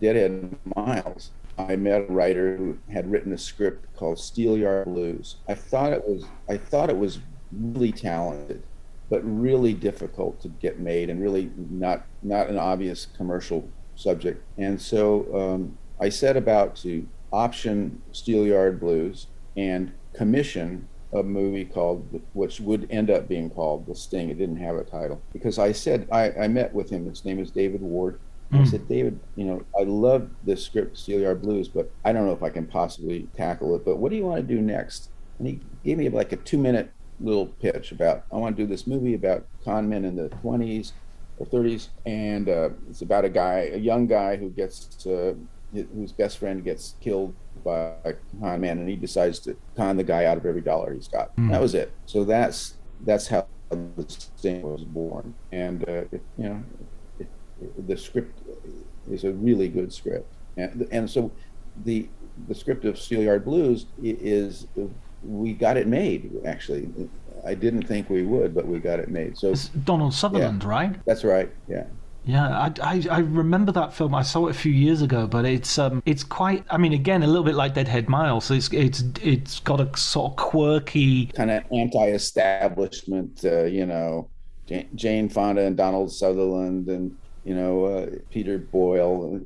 Deadhead 0.00 0.56
Miles, 0.74 1.32
I 1.58 1.76
met 1.76 2.02
a 2.08 2.12
writer 2.12 2.56
who 2.56 2.78
had 2.90 3.10
written 3.10 3.32
a 3.32 3.38
script 3.38 3.94
called 3.96 4.18
Steelyard 4.18 4.84
Blues. 4.84 5.36
I 5.48 5.54
thought 5.54 5.92
it 5.92 6.06
was 6.06 6.24
I 6.48 6.56
thought 6.56 6.90
it 6.90 6.96
was 6.96 7.18
really 7.52 7.92
talented, 7.92 8.62
but 9.10 9.20
really 9.22 9.74
difficult 9.74 10.40
to 10.42 10.48
get 10.48 10.78
made 10.78 11.10
and 11.10 11.20
really 11.20 11.50
not 11.56 12.04
not 12.22 12.48
an 12.48 12.58
obvious 12.58 13.06
commercial 13.16 13.68
subject. 13.96 14.42
And 14.56 14.80
so 14.80 15.26
um, 15.36 15.78
I 16.00 16.08
set 16.08 16.36
about 16.36 16.76
to 16.76 17.06
option 17.32 18.00
Steelyard 18.12 18.78
Blues 18.78 19.26
and 19.56 19.92
commission 20.14 20.88
a 21.12 21.22
movie 21.22 21.64
called, 21.64 22.20
which 22.34 22.60
would 22.60 22.86
end 22.90 23.10
up 23.10 23.28
being 23.28 23.48
called 23.48 23.86
The 23.86 23.94
Sting. 23.94 24.28
It 24.28 24.38
didn't 24.38 24.58
have 24.58 24.76
a 24.76 24.84
title 24.84 25.20
because 25.32 25.58
I 25.58 25.72
said 25.72 26.06
I, 26.12 26.30
I 26.32 26.48
met 26.48 26.72
with 26.74 26.90
him. 26.90 27.08
His 27.08 27.24
name 27.24 27.38
is 27.38 27.50
David 27.50 27.80
Ward. 27.80 28.20
I 28.52 28.64
said, 28.64 28.88
David, 28.88 29.20
you 29.36 29.44
know, 29.44 29.62
I 29.78 29.82
love 29.82 30.30
this 30.44 30.64
script, 30.64 30.96
Steelyard 30.96 31.42
Blues, 31.42 31.68
but 31.68 31.90
I 32.04 32.12
don't 32.12 32.26
know 32.26 32.32
if 32.32 32.42
I 32.42 32.48
can 32.48 32.66
possibly 32.66 33.28
tackle 33.36 33.74
it. 33.76 33.84
But 33.84 33.96
what 33.96 34.10
do 34.10 34.16
you 34.16 34.24
want 34.24 34.46
to 34.46 34.54
do 34.54 34.60
next? 34.60 35.10
And 35.38 35.46
he 35.46 35.60
gave 35.84 35.98
me 35.98 36.08
like 36.08 36.32
a 36.32 36.36
two-minute 36.36 36.90
little 37.20 37.46
pitch 37.46 37.92
about 37.92 38.24
I 38.32 38.36
want 38.36 38.56
to 38.56 38.62
do 38.62 38.66
this 38.66 38.86
movie 38.86 39.14
about 39.14 39.44
con 39.64 39.88
men 39.88 40.04
in 40.04 40.16
the 40.16 40.28
20s 40.28 40.92
or 41.38 41.46
30s, 41.46 41.88
and 42.06 42.48
uh, 42.48 42.70
it's 42.88 43.02
about 43.02 43.24
a 43.24 43.28
guy, 43.28 43.70
a 43.72 43.78
young 43.78 44.06
guy 44.06 44.36
who 44.36 44.50
gets 44.50 45.06
uh, 45.06 45.34
whose 45.72 46.12
best 46.12 46.38
friend 46.38 46.64
gets 46.64 46.94
killed 47.00 47.34
by 47.64 47.92
a 48.04 48.14
con 48.40 48.60
man, 48.60 48.78
and 48.78 48.88
he 48.88 48.96
decides 48.96 49.38
to 49.40 49.56
con 49.76 49.96
the 49.96 50.04
guy 50.04 50.24
out 50.24 50.38
of 50.38 50.46
every 50.46 50.62
dollar 50.62 50.92
he's 50.94 51.08
got. 51.08 51.32
That 51.50 51.60
was 51.60 51.74
it. 51.74 51.92
So 52.06 52.24
that's 52.24 52.74
that's 53.04 53.28
how 53.28 53.46
the 53.70 54.04
thing 54.38 54.62
was 54.62 54.84
born, 54.84 55.34
and 55.52 55.82
uh, 55.88 56.04
it, 56.10 56.22
you 56.38 56.44
know, 56.48 56.62
the 57.86 57.96
script 57.96 58.40
is 59.10 59.24
a 59.24 59.32
really 59.32 59.68
good 59.68 59.92
script, 59.92 60.32
and 60.56 60.86
and 60.90 61.08
so 61.10 61.30
the 61.84 62.08
the 62.46 62.54
script 62.54 62.84
of 62.84 62.96
Steelyard 62.96 63.44
Blues 63.44 63.86
is 64.02 64.66
we 65.22 65.52
got 65.52 65.76
it 65.76 65.86
made 65.86 66.32
actually. 66.46 66.88
I 67.44 67.54
didn't 67.54 67.84
think 67.84 68.10
we 68.10 68.22
would, 68.24 68.54
but 68.54 68.66
we 68.66 68.78
got 68.78 68.98
it 69.00 69.08
made. 69.08 69.38
So 69.38 69.50
It's 69.52 69.68
Donald 69.68 70.12
Sutherland, 70.14 70.64
right? 70.64 70.96
that's 71.06 71.24
right. 71.24 71.50
Yeah. 71.68 71.84
Yeah, 72.24 72.46
I, 72.48 72.72
I, 72.82 73.06
I 73.10 73.18
remember 73.20 73.72
that 73.72 73.94
film. 73.94 74.14
I 74.14 74.20
saw 74.22 74.48
it 74.48 74.50
a 74.50 74.58
few 74.58 74.72
years 74.72 75.00
ago, 75.00 75.26
but 75.26 75.46
it's 75.46 75.78
um 75.78 76.02
it's 76.04 76.24
quite. 76.24 76.64
I 76.68 76.76
mean, 76.76 76.92
again, 76.92 77.22
a 77.22 77.26
little 77.26 77.44
bit 77.44 77.54
like 77.54 77.72
Deadhead 77.74 78.08
Miles. 78.08 78.50
It's 78.50 78.70
it's 78.72 79.02
it's 79.22 79.60
got 79.60 79.80
a 79.80 79.96
sort 79.96 80.32
of 80.32 80.36
quirky. 80.36 81.26
kind 81.28 81.50
of 81.50 81.64
anti-establishment, 81.72 83.44
uh, 83.44 83.64
you 83.64 83.86
know, 83.86 84.28
Jane 84.94 85.28
Fonda 85.30 85.62
and 85.62 85.76
Donald 85.76 86.12
Sutherland 86.12 86.88
and 86.88 87.16
you 87.48 87.54
know 87.54 87.84
uh, 87.86 88.06
Peter 88.30 88.58
Boyle. 88.58 89.40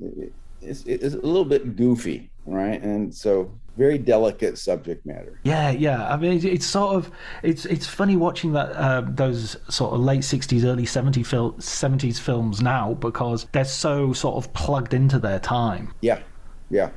It's, 0.60 0.82
it's 0.84 1.14
a 1.14 1.18
little 1.18 1.44
bit 1.44 1.76
goofy, 1.76 2.30
right? 2.46 2.82
And 2.82 3.14
so 3.14 3.52
very 3.76 3.96
delicate 3.96 4.58
subject 4.58 5.06
matter. 5.06 5.38
Yeah, 5.44 5.70
yeah. 5.70 6.12
I 6.12 6.16
mean, 6.16 6.32
it's, 6.32 6.44
it's 6.44 6.66
sort 6.66 6.96
of 6.96 7.12
it's 7.44 7.64
it's 7.64 7.86
funny 7.86 8.16
watching 8.16 8.52
that 8.54 8.72
uh, 8.72 9.02
those 9.06 9.56
sort 9.68 9.94
of 9.94 10.00
late 10.00 10.22
'60s, 10.22 10.64
early 10.64 10.84
'70s 10.84 11.26
fil- 11.26 11.52
'70s 11.54 12.18
films 12.18 12.60
now 12.60 12.94
because 12.94 13.46
they're 13.52 13.64
so 13.64 14.12
sort 14.12 14.44
of 14.44 14.52
plugged 14.52 14.94
into 14.94 15.20
their 15.20 15.38
time. 15.38 15.94
Yeah, 16.00 16.20
yeah. 16.70 16.90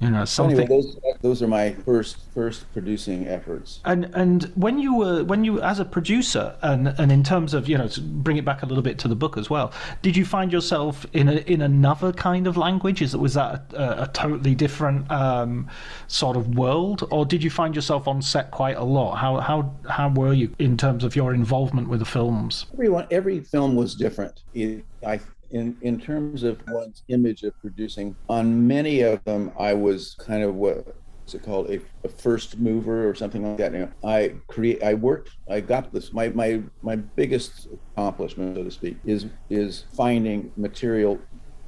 You 0.00 0.10
know, 0.10 0.24
So 0.24 0.44
something. 0.44 0.60
anyway, 0.60 0.66
those 0.68 0.96
those 1.20 1.42
are 1.42 1.46
my 1.46 1.74
first 1.84 2.16
first 2.32 2.72
producing 2.72 3.28
efforts. 3.28 3.80
And 3.84 4.10
and 4.14 4.44
when 4.54 4.78
you 4.78 4.96
were 4.96 5.24
when 5.24 5.44
you 5.44 5.60
as 5.60 5.78
a 5.78 5.84
producer 5.84 6.56
and 6.62 6.88
and 6.98 7.12
in 7.12 7.22
terms 7.22 7.52
of 7.52 7.68
you 7.68 7.76
know 7.76 7.88
to 7.88 8.00
bring 8.00 8.38
it 8.38 8.44
back 8.44 8.62
a 8.62 8.66
little 8.66 8.82
bit 8.82 8.98
to 9.00 9.08
the 9.08 9.14
book 9.14 9.36
as 9.36 9.50
well, 9.50 9.72
did 10.00 10.16
you 10.16 10.24
find 10.24 10.50
yourself 10.52 11.04
in 11.12 11.28
a, 11.28 11.36
in 11.46 11.60
another 11.60 12.12
kind 12.12 12.46
of 12.46 12.56
language? 12.56 13.02
Is 13.02 13.14
was 13.14 13.34
that 13.34 13.72
a, 13.74 14.04
a 14.04 14.06
totally 14.08 14.54
different 14.54 15.10
um, 15.10 15.68
sort 16.08 16.36
of 16.36 16.56
world, 16.56 17.06
or 17.10 17.26
did 17.26 17.42
you 17.42 17.50
find 17.50 17.74
yourself 17.74 18.08
on 18.08 18.22
set 18.22 18.50
quite 18.52 18.78
a 18.78 18.84
lot? 18.84 19.16
How 19.16 19.38
how 19.40 19.74
how 19.88 20.08
were 20.08 20.32
you 20.32 20.54
in 20.58 20.78
terms 20.78 21.04
of 21.04 21.14
your 21.14 21.34
involvement 21.34 21.88
with 21.88 21.98
the 22.00 22.06
films? 22.06 22.64
Everyone, 22.72 23.06
every 23.10 23.40
film 23.40 23.74
was 23.76 23.94
different. 23.94 24.42
It, 24.54 24.82
I, 25.06 25.20
in 25.50 25.76
in 25.82 26.00
terms 26.00 26.42
of 26.42 26.60
one's 26.68 27.02
image 27.08 27.42
of 27.42 27.58
producing, 27.60 28.16
on 28.28 28.66
many 28.66 29.00
of 29.00 29.22
them, 29.24 29.52
I 29.58 29.74
was 29.74 30.14
kind 30.18 30.42
of 30.42 30.54
what's 30.54 31.34
it 31.34 31.42
called 31.42 31.70
a, 31.70 31.80
a 32.04 32.08
first 32.08 32.58
mover 32.58 33.08
or 33.08 33.14
something 33.14 33.42
like 33.42 33.58
that. 33.58 33.72
You 33.72 33.78
know, 33.80 33.92
I 34.04 34.34
create, 34.46 34.82
I 34.82 34.94
worked, 34.94 35.30
I 35.48 35.60
got 35.60 35.92
this. 35.92 36.12
My 36.12 36.28
my 36.28 36.62
my 36.82 36.96
biggest 36.96 37.68
accomplishment, 37.92 38.56
so 38.56 38.64
to 38.64 38.70
speak, 38.70 38.96
is 39.04 39.26
is 39.48 39.84
finding 39.94 40.52
material 40.56 41.18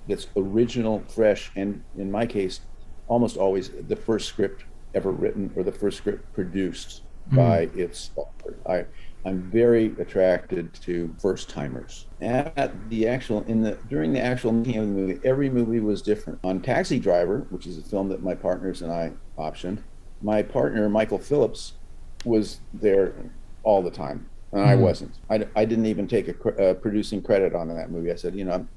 that's 0.09 0.27
original, 0.37 1.03
fresh, 1.09 1.51
and 1.57 1.83
in 1.97 2.11
my 2.11 2.27
case, 2.27 2.61
almost 3.09 3.37
always 3.37 3.71
the 3.89 3.97
first 3.97 4.29
script 4.29 4.65
ever 4.95 5.11
written 5.11 5.51
or 5.57 5.63
the 5.63 5.73
first 5.73 5.99
script 5.99 6.33
produced 6.33 7.03
hmm. 7.31 7.37
by 7.37 7.59
its 7.75 8.11
author. 8.17 8.57
I 8.67 8.87
I'm 9.25 9.43
very 9.43 9.87
attracted 9.99 10.73
to 10.83 11.15
first 11.21 11.49
timers. 11.49 12.07
At 12.21 12.91
the 12.91 13.07
actual 13.07 13.43
in 13.45 13.63
the 13.63 13.79
during 13.89 14.13
the 14.13 14.21
actual 14.21 14.53
making 14.53 14.79
of 14.79 14.89
the 14.89 14.93
movie, 14.93 15.21
every 15.25 15.49
movie 15.49 15.81
was 15.81 16.03
different. 16.03 16.41
On 16.43 16.61
Taxi 16.61 16.99
Driver, 16.99 17.47
which 17.51 17.67
is 17.67 17.79
a 17.79 17.83
film 17.83 18.09
that 18.09 18.23
my 18.23 18.35
partners 18.35 18.83
and 18.83 18.93
I 18.93 19.13
optioned, 19.39 19.83
my 20.23 20.43
partner 20.43 20.89
Michael 20.89 21.19
Phillips 21.19 21.75
was 22.25 22.61
there 22.73 23.15
all 23.63 23.83
the 23.83 23.91
time, 23.91 24.29
and 24.53 24.63
I 24.63 24.75
wasn't. 24.75 25.19
I, 25.31 25.47
I 25.55 25.65
didn't 25.65 25.87
even 25.87 26.09
take 26.09 26.29
a 26.29 26.71
uh, 26.71 26.75
producing 26.75 27.23
credit 27.23 27.55
on 27.55 27.69
that 27.69 27.91
movie. 27.91 28.11
I 28.11 28.17
said, 28.17 28.35
you 28.35 28.45
know, 28.45 28.53
I'm 28.53 28.69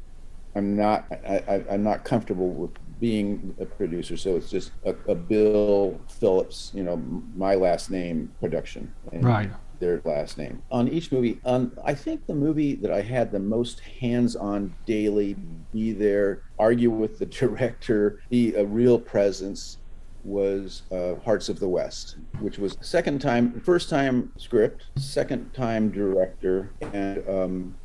I'm 0.55 0.75
not 0.75 1.05
I, 1.11 1.43
I, 1.47 1.63
I'm 1.71 1.83
not 1.83 2.03
comfortable 2.03 2.49
with 2.49 2.71
being 2.99 3.55
a 3.59 3.65
producer, 3.65 4.15
so 4.15 4.35
it's 4.35 4.49
just 4.49 4.71
a, 4.85 4.95
a 5.07 5.15
Bill 5.15 5.99
Phillips, 6.07 6.71
you 6.73 6.83
know, 6.83 6.97
my 7.35 7.55
last 7.55 7.89
name 7.89 8.31
production. 8.39 8.93
And 9.11 9.23
Right. 9.23 9.49
Their 9.79 10.01
last 10.05 10.37
name 10.37 10.61
on 10.71 10.87
each 10.87 11.11
movie. 11.11 11.39
Um, 11.45 11.77
I 11.83 11.93
think 11.93 12.25
the 12.25 12.35
movie 12.35 12.75
that 12.75 12.91
I 12.91 13.01
had 13.01 13.31
the 13.31 13.39
most 13.39 13.79
hands-on 13.79 14.73
daily, 14.85 15.35
be 15.71 15.91
there, 15.91 16.43
argue 16.57 16.91
with 16.91 17.19
the 17.19 17.25
director, 17.41 18.21
be 18.29 18.55
a 18.55 18.65
real 18.65 18.99
presence, 18.99 19.77
was 20.23 20.83
uh, 20.91 21.15
Hearts 21.23 21.49
of 21.49 21.59
the 21.59 21.67
West, 21.67 22.17
which 22.39 22.57
was 22.57 22.77
second 22.81 23.21
time, 23.21 23.59
first 23.61 23.89
time 23.89 24.31
script, 24.37 24.85
second 24.97 25.53
time 25.53 25.91
director, 25.91 26.71
and 26.81 27.27
um, 27.29 27.75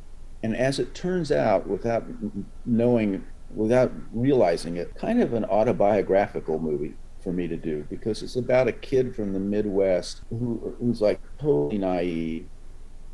and 0.43 0.55
as 0.55 0.79
it 0.79 0.95
turns 0.95 1.31
out, 1.31 1.67
without 1.67 2.03
knowing, 2.65 3.23
without 3.53 3.91
realizing 4.11 4.77
it, 4.77 4.95
kind 4.95 5.21
of 5.21 5.33
an 5.33 5.45
autobiographical 5.45 6.59
movie 6.59 6.95
for 7.21 7.31
me 7.31 7.47
to 7.47 7.57
do 7.57 7.85
because 7.89 8.21
it's 8.23 8.35
about 8.35 8.67
a 8.67 8.71
kid 8.71 9.15
from 9.15 9.33
the 9.33 9.39
Midwest 9.39 10.21
who, 10.29 10.75
who's 10.79 11.01
like 11.01 11.19
totally 11.39 11.77
naive, 11.77 12.47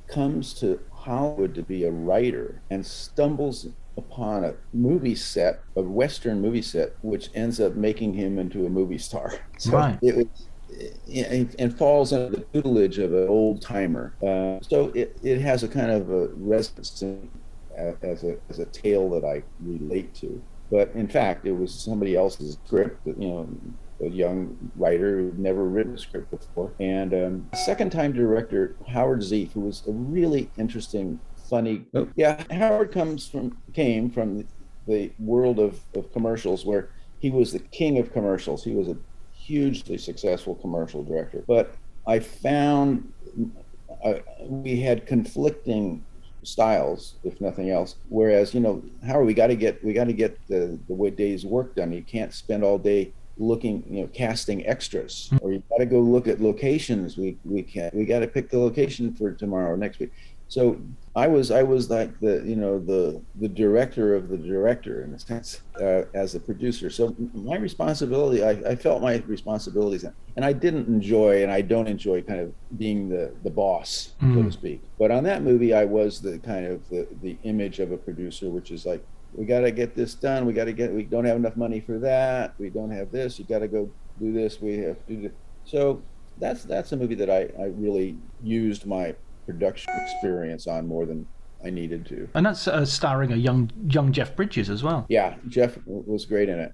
comes 0.08 0.54
to 0.56 0.80
Hollywood 0.92 1.54
to 1.56 1.64
be 1.64 1.84
a 1.84 1.92
writer 1.92 2.62
and 2.70 2.86
stumbles 2.86 3.68
upon 3.98 4.44
a 4.46 4.54
movie 4.74 5.16
set, 5.16 5.60
a 5.76 5.82
Western 5.82 6.40
movie 6.42 6.62
set, 6.62 6.94
which 7.02 7.30
ends 7.34 7.60
up 7.60 7.76
making 7.76 8.14
him 8.14 8.38
into 8.40 8.66
a 8.66 8.70
movie 8.70 8.98
star. 8.98 9.34
So 9.60 9.72
Right. 9.72 10.00
it 10.02 10.16
was 10.16 10.28
and, 11.60 11.76
falls 11.78 12.14
under 12.14 12.38
the 12.38 12.46
tutelage 12.54 13.00
of 13.00 13.14
an 13.14 13.28
old 13.28 13.62
timer. 13.62 14.14
Uh, 14.22 14.60
so 14.62 14.92
it, 14.94 15.18
it 15.24 15.40
has 15.42 15.64
a 15.64 15.68
kind 15.68 15.90
of 15.92 16.10
a 16.12 16.28
resonance 16.36 16.90
to 17.00 17.06
me 17.06 17.30
a- 17.78 17.96
as 18.04 18.24
a 18.24 18.38
as 18.50 18.60
a 18.60 18.66
tale 18.66 19.10
that 19.12 19.24
I 19.26 19.44
relate 19.62 20.14
to. 20.16 20.42
But 20.70 20.92
in 20.94 21.08
fact, 21.08 21.48
it 21.48 21.54
was 21.54 21.74
somebody 21.74 22.16
else's 22.16 22.58
script. 22.66 23.04
That, 23.06 23.20
you 23.20 23.30
know, 23.30 23.50
a 24.02 24.08
young 24.08 24.72
writer 24.76 25.18
who'd 25.18 25.40
never 25.40 25.66
written 25.66 25.96
a 25.96 25.98
script 25.98 26.32
before, 26.32 26.72
and 26.80 27.14
um, 27.14 27.50
second 27.66 27.92
time 27.92 28.14
director 28.14 28.76
Howard 28.88 29.22
Zieff, 29.22 29.52
who 29.54 29.62
was 29.62 29.84
a 29.88 29.92
really 29.92 30.50
interesting, 30.58 31.20
funny. 31.50 31.86
Yeah, 32.16 32.44
Howard 32.52 32.92
comes 32.92 33.28
from 33.28 33.58
came 33.74 34.10
from 34.10 34.38
the, 34.38 34.46
the 34.88 35.12
world 35.20 35.60
of, 35.60 35.80
of 35.96 36.12
commercials 36.14 36.66
where 36.66 36.90
he 37.20 37.30
was 37.30 37.52
the 37.52 37.60
king 37.60 37.98
of 37.98 38.14
commercials. 38.14 38.64
He 38.64 38.74
was 38.74 38.88
a 38.88 38.98
hugely 39.34 39.98
successful 39.98 40.56
commercial 40.56 41.04
director. 41.04 41.44
But 41.48 41.74
I 42.06 42.20
found 42.20 43.12
uh, 44.04 44.16
we 44.42 44.80
had 44.82 45.06
conflicting 45.06 46.04
styles, 46.44 47.16
if 47.24 47.40
nothing 47.42 47.70
else. 47.70 47.96
Whereas, 48.10 48.54
you 48.54 48.60
know, 48.60 48.84
Howard, 49.06 49.26
we 49.26 49.34
got 49.34 49.48
to 49.48 49.56
get 49.56 49.84
we 49.84 49.94
got 49.94 50.06
to 50.06 50.14
get 50.14 50.38
the 50.48 50.80
the 50.88 50.94
way 50.94 51.10
day's 51.10 51.46
work 51.46 51.76
done. 51.76 51.92
You 51.92 52.04
can't 52.04 52.34
spend 52.34 52.64
all 52.64 52.78
day 52.78 53.14
looking, 53.40 53.84
you 53.90 54.02
know, 54.02 54.08
casting 54.08 54.66
extras, 54.66 55.30
or 55.42 55.52
you 55.52 55.64
got 55.70 55.78
to 55.78 55.86
go 55.86 56.00
look 56.00 56.28
at 56.28 56.42
locations. 56.42 57.18
We 57.18 57.38
we 57.46 57.64
can't. 57.64 57.94
We 57.94 58.06
got 58.06 58.20
to 58.20 58.28
pick 58.28 58.50
the 58.50 58.60
location 58.60 59.14
for 59.14 59.32
tomorrow, 59.32 59.76
next 59.76 60.00
week. 60.00 60.12
So 60.50 60.80
I 61.16 61.28
was 61.28 61.52
I 61.52 61.64
was 61.64 61.90
like 61.90 62.20
the 62.20 62.42
you 62.46 62.56
know 62.56 62.80
the 62.80 63.22
the 63.36 63.50
director 63.50 64.16
of 64.16 64.30
the 64.30 64.38
director 64.38 65.04
in 65.04 65.14
a 65.14 65.20
sense 65.20 65.62
uh, 65.82 66.04
as 66.14 66.36
a 66.36 66.40
producer. 66.40 66.90
So 66.90 67.16
my 67.34 67.58
responsibility, 67.58 68.44
I, 68.44 68.52
I 68.72 68.76
felt 68.76 69.02
my 69.02 69.18
responsibilities, 69.28 70.06
and 70.36 70.46
I 70.46 70.54
didn't 70.54 70.88
enjoy, 70.88 71.44
and 71.44 71.52
I 71.52 71.62
don't 71.62 71.88
enjoy 71.88 72.22
kind 72.22 72.40
of 72.40 72.54
being 72.78 73.10
the 73.10 73.34
the 73.44 73.50
boss, 73.50 74.14
mm. 74.22 74.36
so 74.36 74.44
to 74.44 74.52
speak. 74.52 74.82
But 74.98 75.12
on 75.12 75.24
that 75.24 75.44
movie, 75.44 75.74
I 75.74 75.84
was 75.84 76.22
the 76.22 76.40
kind 76.40 76.66
of 76.66 76.88
the 76.90 77.08
the 77.22 77.38
image 77.44 77.80
of 77.80 77.92
a 77.92 77.98
producer, 77.98 78.50
which 78.50 78.72
is 78.72 78.86
like 78.86 79.04
we 79.34 79.46
got 79.46 79.62
to 79.62 79.72
get 79.72 79.96
this 79.96 80.14
done. 80.14 80.46
We 80.46 80.54
got 80.54 80.66
to 80.66 80.74
get. 80.74 80.92
We 80.92 81.04
don't 81.04 81.26
have 81.26 81.38
enough 81.38 81.58
money 81.58 81.80
for 81.80 82.00
that. 82.00 82.54
We 82.58 82.70
don't 82.70 82.92
have 82.92 83.12
this. 83.12 83.38
You 83.40 83.46
got 83.46 83.60
to 83.60 83.68
go 83.68 83.90
do 84.20 84.34
this. 84.34 84.62
We 84.62 84.78
have 84.80 85.06
to 85.06 85.14
do 85.14 85.22
this. 85.24 85.32
So 85.66 86.02
that's 86.40 86.64
that's 86.64 86.92
a 86.92 86.98
movie 86.98 87.16
that 87.16 87.30
I 87.30 87.50
I 87.62 87.68
really 87.68 88.18
used 88.44 88.86
my 88.86 89.16
production 89.46 89.94
experience 90.02 90.68
on 90.68 90.88
more 90.88 91.06
than 91.06 91.28
I 91.64 91.70
needed 91.70 92.06
to. 92.08 92.28
And 92.34 92.46
that's 92.46 92.68
uh, 92.68 92.86
starring 92.86 93.32
a 93.32 93.36
young 93.36 93.72
young 93.88 94.12
Jeff 94.12 94.36
Bridges 94.36 94.70
as 94.70 94.84
well. 94.84 95.06
Yeah, 95.10 95.36
Jeff 95.48 95.78
was 95.86 96.26
great 96.26 96.50
in 96.50 96.60
it. 96.60 96.74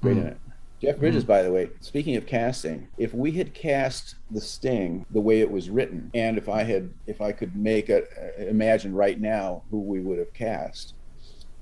Great 0.00 0.16
mm. 0.16 0.22
in 0.22 0.26
it. 0.28 0.36
Jeff 0.80 0.98
Bridges, 0.98 1.24
mm. 1.24 1.28
by 1.28 1.42
the 1.42 1.50
way, 1.50 1.70
speaking 1.80 2.16
of 2.16 2.26
casting, 2.26 2.88
if 2.98 3.12
we 3.12 3.32
had 3.32 3.52
cast 3.52 4.14
the 4.30 4.40
Sting 4.40 5.04
the 5.10 5.20
way 5.20 5.40
it 5.40 5.50
was 5.50 5.70
written, 5.70 6.10
and 6.14 6.38
if 6.38 6.48
I 6.48 6.62
had, 6.62 6.90
if 7.06 7.20
I 7.20 7.32
could 7.32 7.56
make 7.56 7.88
a, 7.88 8.04
imagine 8.48 8.94
right 8.94 9.20
now 9.20 9.62
who 9.70 9.80
we 9.80 10.00
would 10.00 10.18
have 10.18 10.32
cast, 10.32 10.94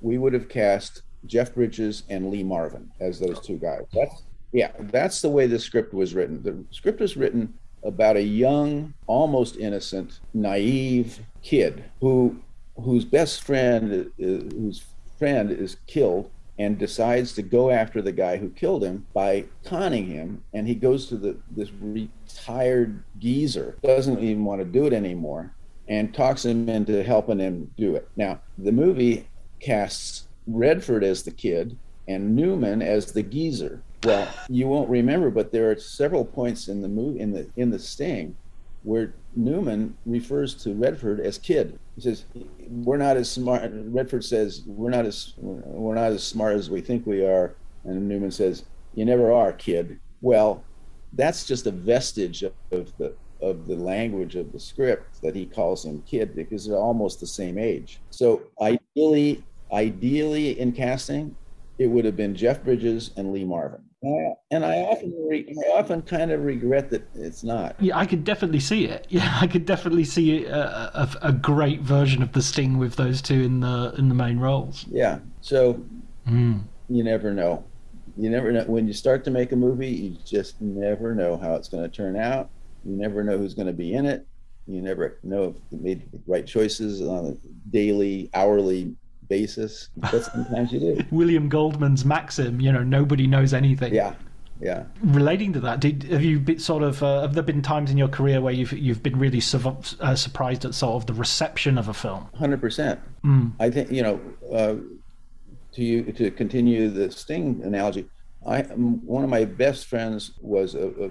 we 0.01 0.18
would 0.18 0.32
have 0.32 0.49
cast 0.49 1.03
Jeff 1.26 1.55
Bridges 1.55 2.05
and 2.09 2.30
Lee 2.30 2.42
Marvin 2.42 2.90
as 3.01 3.18
those 3.18 3.40
two 3.40 3.57
guys. 3.57 3.82
That's 3.92 4.22
yeah, 4.53 4.72
that's 4.78 5.20
the 5.20 5.28
way 5.28 5.47
the 5.47 5.59
script 5.59 5.92
was 5.92 6.14
written. 6.14 6.42
The 6.42 6.64
script 6.70 7.01
was 7.01 7.16
written 7.16 7.53
about 7.82 8.16
a 8.16 8.22
young, 8.22 8.94
almost 9.07 9.57
innocent, 9.57 10.20
naive 10.34 11.20
kid 11.42 11.84
who 12.01 12.36
whose 12.76 13.05
best 13.05 13.42
friend 13.42 14.11
is, 14.18 14.53
whose 14.53 14.84
friend 15.18 15.51
is 15.51 15.76
killed 15.86 16.30
and 16.59 16.78
decides 16.78 17.32
to 17.34 17.42
go 17.42 17.70
after 17.70 18.01
the 18.01 18.12
guy 18.12 18.36
who 18.36 18.49
killed 18.51 18.82
him 18.82 19.07
by 19.12 19.44
conning 19.64 20.07
him 20.07 20.42
and 20.53 20.66
he 20.66 20.74
goes 20.74 21.07
to 21.07 21.16
the 21.16 21.36
this 21.51 21.70
retired 21.80 23.03
geezer 23.18 23.76
doesn't 23.82 24.20
even 24.20 24.44
want 24.44 24.61
to 24.61 24.64
do 24.64 24.86
it 24.86 24.92
anymore 24.92 25.55
and 25.88 26.14
talks 26.14 26.44
him 26.44 26.68
into 26.68 27.03
helping 27.03 27.38
him 27.38 27.70
do 27.76 27.94
it 27.94 28.09
now 28.16 28.40
the 28.59 28.72
movie 28.72 29.26
casts 29.61 30.28
redford 30.46 31.02
as 31.02 31.22
the 31.22 31.30
kid 31.30 31.76
and 32.09 32.36
newman 32.36 32.82
as 32.82 33.12
the 33.12 33.22
geezer 33.22 33.82
well, 34.07 34.28
you 34.48 34.68
won't 34.68 34.88
remember, 34.88 35.30
but 35.30 35.50
there 35.50 35.70
are 35.70 35.76
several 35.76 36.24
points 36.24 36.68
in 36.68 36.80
the 36.80 36.88
movie 36.88 37.18
in 37.18 37.32
the 37.32 37.48
in 37.57 37.70
the 37.70 37.78
Sting 37.78 38.36
where 38.84 39.14
Newman 39.34 39.96
refers 40.07 40.54
to 40.62 40.72
Redford 40.72 41.18
as 41.18 41.38
kid. 41.38 41.78
He 41.96 42.02
says, 42.02 42.24
"We're 42.68 42.98
not 42.98 43.16
as 43.16 43.28
smart." 43.28 43.68
Redford 43.74 44.24
says, 44.24 44.62
"We're 44.64 44.90
not 44.90 45.07
as 45.07 45.34
we're 45.38 45.96
not 45.96 46.12
as 46.12 46.22
smart 46.22 46.54
as 46.54 46.70
we 46.70 46.80
think 46.80 47.04
we 47.04 47.24
are," 47.24 47.54
and 47.84 48.09
Newman 48.09 48.30
says, 48.30 48.64
"You 48.94 49.04
never 49.04 49.32
are, 49.32 49.52
kid." 49.52 49.98
Well, 50.22 50.62
that's 51.14 51.44
just 51.44 51.66
a 51.66 51.72
vestige 51.72 52.44
of, 52.44 52.52
of 52.70 52.96
the 52.98 53.12
of 53.42 53.66
the 53.66 53.76
language 53.76 54.36
of 54.36 54.52
the 54.52 54.61
script 54.61 55.20
that 55.20 55.34
he 55.34 55.46
calls 55.46 55.84
him 55.84 56.02
kid 56.07 56.34
because 56.34 56.66
they're 56.66 56.78
almost 56.78 57.18
the 57.18 57.26
same 57.26 57.59
age. 57.59 57.98
So 58.11 58.42
ideally, 58.61 59.42
ideally 59.72 60.58
in 60.58 60.72
casting, 60.72 61.36
it 61.78 61.86
would 61.86 62.04
have 62.04 62.16
been 62.16 62.34
Jeff 62.34 62.62
Bridges 62.64 63.10
and 63.16 63.32
Lee 63.32 63.44
Marvin. 63.44 63.82
And 64.50 64.64
I 64.64 64.82
often, 64.82 65.12
re- 65.28 65.54
I 65.66 65.78
often 65.78 66.02
kind 66.02 66.30
of 66.30 66.44
regret 66.44 66.90
that 66.90 67.08
it's 67.14 67.42
not. 67.42 67.74
Yeah, 67.80 67.98
I 67.98 68.06
could 68.06 68.24
definitely 68.24 68.60
see 68.60 68.84
it. 68.84 69.06
Yeah, 69.16 69.38
I 69.40 69.46
could 69.46 69.64
definitely 69.64 70.04
see 70.04 70.44
a, 70.44 70.56
a, 70.56 71.10
a 71.22 71.32
great 71.32 71.80
version 71.80 72.22
of 72.22 72.32
the 72.32 72.42
Sting 72.42 72.76
with 72.76 72.96
those 72.96 73.22
two 73.22 73.42
in 73.42 73.60
the 73.60 73.94
in 73.96 74.08
the 74.08 74.14
main 74.14 74.38
roles. 74.38 74.84
Yeah. 74.88 75.20
So 75.40 75.82
mm. 76.28 76.62
you 76.88 77.02
never 77.02 77.32
know. 77.32 77.64
You 78.18 78.30
never 78.30 78.52
know 78.52 78.64
when 78.64 78.86
you 78.86 78.92
start 78.92 79.24
to 79.24 79.30
make 79.30 79.52
a 79.52 79.56
movie. 79.56 79.88
You 79.88 80.16
just 80.24 80.60
never 80.60 81.14
know 81.14 81.36
how 81.36 81.54
it's 81.54 81.68
going 81.68 81.82
to 81.82 81.88
turn 81.88 82.16
out. 82.16 82.50
You 82.84 82.96
never 82.96 83.24
know 83.24 83.38
who's 83.38 83.54
going 83.54 83.68
to 83.68 83.72
be 83.72 83.94
in 83.94 84.04
it. 84.04 84.26
You 84.66 84.82
never 84.82 85.18
know 85.22 85.44
if 85.44 85.56
you 85.70 85.78
made 85.78 86.10
the 86.12 86.20
right 86.26 86.46
choices 86.46 87.00
on 87.00 87.26
a 87.26 87.70
daily, 87.70 88.28
hourly 88.34 88.94
basis, 89.29 89.89
but 89.97 90.24
sometimes 90.24 90.72
you 90.72 90.81
do. 90.81 91.03
William 91.11 91.49
Goldman's 91.49 92.05
maxim, 92.05 92.61
you 92.61 92.72
know, 92.72 92.83
nobody 92.83 93.27
knows 93.27 93.53
anything. 93.53 93.95
Yeah, 93.95 94.14
yeah. 94.61 94.85
Relating 95.03 95.53
to 95.55 95.61
that, 95.61 95.81
did, 95.81 96.05
have 96.05 96.24
you 96.24 96.41
been 96.41 96.59
sort 96.59 96.83
of 96.83 97.03
uh, 97.03 97.22
have 97.22 97.35
there 97.35 97.43
been 97.43 97.62
times 97.62 97.91
in 97.91 97.99
your 97.99 98.09
career 98.09 98.41
where 98.41 98.53
you've 98.53 98.72
you've 98.72 99.03
been 99.03 99.18
really 99.18 99.41
su- 99.41 99.77
uh, 100.01 100.14
surprised 100.14 100.64
at 100.64 100.74
sort 100.74 100.95
of 100.95 101.07
the 101.07 101.14
reception 101.14 101.79
of 101.79 101.89
a 101.89 101.95
film? 101.95 102.29
Hundred 102.35 102.61
percent. 102.61 103.01
Mm. 103.24 103.53
I 103.61 103.70
think 103.70 103.91
you 103.91 104.03
know 104.03 104.20
uh, 104.53 104.77
to 105.72 105.85
you 105.85 106.12
to 106.12 106.31
continue 106.31 106.89
the 106.89 107.11
Sting 107.11 107.61
analogy. 107.64 108.09
I 108.47 108.62
one 108.62 109.24
of 109.24 109.31
my 109.31 109.45
best 109.45 109.87
friends 109.87 110.33
was 110.41 110.74
a, 110.74 110.89
a, 111.05 111.11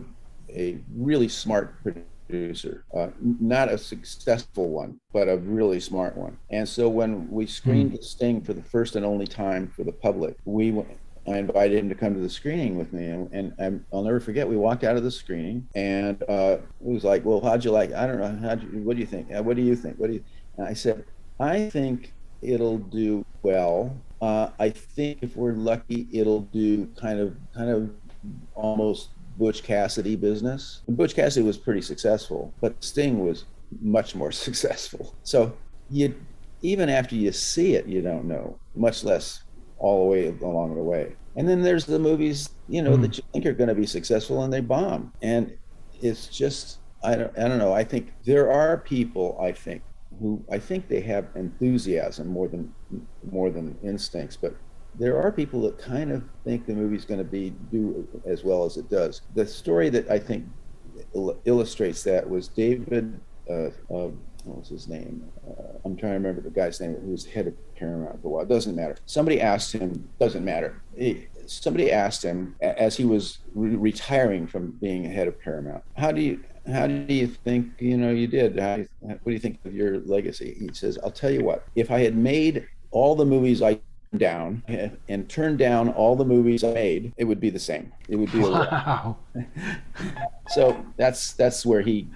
a 0.50 0.80
really 0.96 1.28
smart 1.28 1.82
producer 1.84 2.08
producer, 2.28 2.84
uh, 2.94 3.08
not 3.22 3.70
a 3.70 3.78
successful 3.78 4.70
one, 4.70 5.00
but 5.14 5.28
a 5.28 5.38
really 5.38 5.80
smart 5.80 6.16
one. 6.16 6.38
And 6.50 6.68
so 6.68 6.90
when 6.90 7.30
we 7.30 7.46
screened 7.46 7.94
mm. 7.94 8.04
Sting 8.04 8.42
for 8.42 8.54
the 8.54 8.64
first 8.64 8.96
and 8.96 9.06
only 9.06 9.28
time 9.28 9.72
for 9.76 9.84
the 9.84 9.92
public, 9.92 10.38
we 10.46 10.72
went, 10.72 10.88
I 11.28 11.38
invited 11.38 11.78
him 11.78 11.90
to 11.90 11.96
come 11.96 12.14
to 12.14 12.20
the 12.20 12.30
screening 12.30 12.78
with 12.78 12.94
me, 12.94 13.08
and, 13.08 13.54
and 13.58 13.84
I'll 13.92 14.04
never 14.04 14.20
forget. 14.20 14.48
We 14.48 14.58
walked 14.58 14.84
out 14.84 14.96
of 14.96 15.04
the 15.04 15.10
screening, 15.10 15.68
and 15.74 16.22
uh, 16.30 16.58
it 16.60 16.64
was 16.80 17.04
like, 17.04 17.26
"Well, 17.26 17.42
how'd 17.42 17.66
you 17.66 17.72
like? 17.72 17.94
I 17.94 18.06
don't 18.06 18.20
know. 18.20 18.48
How'd 18.48 18.62
you, 18.62 18.82
what 18.82 18.96
do 18.96 19.00
you 19.00 19.08
think? 19.08 19.34
Uh, 19.34 19.42
what 19.42 19.56
do 19.56 19.64
you 19.64 19.76
think? 19.76 19.98
What 19.98 20.08
do 20.08 20.14
you?" 20.14 20.24
And 20.58 20.68
I 20.68 20.74
said, 20.74 21.04
"I 21.40 21.68
think 21.70 22.14
it'll 22.44 22.78
do 22.78 23.26
well. 23.42 23.98
Uh, 24.22 24.50
I 24.60 24.70
think 24.70 25.20
if 25.22 25.36
we're 25.36 25.54
lucky, 25.54 26.08
it'll 26.12 26.42
do 26.42 26.86
kind 26.96 27.20
of, 27.20 27.36
kind 27.56 27.70
of, 27.72 27.90
almost 28.54 29.10
Butch 29.38 29.64
Cassidy 29.64 30.16
business. 30.16 30.82
And 30.88 30.98
Butch 30.98 31.16
Cassidy 31.16 31.46
was 31.46 31.58
pretty 31.58 31.82
successful, 31.82 32.54
but 32.62 32.84
Sting 32.84 33.26
was 33.26 33.46
much 33.82 34.16
more 34.16 34.32
successful. 34.46 35.16
So 35.24 35.56
you 35.90 36.16
even 36.62 36.90
after 36.90 37.16
you 37.16 37.32
see 37.32 37.76
it, 37.76 37.86
you 37.86 38.02
don't 38.02 38.26
know, 38.26 38.58
much 38.76 39.04
less 39.04 39.44
all 39.78 40.04
the 40.04 40.10
way 40.10 40.28
along 40.42 40.76
the 40.76 40.82
way. 40.82 41.16
And 41.36 41.48
then 41.48 41.62
there's 41.62 41.86
the 41.86 42.00
movies, 42.00 42.50
you 42.70 42.82
know, 42.82 42.98
mm. 42.98 43.02
that 43.02 43.18
you 43.18 43.24
think 43.34 43.46
are 43.46 43.54
going 43.54 43.68
to 43.68 43.76
be 43.76 43.86
successful 43.86 44.44
and 44.44 44.52
they 44.52 44.62
bomb. 44.62 45.12
And 45.22 45.56
it's 46.02 46.28
just 46.28 46.80
I 47.04 47.16
don't 47.16 47.38
I 47.38 47.48
don't 47.48 47.60
know. 47.60 47.74
I 47.74 47.84
think 47.84 48.14
there 48.24 48.52
are 48.52 48.78
people 48.78 49.38
I 49.42 49.52
think 49.52 49.82
who 50.20 50.44
I 50.52 50.60
think 50.60 50.88
they 50.88 51.02
have 51.02 51.28
enthusiasm 51.36 52.28
more 52.28 52.48
than 52.48 52.74
more 53.30 53.50
than 53.50 53.78
instincts, 53.84 54.38
but 54.38 54.56
there 54.98 55.22
are 55.22 55.32
people 55.32 55.62
that 55.62 55.78
kind 55.78 56.12
of 56.12 56.24
think 56.44 56.66
the 56.66 56.74
movie's 56.74 57.06
going 57.06 57.20
to 57.20 57.24
be 57.24 57.52
do 57.72 58.08
as 58.26 58.44
well 58.44 58.66
as 58.66 58.78
it 58.78 58.90
does. 58.90 59.22
The 59.34 59.46
story 59.46 59.90
that 59.90 60.10
I 60.10 60.20
think 60.20 60.46
il- 61.14 61.40
illustrates 61.46 62.04
that 62.04 62.30
was 62.30 62.48
David. 62.48 63.20
Uh, 63.50 63.70
uh, 63.94 64.10
what 64.46 64.60
was 64.60 64.70
his 64.70 64.88
name? 64.88 65.28
Uh, 65.48 65.80
I'm 65.84 65.98
trying 65.98 66.12
to 66.12 66.18
remember 66.18 66.42
the 66.42 66.52
guy's 66.52 66.80
name 66.80 66.96
who 66.96 67.12
was 67.12 67.26
head 67.26 67.48
of 67.48 67.76
Paramount 67.76 68.22
for 68.22 68.28
a 68.28 68.32
while. 68.32 68.44
It 68.44 68.50
doesn't 68.50 68.76
matter. 68.76 68.96
Somebody 69.06 69.42
asked 69.42 69.74
him. 69.74 70.08
Doesn't 70.20 70.46
matter. 70.46 70.82
He, 70.96 71.28
somebody 71.48 71.92
asked 71.92 72.24
him 72.24 72.56
as 72.62 72.96
he 72.96 73.06
was 73.06 73.40
re- 73.54 73.76
retiring 73.76 74.46
from 74.48 74.72
being 74.82 75.04
head 75.04 75.28
of 75.28 75.40
Paramount. 75.40 75.84
How 75.98 76.12
do 76.12 76.22
you 76.22 76.44
how 76.72 76.88
do 76.88 77.14
you 77.14 77.28
think 77.28 77.74
you 77.80 77.98
know 77.98 78.12
you 78.12 78.28
did? 78.28 78.60
How, 78.60 78.78
what 79.02 79.26
do 79.26 79.32
you 79.32 79.40
think 79.40 79.60
of 79.66 79.74
your 79.74 80.00
legacy? 80.00 80.56
He 80.60 80.70
says, 80.74 80.98
"I'll 81.04 81.12
tell 81.12 81.32
you 81.32 81.44
what. 81.44 81.68
If 81.76 81.92
I 81.92 82.00
had 82.00 82.16
made 82.16 82.68
all 82.92 83.16
the 83.16 83.26
movies 83.26 83.62
I 83.62 83.80
down 84.18 84.64
and 85.08 85.30
turned 85.30 85.58
down 85.58 85.90
all 85.90 86.16
the 86.16 86.26
movies 86.26 86.64
I 86.64 86.74
made, 86.74 87.14
it 87.18 87.26
would 87.26 87.40
be 87.40 87.50
the 87.50 87.60
same. 87.60 87.92
It 88.10 88.16
would 88.16 88.32
be 88.32 88.40
wow. 88.40 89.18
so 90.50 90.86
that's 90.98 91.34
that's 91.34 91.66
where 91.66 91.82
he 91.82 92.08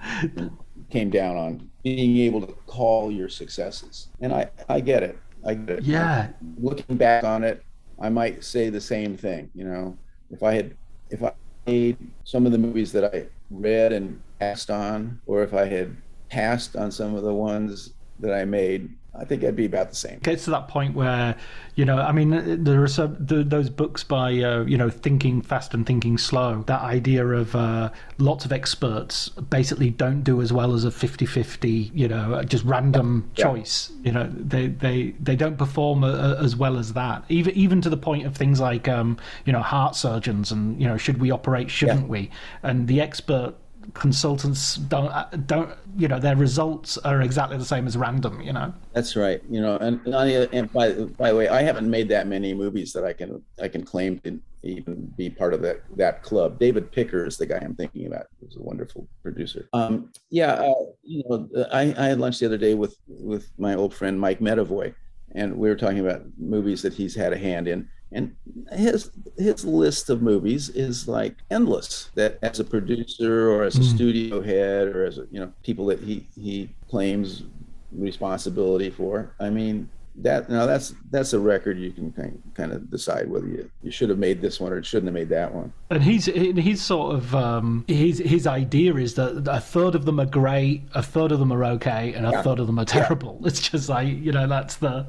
came 0.89 1.09
down 1.09 1.37
on 1.37 1.69
being 1.83 2.17
able 2.17 2.41
to 2.41 2.53
call 2.67 3.11
your 3.11 3.29
successes. 3.29 4.09
And 4.21 4.33
I 4.33 4.49
I 4.67 4.79
get 4.79 5.03
it. 5.03 5.17
I 5.45 5.53
get 5.53 5.79
it. 5.79 5.83
Yeah. 5.83 6.29
Looking 6.57 6.97
back 6.97 7.23
on 7.23 7.43
it, 7.43 7.63
I 7.99 8.09
might 8.09 8.43
say 8.43 8.69
the 8.69 8.81
same 8.81 9.17
thing. 9.17 9.49
You 9.53 9.65
know, 9.65 9.97
if 10.31 10.43
I 10.43 10.53
had 10.53 10.75
if 11.09 11.23
I 11.23 11.33
made 11.65 11.97
some 12.23 12.45
of 12.45 12.51
the 12.51 12.57
movies 12.57 12.91
that 12.93 13.13
I 13.13 13.27
read 13.51 13.93
and 13.93 14.21
passed 14.39 14.69
on, 14.69 15.19
or 15.25 15.43
if 15.43 15.53
I 15.53 15.65
had 15.65 15.95
passed 16.29 16.75
on 16.75 16.91
some 16.91 17.15
of 17.15 17.23
the 17.23 17.33
ones 17.33 17.93
that 18.19 18.33
I 18.33 18.45
made, 18.45 18.89
I 19.13 19.25
think 19.25 19.43
it'd 19.43 19.55
be 19.55 19.65
about 19.65 19.89
the 19.89 19.95
same. 19.95 20.19
Gets 20.19 20.45
to 20.45 20.51
that 20.51 20.67
point 20.67 20.95
where, 20.95 21.35
you 21.75 21.83
know, 21.83 21.97
I 21.97 22.11
mean, 22.11 22.63
there 22.63 22.81
are 22.83 22.87
some 22.87 23.17
the, 23.19 23.43
those 23.43 23.69
books 23.69 24.03
by, 24.03 24.29
uh, 24.37 24.63
you 24.65 24.77
know, 24.77 24.89
Thinking 24.89 25.41
Fast 25.41 25.73
and 25.73 25.85
Thinking 25.85 26.17
Slow. 26.17 26.63
That 26.67 26.81
idea 26.81 27.25
of 27.25 27.55
uh, 27.55 27.89
lots 28.19 28.45
of 28.45 28.51
experts 28.51 29.29
basically 29.29 29.89
don't 29.89 30.23
do 30.23 30.41
as 30.41 30.53
well 30.53 30.73
as 30.73 30.85
a 30.85 30.89
50-50, 30.89 31.91
you 31.93 32.07
know, 32.07 32.41
just 32.43 32.63
random 32.65 33.29
yeah. 33.35 33.45
choice. 33.45 33.91
You 34.03 34.11
know, 34.11 34.31
they 34.31 34.67
they 34.67 35.15
they 35.19 35.35
don't 35.35 35.57
perform 35.57 36.03
a, 36.03 36.11
a, 36.11 36.43
as 36.43 36.55
well 36.55 36.77
as 36.77 36.93
that. 36.93 37.23
Even 37.29 37.55
even 37.55 37.81
to 37.81 37.89
the 37.89 37.97
point 37.97 38.25
of 38.25 38.37
things 38.37 38.59
like, 38.59 38.87
um, 38.87 39.17
you 39.43 39.51
know, 39.51 39.61
heart 39.61 39.95
surgeons 39.95 40.51
and 40.51 40.79
you 40.79 40.87
know, 40.87 40.97
should 40.97 41.19
we 41.19 41.31
operate? 41.31 41.71
Shouldn't 41.71 42.01
yeah. 42.01 42.07
we? 42.07 42.31
And 42.61 42.87
the 42.87 43.01
expert 43.01 43.55
consultants 43.93 44.75
don't 44.75 45.11
don't 45.47 45.71
you 45.97 46.07
know 46.07 46.19
their 46.19 46.35
results 46.35 46.97
are 46.99 47.21
exactly 47.21 47.57
the 47.57 47.65
same 47.65 47.87
as 47.87 47.97
random. 47.97 48.41
You 48.41 48.53
know. 48.53 48.73
That's 48.93 49.15
right. 49.15 49.41
You 49.49 49.61
know, 49.61 49.77
and, 49.77 49.99
and 50.07 50.71
by 50.71 50.91
by 50.93 51.31
the 51.31 51.35
way, 51.35 51.47
I 51.47 51.61
haven't 51.61 51.89
made 51.89 52.09
that 52.09 52.27
many 52.27 52.53
movies 52.53 52.93
that 52.93 53.03
I 53.03 53.13
can 53.13 53.43
I 53.61 53.67
can 53.67 53.83
claim 53.83 54.19
to 54.19 54.39
even 54.63 55.13
be 55.17 55.29
part 55.29 55.53
of 55.53 55.61
that 55.61 55.81
that 55.95 56.23
club. 56.23 56.59
David 56.59 56.91
Picker 56.91 57.25
is 57.25 57.37
the 57.37 57.45
guy 57.45 57.59
I'm 57.61 57.75
thinking 57.75 58.07
about. 58.07 58.27
He's 58.39 58.57
a 58.57 58.61
wonderful 58.61 59.07
producer. 59.21 59.69
Um, 59.73 60.11
yeah, 60.29 60.53
uh, 60.53 60.73
you 61.03 61.23
know, 61.27 61.47
I, 61.71 61.93
I 61.97 62.05
had 62.07 62.19
lunch 62.19 62.39
the 62.39 62.45
other 62.45 62.57
day 62.57 62.73
with 62.73 62.97
with 63.07 63.49
my 63.57 63.75
old 63.75 63.93
friend 63.93 64.19
Mike 64.19 64.39
Medavoy, 64.39 64.93
and 65.33 65.57
we 65.57 65.69
were 65.69 65.75
talking 65.75 65.99
about 65.99 66.23
movies 66.37 66.81
that 66.81 66.93
he's 66.93 67.15
had 67.15 67.33
a 67.33 67.37
hand 67.37 67.67
in 67.67 67.87
and 68.11 68.35
his 68.71 69.11
his 69.37 69.63
list 69.63 70.09
of 70.09 70.21
movies 70.21 70.69
is 70.69 71.07
like 71.07 71.35
endless 71.51 72.09
that 72.15 72.39
as 72.41 72.59
a 72.59 72.63
producer 72.63 73.49
or 73.49 73.63
as 73.63 73.75
a 73.75 73.81
mm. 73.81 73.95
studio 73.95 74.41
head 74.41 74.87
or 74.87 75.05
as 75.05 75.17
a, 75.19 75.27
you 75.31 75.39
know 75.39 75.51
people 75.63 75.85
that 75.85 75.99
he 75.99 76.27
he 76.35 76.69
claims 76.89 77.43
responsibility 77.91 78.89
for 78.89 79.35
i 79.39 79.49
mean 79.49 79.89
that 80.23 80.49
now 80.49 80.65
that's 80.65 80.93
that's 81.11 81.33
a 81.33 81.39
record 81.39 81.79
you 81.79 81.91
can 81.91 82.11
kind 82.11 82.41
kind 82.55 82.71
of 82.71 82.89
decide 82.89 83.29
whether 83.29 83.47
you, 83.47 83.69
you 83.81 83.91
should 83.91 84.09
have 84.09 84.19
made 84.19 84.41
this 84.41 84.59
one 84.59 84.71
or 84.71 84.77
it 84.77 84.85
shouldn't 84.85 85.07
have 85.07 85.13
made 85.13 85.29
that 85.29 85.53
one. 85.53 85.71
And 85.89 86.03
he's 86.03 86.25
he's 86.25 86.81
sort 86.81 87.15
of 87.15 87.33
um, 87.35 87.85
his 87.87 88.19
his 88.19 88.45
idea 88.45 88.95
is 88.95 89.15
that 89.15 89.47
a 89.49 89.59
third 89.59 89.95
of 89.95 90.05
them 90.05 90.19
are 90.19 90.25
great, 90.25 90.83
a 90.93 91.01
third 91.03 91.31
of 91.31 91.39
them 91.39 91.51
are 91.51 91.63
okay, 91.65 92.13
and 92.13 92.25
a 92.25 92.31
yeah. 92.31 92.41
third 92.41 92.59
of 92.59 92.67
them 92.67 92.79
are 92.79 92.85
terrible. 92.85 93.37
Yeah. 93.41 93.47
It's 93.49 93.67
just 93.67 93.89
like 93.89 94.07
you 94.07 94.31
know 94.31 94.47
that's 94.47 94.75
the 94.75 95.07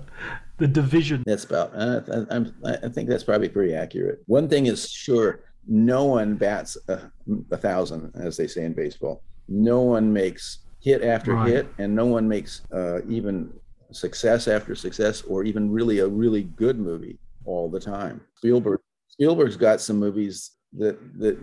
the 0.59 0.69
division. 0.69 1.25
That's 1.27 1.45
about. 1.45 1.73
Uh, 1.75 2.01
I, 2.65 2.87
I 2.87 2.89
think 2.89 3.09
that's 3.09 3.25
probably 3.25 3.49
pretty 3.49 3.75
accurate. 3.75 4.23
One 4.27 4.49
thing 4.49 4.67
is 4.67 4.89
sure: 4.89 5.41
no 5.67 6.05
one 6.05 6.37
bats 6.37 6.77
a, 6.89 7.11
a 7.51 7.57
thousand, 7.57 8.13
as 8.15 8.37
they 8.37 8.47
say 8.47 8.65
in 8.65 8.73
baseball. 8.73 9.23
No 9.49 9.81
one 9.81 10.13
makes 10.13 10.59
hit 10.81 11.03
after 11.03 11.35
right. 11.35 11.49
hit, 11.49 11.69
and 11.79 11.95
no 11.95 12.07
one 12.07 12.29
makes 12.29 12.63
uh, 12.73 13.01
even 13.09 13.53
success 13.93 14.49
after 14.49 14.75
success, 14.75 15.23
or 15.23 15.45
even 15.45 15.71
really 15.71 16.01
a 16.01 16.09
really 16.09 16.45
good 16.45 16.79
movie 16.79 17.19
all 17.45 17.69
the 17.69 17.81
time. 17.81 18.21
Spielberg 18.37 18.81
Spielberg's 19.09 19.57
got 19.57 19.81
some 19.81 19.99
movies 19.99 20.53
that 20.73 21.19
that 21.19 21.37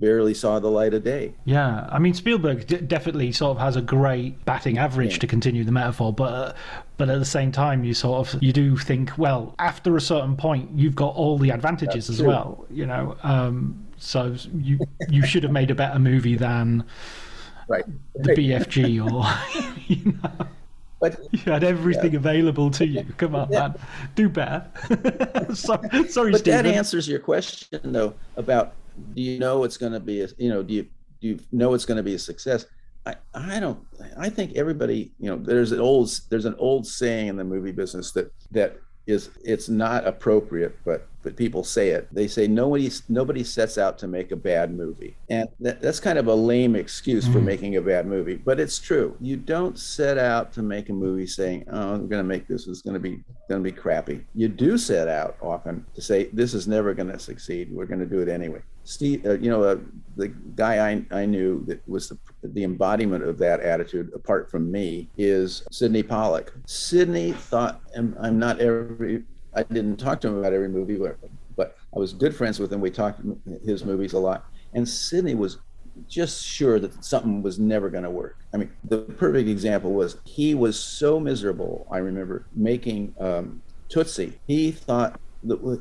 barely 0.00 0.34
saw 0.34 0.58
the 0.58 0.70
light 0.70 0.92
of 0.94 1.04
day. 1.04 1.34
Yeah, 1.44 1.88
I 1.90 1.98
mean 1.98 2.14
Spielberg 2.14 2.66
d- 2.66 2.78
definitely 2.78 3.30
sort 3.32 3.56
of 3.56 3.62
has 3.62 3.76
a 3.76 3.82
great 3.82 4.44
batting 4.44 4.78
average 4.78 5.12
yeah. 5.12 5.18
to 5.18 5.26
continue 5.26 5.64
the 5.64 5.72
metaphor, 5.72 6.12
but 6.12 6.32
uh, 6.32 6.52
but 6.96 7.08
at 7.08 7.18
the 7.18 7.24
same 7.24 7.52
time 7.52 7.84
you 7.84 7.94
sort 7.94 8.26
of 8.34 8.42
you 8.42 8.52
do 8.52 8.76
think 8.76 9.16
well 9.16 9.54
after 9.58 9.96
a 9.96 10.00
certain 10.00 10.36
point 10.36 10.70
you've 10.74 10.96
got 10.96 11.14
all 11.14 11.38
the 11.38 11.50
advantages 11.50 12.08
That's 12.08 12.10
as 12.10 12.18
true. 12.18 12.28
well, 12.28 12.66
you 12.70 12.86
know. 12.86 13.16
Um, 13.22 13.86
so 13.98 14.34
you 14.52 14.80
you 15.08 15.24
should 15.24 15.44
have 15.44 15.52
made 15.52 15.70
a 15.70 15.76
better 15.76 16.00
movie 16.00 16.34
than 16.34 16.84
right 17.68 17.84
the 18.16 18.34
BFG 18.34 19.00
or 19.00 19.72
you 19.86 20.18
know. 20.22 20.46
But 21.02 21.18
you 21.32 21.40
had 21.40 21.64
everything 21.64 22.12
yeah. 22.12 22.18
available 22.18 22.70
to 22.70 22.86
you. 22.86 23.04
Come 23.18 23.34
on, 23.34 23.50
yeah. 23.50 23.58
man, 23.58 23.74
do 24.14 24.28
better. 24.28 24.64
sorry, 25.52 26.08
sorry, 26.08 26.30
but 26.30 26.40
Stephen. 26.40 26.64
that 26.64 26.66
answers 26.66 27.08
your 27.08 27.18
question 27.18 27.80
though 27.92 28.14
about 28.36 28.74
do 29.14 29.20
you 29.20 29.38
know 29.40 29.64
it's 29.64 29.76
going 29.76 29.92
to 29.92 30.00
be 30.00 30.22
a 30.22 30.28
you 30.38 30.48
know 30.48 30.62
do 30.62 30.74
you 30.74 30.82
do 31.20 31.28
you 31.28 31.40
know 31.50 31.74
it's 31.74 31.84
going 31.84 31.96
to 31.96 32.04
be 32.04 32.14
a 32.14 32.18
success? 32.18 32.66
I, 33.04 33.16
I 33.34 33.58
don't 33.58 33.84
I 34.16 34.28
think 34.30 34.54
everybody 34.54 35.10
you 35.18 35.28
know 35.28 35.36
there's 35.36 35.72
an 35.72 35.80
old 35.80 36.08
there's 36.30 36.44
an 36.44 36.54
old 36.58 36.86
saying 36.86 37.26
in 37.26 37.36
the 37.36 37.42
movie 37.42 37.72
business 37.72 38.12
that 38.12 38.32
that 38.52 38.76
is 39.06 39.30
it's 39.44 39.68
not 39.68 40.06
appropriate 40.06 40.76
but 40.84 41.08
but 41.22 41.36
people 41.36 41.62
say 41.62 41.90
it. 41.90 42.08
They 42.12 42.26
say 42.26 42.48
nobody 42.48 42.90
nobody 43.08 43.44
sets 43.44 43.78
out 43.78 43.96
to 43.98 44.08
make 44.08 44.32
a 44.32 44.36
bad 44.36 44.74
movie. 44.74 45.16
And 45.30 45.48
that, 45.60 45.80
that's 45.80 46.00
kind 46.00 46.18
of 46.18 46.26
a 46.26 46.34
lame 46.34 46.74
excuse 46.74 47.28
mm. 47.28 47.32
for 47.32 47.40
making 47.40 47.76
a 47.76 47.80
bad 47.80 48.06
movie 48.06 48.36
but 48.36 48.58
it's 48.58 48.78
true. 48.78 49.16
You 49.20 49.36
don't 49.36 49.78
set 49.78 50.18
out 50.18 50.52
to 50.54 50.62
make 50.62 50.88
a 50.88 50.92
movie 50.92 51.26
saying 51.26 51.64
oh 51.70 51.94
i'm 51.94 52.08
going 52.08 52.22
to 52.22 52.28
make 52.28 52.48
this 52.48 52.66
it's 52.66 52.82
going 52.82 52.94
to 52.94 53.00
be 53.00 53.22
going 53.48 53.62
to 53.62 53.70
be 53.70 53.72
crappy. 53.72 54.24
You 54.34 54.48
do 54.48 54.76
set 54.78 55.08
out 55.08 55.36
often 55.40 55.86
to 55.94 56.02
say 56.02 56.24
this 56.32 56.54
is 56.54 56.66
never 56.66 56.94
going 56.94 57.10
to 57.10 57.18
succeed. 57.18 57.72
We're 57.72 57.86
going 57.86 58.00
to 58.00 58.06
do 58.06 58.20
it 58.20 58.28
anyway 58.28 58.62
Steve, 58.84 59.24
uh, 59.26 59.38
you 59.38 59.50
know, 59.50 59.62
uh, 59.62 59.76
the 60.16 60.28
guy 60.28 60.90
I, 60.90 61.04
I 61.10 61.26
knew 61.26 61.64
that 61.66 61.86
was 61.88 62.08
the, 62.08 62.18
the 62.42 62.64
embodiment 62.64 63.24
of 63.24 63.38
that 63.38 63.60
attitude, 63.60 64.10
apart 64.14 64.50
from 64.50 64.70
me, 64.70 65.08
is 65.16 65.64
Sydney 65.70 66.02
Pollack. 66.02 66.52
Sydney 66.66 67.32
thought, 67.32 67.80
and 67.94 68.16
I'm 68.20 68.38
not 68.38 68.60
every, 68.60 69.22
I 69.54 69.62
didn't 69.62 69.96
talk 69.96 70.20
to 70.22 70.28
him 70.28 70.38
about 70.38 70.52
every 70.52 70.68
movie, 70.68 70.96
but, 70.96 71.18
but 71.56 71.76
I 71.94 71.98
was 71.98 72.12
good 72.12 72.34
friends 72.34 72.58
with 72.58 72.72
him. 72.72 72.80
We 72.80 72.90
talked 72.90 73.20
his 73.64 73.84
movies 73.84 74.12
a 74.12 74.18
lot. 74.18 74.46
And 74.74 74.88
Sydney 74.88 75.34
was 75.34 75.58
just 76.08 76.44
sure 76.44 76.80
that 76.80 77.04
something 77.04 77.42
was 77.42 77.58
never 77.58 77.90
going 77.90 78.04
to 78.04 78.10
work. 78.10 78.38
I 78.54 78.56
mean, 78.56 78.70
the 78.84 78.98
perfect 78.98 79.48
example 79.48 79.92
was 79.92 80.16
he 80.24 80.54
was 80.54 80.78
so 80.78 81.20
miserable. 81.20 81.86
I 81.90 81.98
remember 81.98 82.46
making 82.54 83.14
um, 83.20 83.62
Tootsie. 83.88 84.38
He 84.46 84.72
thought 84.72 85.20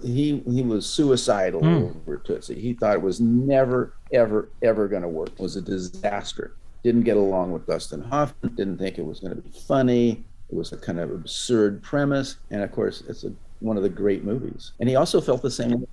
he 0.03 0.41
he 0.49 0.61
was 0.63 0.85
suicidal 0.85 1.61
mm. 1.61 1.95
over 1.95 2.17
Tootsie. 2.17 2.59
He 2.59 2.73
thought 2.73 2.95
it 2.95 3.01
was 3.01 3.21
never, 3.21 3.93
ever, 4.11 4.49
ever 4.61 4.87
going 4.87 5.03
to 5.03 5.07
work. 5.07 5.29
It 5.29 5.39
was 5.39 5.55
a 5.55 5.61
disaster. 5.61 6.55
Didn't 6.83 7.03
get 7.03 7.17
along 7.17 7.51
with 7.51 7.67
Dustin 7.67 8.01
Hoffman. 8.01 8.55
Didn't 8.55 8.79
think 8.79 8.97
it 8.97 9.05
was 9.05 9.19
going 9.19 9.35
to 9.35 9.41
be 9.41 9.51
funny. 9.67 10.23
It 10.49 10.55
was 10.55 10.71
a 10.71 10.77
kind 10.77 10.99
of 10.99 11.11
absurd 11.11 11.83
premise, 11.83 12.37
and 12.49 12.61
of 12.63 12.71
course, 12.71 13.03
it's 13.07 13.23
a, 13.23 13.31
one 13.59 13.77
of 13.77 13.83
the 13.83 13.89
great 13.89 14.23
movies. 14.23 14.71
And 14.79 14.89
he 14.89 14.95
also 14.95 15.21
felt 15.21 15.41
the 15.41 15.51
same 15.51 15.87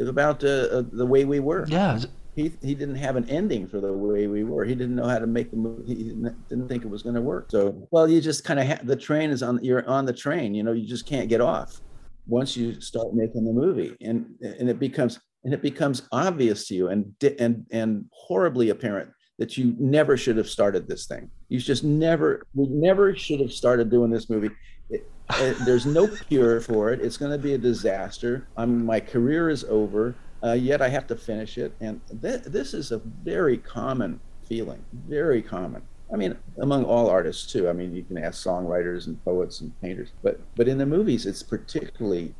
about 0.00 0.42
uh, 0.42 0.48
uh, 0.48 0.82
the 0.92 1.06
way 1.06 1.24
we 1.24 1.40
were. 1.40 1.66
Yeah. 1.68 2.00
He, 2.34 2.52
he 2.62 2.74
didn't 2.74 2.94
have 2.94 3.16
an 3.16 3.28
ending 3.28 3.68
for 3.68 3.80
the 3.80 3.92
way 3.92 4.28
we 4.28 4.44
were. 4.44 4.64
He 4.64 4.74
didn't 4.74 4.94
know 4.94 5.06
how 5.06 5.18
to 5.18 5.26
make 5.26 5.50
the 5.50 5.56
movie. 5.56 5.94
He 5.94 6.04
didn't, 6.04 6.48
didn't 6.48 6.68
think 6.68 6.84
it 6.84 6.88
was 6.88 7.02
going 7.02 7.16
to 7.16 7.20
work. 7.20 7.50
So, 7.50 7.76
well, 7.90 8.08
you 8.08 8.20
just 8.20 8.44
kind 8.44 8.58
of 8.58 8.66
ha- 8.66 8.80
the 8.82 8.96
train 8.96 9.30
is 9.30 9.42
on. 9.42 9.62
You're 9.62 9.86
on 9.86 10.06
the 10.06 10.12
train. 10.12 10.54
You 10.54 10.62
know, 10.62 10.72
you 10.72 10.86
just 10.86 11.06
can't 11.06 11.28
get 11.28 11.40
off 11.40 11.80
once 12.26 12.56
you 12.56 12.80
start 12.80 13.14
making 13.14 13.44
the 13.44 13.52
movie 13.52 13.96
and 14.00 14.26
and 14.42 14.68
it 14.68 14.78
becomes 14.78 15.18
and 15.44 15.54
it 15.54 15.62
becomes 15.62 16.02
obvious 16.12 16.66
to 16.68 16.74
you 16.74 16.88
and 16.88 17.14
and 17.38 17.66
and 17.70 18.04
horribly 18.12 18.70
apparent 18.70 19.10
that 19.38 19.56
you 19.56 19.74
never 19.78 20.18
should 20.18 20.36
have 20.36 20.48
started 20.48 20.86
this 20.86 21.06
thing. 21.06 21.30
You 21.48 21.58
just 21.60 21.82
never 21.82 22.46
we 22.54 22.66
never 22.68 23.16
should 23.16 23.40
have 23.40 23.52
started 23.52 23.90
doing 23.90 24.10
this 24.10 24.28
movie. 24.28 24.50
It, 24.90 25.10
it, 25.34 25.56
there's 25.64 25.86
no 25.86 26.08
cure 26.08 26.60
for 26.60 26.90
it. 26.92 27.00
It's 27.00 27.16
going 27.16 27.32
to 27.32 27.38
be 27.38 27.54
a 27.54 27.58
disaster. 27.58 28.48
I'm 28.56 28.84
my 28.84 29.00
career 29.00 29.48
is 29.48 29.64
over 29.64 30.14
uh, 30.42 30.52
yet 30.52 30.80
i 30.80 30.88
have 30.88 31.06
to 31.06 31.16
finish 31.16 31.58
it. 31.58 31.74
And 31.80 32.00
th- 32.22 32.42
this 32.42 32.74
is 32.74 32.92
a 32.92 32.98
very 32.98 33.58
common 33.58 34.20
feeling 34.50 34.84
very 35.06 35.40
common 35.40 35.80
I 36.12 36.16
mean, 36.16 36.36
among 36.58 36.84
all 36.84 37.08
artists 37.08 37.50
too. 37.50 37.68
I 37.68 37.72
mean, 37.72 37.94
you 37.94 38.02
can 38.02 38.18
ask 38.18 38.44
songwriters 38.44 39.06
and 39.06 39.22
poets 39.24 39.60
and 39.60 39.78
painters, 39.80 40.10
but 40.22 40.40
but 40.56 40.68
in 40.68 40.78
the 40.78 40.86
movies, 40.86 41.26
it's 41.26 41.42
particularly 41.42 42.34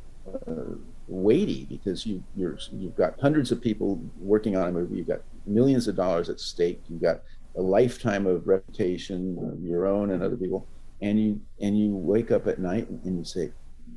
uh, 0.47 0.75
weighty 1.07 1.65
because 1.65 2.05
you 2.05 2.23
you're 2.35 2.57
you've 2.73 2.95
got 2.95 3.19
hundreds 3.19 3.51
of 3.51 3.61
people 3.61 4.01
working 4.19 4.55
on 4.55 4.67
a 4.67 4.71
movie. 4.71 4.97
You've 4.97 5.07
got 5.07 5.21
millions 5.45 5.87
of 5.87 5.95
dollars 5.95 6.29
at 6.29 6.39
stake. 6.39 6.81
You've 6.89 7.01
got 7.01 7.21
a 7.55 7.61
lifetime 7.61 8.27
of 8.27 8.47
reputation, 8.47 9.59
your 9.63 9.85
own 9.87 10.11
and 10.11 10.21
other 10.21 10.37
people, 10.37 10.67
and 11.01 11.19
you 11.19 11.41
and 11.61 11.79
you 11.79 11.95
wake 11.95 12.31
up 12.31 12.47
at 12.47 12.59
night 12.59 12.89
and 12.89 13.17
you 13.17 13.23
say, 13.23 13.51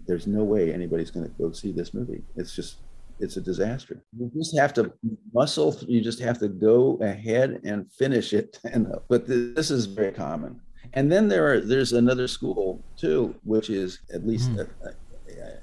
"There's 0.07 0.27
no 0.27 0.45
way 0.45 0.72
anybody's 0.72 1.11
going 1.11 1.27
to 1.27 1.33
go 1.33 1.51
see 1.51 1.72
this 1.72 1.93
movie. 1.95 2.22
It's 2.37 2.55
just 2.55 2.77
it's 3.21 3.37
a 3.37 3.41
disaster. 3.41 4.03
You 4.19 4.31
just 4.35 4.57
have 4.57 4.73
to 4.75 4.93
muscle. 5.33 5.77
You 5.87 6.01
just 6.01 6.21
have 6.21 6.39
to 6.39 6.49
go 6.49 6.99
ahead 7.01 7.61
and 7.65 7.91
finish 7.93 8.33
it. 8.33 8.59
And 8.73 8.93
but 9.09 9.27
this 9.27 9.71
is 9.71 9.87
very 9.87 10.12
common. 10.12 10.61
And 10.95 11.11
then 11.11 11.29
there 11.29 11.47
are 11.51 11.61
there's 11.61 11.93
another 11.93 12.29
school 12.29 12.83
too, 12.97 13.35
which 13.45 13.71
is 13.71 14.01
at 14.12 14.27
least 14.27 14.51
mm. 14.51 14.69
uh, 14.85 14.91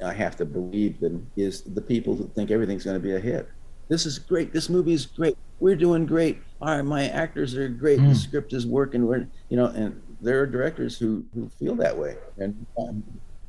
I 0.05 0.13
have 0.13 0.35
to 0.37 0.45
believe 0.45 0.99
them 0.99 1.27
is 1.35 1.61
the 1.61 1.81
people 1.81 2.15
who 2.15 2.29
think 2.35 2.51
everything's 2.51 2.83
going 2.83 2.99
to 2.99 3.03
be 3.03 3.15
a 3.15 3.19
hit. 3.19 3.49
This 3.87 4.05
is 4.05 4.17
great. 4.19 4.53
This 4.53 4.69
movie 4.69 4.93
is 4.93 5.05
great. 5.05 5.37
We're 5.59 5.75
doing 5.75 6.05
great. 6.05 6.41
All 6.61 6.75
right, 6.75 6.81
my 6.81 7.09
actors 7.09 7.55
are 7.55 7.67
great. 7.67 7.99
Mm. 7.99 8.09
The 8.09 8.15
script 8.15 8.53
is 8.53 8.65
working. 8.65 9.05
We're 9.05 9.27
you 9.49 9.57
know, 9.57 9.67
and 9.67 10.01
there 10.21 10.39
are 10.41 10.47
directors 10.47 10.97
who 10.97 11.25
who 11.33 11.49
feel 11.59 11.75
that 11.75 11.97
way, 11.97 12.17
and 12.37 12.65
um, 12.77 13.03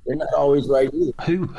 they're 0.06 0.16
not 0.16 0.32
always 0.36 0.68
right 0.68 0.90
either. 0.92 1.12
Who? 1.26 1.54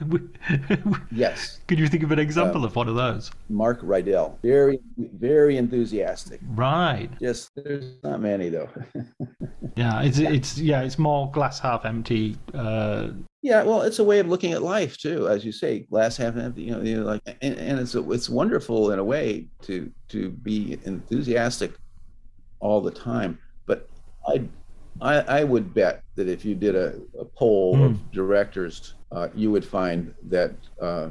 yes. 1.10 1.60
Could 1.66 1.78
you 1.78 1.88
think 1.88 2.02
of 2.02 2.12
an 2.12 2.18
example 2.18 2.62
um, 2.62 2.66
of 2.66 2.76
one 2.76 2.88
of 2.88 2.94
those? 2.94 3.30
Mark 3.48 3.80
Rydell. 3.82 4.36
Very, 4.42 4.80
very 4.96 5.56
enthusiastic. 5.56 6.40
Right. 6.48 7.10
Yes, 7.20 7.50
there's 7.56 7.94
not 8.02 8.20
many 8.20 8.48
though. 8.48 8.68
yeah, 9.76 10.02
it's 10.02 10.18
it's 10.18 10.58
yeah, 10.58 10.82
it's 10.82 10.98
more 10.98 11.30
glass 11.30 11.58
half 11.58 11.84
empty. 11.84 12.36
Uh... 12.52 13.08
Yeah, 13.42 13.62
well, 13.62 13.82
it's 13.82 13.98
a 13.98 14.04
way 14.04 14.20
of 14.20 14.28
looking 14.28 14.52
at 14.52 14.62
life 14.62 14.96
too, 14.96 15.28
as 15.28 15.44
you 15.44 15.52
say, 15.52 15.80
glass 15.80 16.16
half 16.16 16.36
empty. 16.36 16.62
You 16.62 16.72
know, 16.72 16.82
you 16.82 16.96
know 17.00 17.04
like, 17.04 17.22
and, 17.42 17.56
and 17.58 17.78
it's 17.78 17.94
a, 17.94 18.10
it's 18.12 18.28
wonderful 18.28 18.92
in 18.92 18.98
a 18.98 19.04
way 19.04 19.46
to 19.62 19.90
to 20.08 20.30
be 20.30 20.78
enthusiastic 20.84 21.72
all 22.60 22.80
the 22.80 22.90
time. 22.90 23.38
But 23.66 23.88
I 24.26 24.48
I, 25.00 25.14
I 25.40 25.44
would 25.44 25.74
bet 25.74 26.02
that 26.16 26.28
if 26.28 26.44
you 26.44 26.54
did 26.54 26.76
a, 26.76 26.94
a 27.18 27.24
poll 27.24 27.76
mm. 27.76 27.84
of 27.84 27.92
hmm. 27.96 28.12
directors, 28.12 28.94
uh, 29.12 29.28
you 29.34 29.50
would 29.50 29.64
find 29.64 30.14
that 30.28 30.52
uh, 30.80 31.08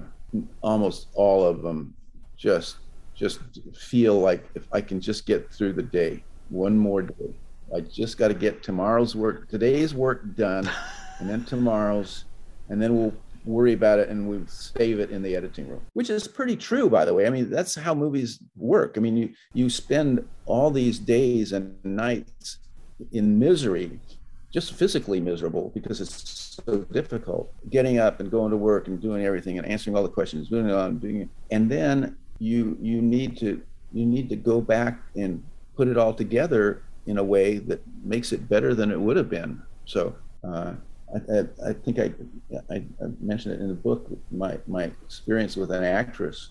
almost 0.62 1.08
all 1.14 1.46
of 1.46 1.62
them 1.62 1.94
just 2.38 2.78
just 3.16 3.40
feel 3.76 4.20
like 4.20 4.44
if 4.56 4.68
I 4.72 4.82
can 4.82 5.00
just 5.00 5.26
get 5.26 5.52
through 5.52 5.74
the 5.74 5.84
day, 5.84 6.24
one 6.50 6.78
more 6.78 7.04
day. 7.04 7.34
I 7.74 7.82
just 7.82 8.18
got 8.18 8.30
to 8.30 8.34
get 8.34 8.64
tomorrow's 8.64 9.16
work, 9.16 9.50
today's 9.50 9.94
work 9.94 10.36
done, 10.36 10.70
and 11.20 11.30
then 11.30 11.46
tomorrow's, 11.46 12.26
and 12.70 12.82
then 12.82 12.96
we'll 12.96 13.14
worry 13.46 13.74
about 13.74 14.00
it 14.00 14.10
and 14.10 14.28
we'll 14.28 14.48
save 14.48 15.00
it 15.00 15.12
in 15.12 15.22
the 15.22 15.36
editing 15.36 15.68
room, 15.68 15.82
which 15.94 16.10
is 16.10 16.28
pretty 16.28 16.56
true, 16.56 16.90
by 16.90 17.06
the 17.06 17.14
way. 17.14 17.28
I 17.28 17.30
mean, 17.30 17.50
that's 17.50 17.76
how 17.76 17.94
movies 17.94 18.40
work. 18.56 18.96
I 18.98 19.00
mean, 19.00 19.18
you 19.18 19.30
you 19.54 19.70
spend 19.70 20.28
all 20.46 20.72
these 20.72 21.00
days 21.00 21.52
and 21.52 21.76
nights 21.84 22.60
in 23.12 23.40
misery, 23.40 24.00
just 24.52 24.74
physically 24.74 25.20
miserable 25.20 25.72
because 25.74 26.00
it's 26.00 26.60
so 26.66 26.78
difficult 26.92 27.52
getting 27.70 27.98
up 27.98 28.20
and 28.20 28.30
going 28.30 28.52
to 28.52 28.58
work 28.58 28.88
and 28.88 29.02
doing 29.02 29.26
everything 29.26 29.58
and 29.58 29.68
answering 29.68 29.96
all 29.96 30.04
the 30.04 30.10
questions, 30.10 30.50
doing 30.50 30.68
it 30.68 30.74
on 30.74 31.00
doing 31.00 31.22
it, 31.22 31.30
and 31.52 31.70
then 31.70 32.16
you 32.40 32.78
you 32.82 33.02
need 33.02 33.38
to 33.38 33.62
you 33.94 34.06
need 34.06 34.30
to 34.30 34.36
go 34.36 34.62
back 34.62 35.00
and 35.16 35.44
put 35.76 35.88
it 35.88 35.98
all 35.98 36.14
together 36.14 36.84
in 37.06 37.18
a 37.18 37.24
way 37.24 37.58
that 37.58 37.82
makes 38.04 38.32
it 38.32 38.48
better 38.48 38.74
than 38.74 38.92
it 38.92 39.00
would 39.00 39.18
have 39.18 39.30
been. 39.30 39.62
So 39.86 40.16
uh, 40.44 40.74
I, 41.14 41.34
I, 41.34 41.70
I, 41.70 41.74
think 41.74 42.00
I, 42.00 42.14
I, 42.70 42.76
I, 42.76 43.08
mentioned 43.20 43.56
it 43.56 43.62
in 43.62 43.68
the 43.68 43.74
book. 43.74 44.08
My 44.32 44.58
my 44.68 44.84
experience 44.84 45.56
with 45.56 45.72
an 45.72 45.84
actress 45.84 46.50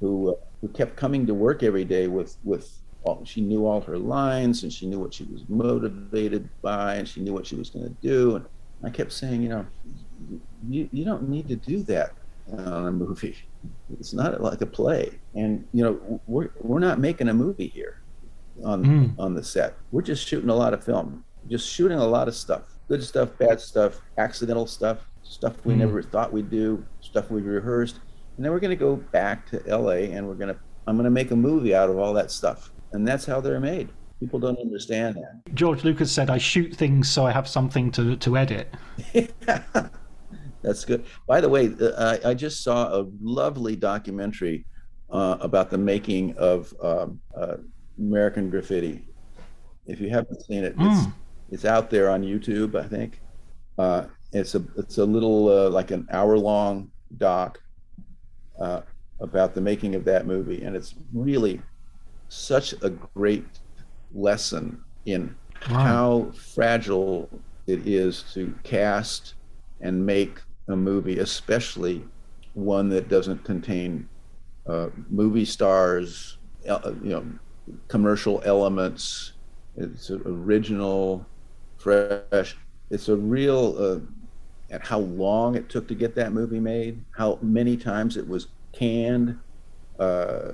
who 0.00 0.32
uh, 0.32 0.34
who 0.60 0.68
kept 0.68 0.96
coming 0.96 1.26
to 1.26 1.34
work 1.34 1.62
every 1.62 1.84
day 1.84 2.06
with 2.08 2.36
with 2.44 2.78
all, 3.08 3.24
she 3.24 3.40
knew 3.40 3.66
all 3.66 3.80
her 3.80 3.98
lines 3.98 4.62
and 4.62 4.72
she 4.72 4.86
knew 4.86 4.98
what 4.98 5.14
she 5.14 5.24
was 5.24 5.42
motivated 5.48 6.48
by 6.62 6.94
and 6.94 7.08
she 7.08 7.20
knew 7.20 7.32
what 7.32 7.46
she 7.46 7.56
was 7.56 7.70
going 7.70 7.86
to 7.86 7.96
do. 8.00 8.36
And 8.36 8.46
I 8.84 8.90
kept 8.90 9.12
saying, 9.12 9.42
you 9.42 9.48
know, 9.48 9.66
you 10.68 10.88
you 10.92 11.04
don't 11.04 11.28
need 11.28 11.48
to 11.48 11.56
do 11.56 11.82
that 11.84 12.12
on 12.52 12.86
a 12.86 12.92
movie. 12.92 13.36
It's 13.98 14.12
not 14.12 14.40
like 14.40 14.60
a 14.60 14.66
play. 14.66 15.18
And 15.34 15.66
you 15.72 15.84
know, 15.84 16.20
we're 16.26 16.50
we're 16.60 16.78
not 16.78 16.98
making 16.98 17.28
a 17.28 17.34
movie 17.34 17.68
here 17.68 18.02
on 18.64 18.84
mm. 18.84 19.14
on 19.18 19.34
the 19.34 19.42
set. 19.42 19.74
We're 19.90 20.02
just 20.02 20.26
shooting 20.26 20.50
a 20.50 20.54
lot 20.54 20.74
of 20.74 20.84
film, 20.84 21.24
just 21.48 21.68
shooting 21.68 21.98
a 21.98 22.06
lot 22.06 22.28
of 22.28 22.34
stuff, 22.34 22.62
good 22.88 23.02
stuff, 23.02 23.30
bad 23.38 23.60
stuff, 23.60 24.00
accidental 24.18 24.66
stuff, 24.66 24.98
stuff 25.22 25.54
we 25.64 25.74
mm. 25.74 25.78
never 25.78 26.02
thought 26.02 26.32
we'd 26.32 26.50
do, 26.50 26.84
stuff 27.00 27.30
we 27.30 27.40
rehearsed, 27.40 28.00
and 28.36 28.44
then 28.44 28.52
we're 28.52 28.60
going 28.60 28.70
to 28.70 28.76
go 28.76 28.96
back 28.96 29.48
to 29.50 29.66
L.A. 29.66 30.12
and 30.12 30.26
we're 30.26 30.34
going 30.34 30.54
to 30.54 30.60
I'm 30.86 30.96
going 30.96 31.04
to 31.04 31.10
make 31.10 31.30
a 31.32 31.36
movie 31.36 31.74
out 31.74 31.90
of 31.90 31.98
all 31.98 32.14
that 32.14 32.30
stuff, 32.30 32.70
and 32.92 33.06
that's 33.06 33.26
how 33.26 33.40
they're 33.40 33.60
made. 33.60 33.88
People 34.20 34.40
don't 34.40 34.58
understand 34.58 35.16
that. 35.16 35.54
George 35.54 35.84
Lucas 35.84 36.10
said, 36.10 36.28
"I 36.30 36.38
shoot 36.38 36.74
things 36.74 37.08
so 37.08 37.26
I 37.26 37.32
have 37.32 37.46
something 37.46 37.90
to 37.92 38.16
to 38.16 38.36
edit." 38.36 38.74
That's 40.62 40.84
good. 40.84 41.04
By 41.26 41.40
the 41.40 41.48
way, 41.48 41.72
uh, 41.80 42.18
I, 42.24 42.30
I 42.30 42.34
just 42.34 42.64
saw 42.64 43.00
a 43.00 43.06
lovely 43.22 43.76
documentary 43.76 44.66
uh, 45.10 45.38
about 45.40 45.70
the 45.70 45.78
making 45.78 46.36
of 46.36 46.74
um, 46.82 47.20
uh, 47.36 47.56
American 47.98 48.50
Graffiti. 48.50 49.06
If 49.86 50.00
you 50.00 50.10
haven't 50.10 50.44
seen 50.44 50.64
it, 50.64 50.76
mm. 50.76 50.90
it's 50.90 51.04
hmm. 51.04 51.10
it's 51.50 51.64
out 51.64 51.90
there 51.90 52.10
on 52.10 52.22
YouTube. 52.22 52.74
I 52.74 52.86
think 52.86 53.20
uh, 53.78 54.06
it's 54.32 54.54
a 54.54 54.64
it's 54.76 54.98
a 54.98 55.04
little 55.04 55.48
uh, 55.48 55.70
like 55.70 55.90
an 55.90 56.06
hour 56.10 56.36
long 56.36 56.90
doc 57.16 57.60
uh, 58.60 58.82
about 59.20 59.54
the 59.54 59.60
making 59.60 59.94
of 59.94 60.04
that 60.04 60.26
movie, 60.26 60.62
and 60.62 60.76
it's 60.76 60.94
really 61.14 61.62
such 62.28 62.74
a 62.82 62.90
great 62.90 63.46
lesson 64.14 64.82
in 65.06 65.34
wow. 65.70 65.78
how 65.78 66.32
fragile 66.32 67.28
it 67.66 67.86
is 67.86 68.24
to 68.34 68.54
cast 68.62 69.34
and 69.80 70.04
make 70.04 70.40
a 70.68 70.76
movie, 70.76 71.18
especially 71.18 72.04
one 72.54 72.88
that 72.88 73.08
doesn't 73.08 73.44
contain 73.44 74.08
uh, 74.66 74.88
movie 75.08 75.44
stars, 75.44 76.38
uh, 76.68 76.92
you 77.02 77.10
know, 77.10 77.26
commercial 77.88 78.42
elements. 78.44 79.32
It's 79.76 80.10
original, 80.10 81.24
fresh. 81.76 82.56
It's 82.90 83.08
a 83.08 83.16
real. 83.16 83.76
Uh, 83.78 84.00
and 84.70 84.82
how 84.82 84.98
long 84.98 85.54
it 85.54 85.70
took 85.70 85.88
to 85.88 85.94
get 85.94 86.14
that 86.16 86.32
movie 86.32 86.60
made, 86.60 87.02
how 87.16 87.38
many 87.40 87.76
times 87.76 88.18
it 88.18 88.28
was 88.28 88.48
canned. 88.72 89.38
Uh, 89.98 90.52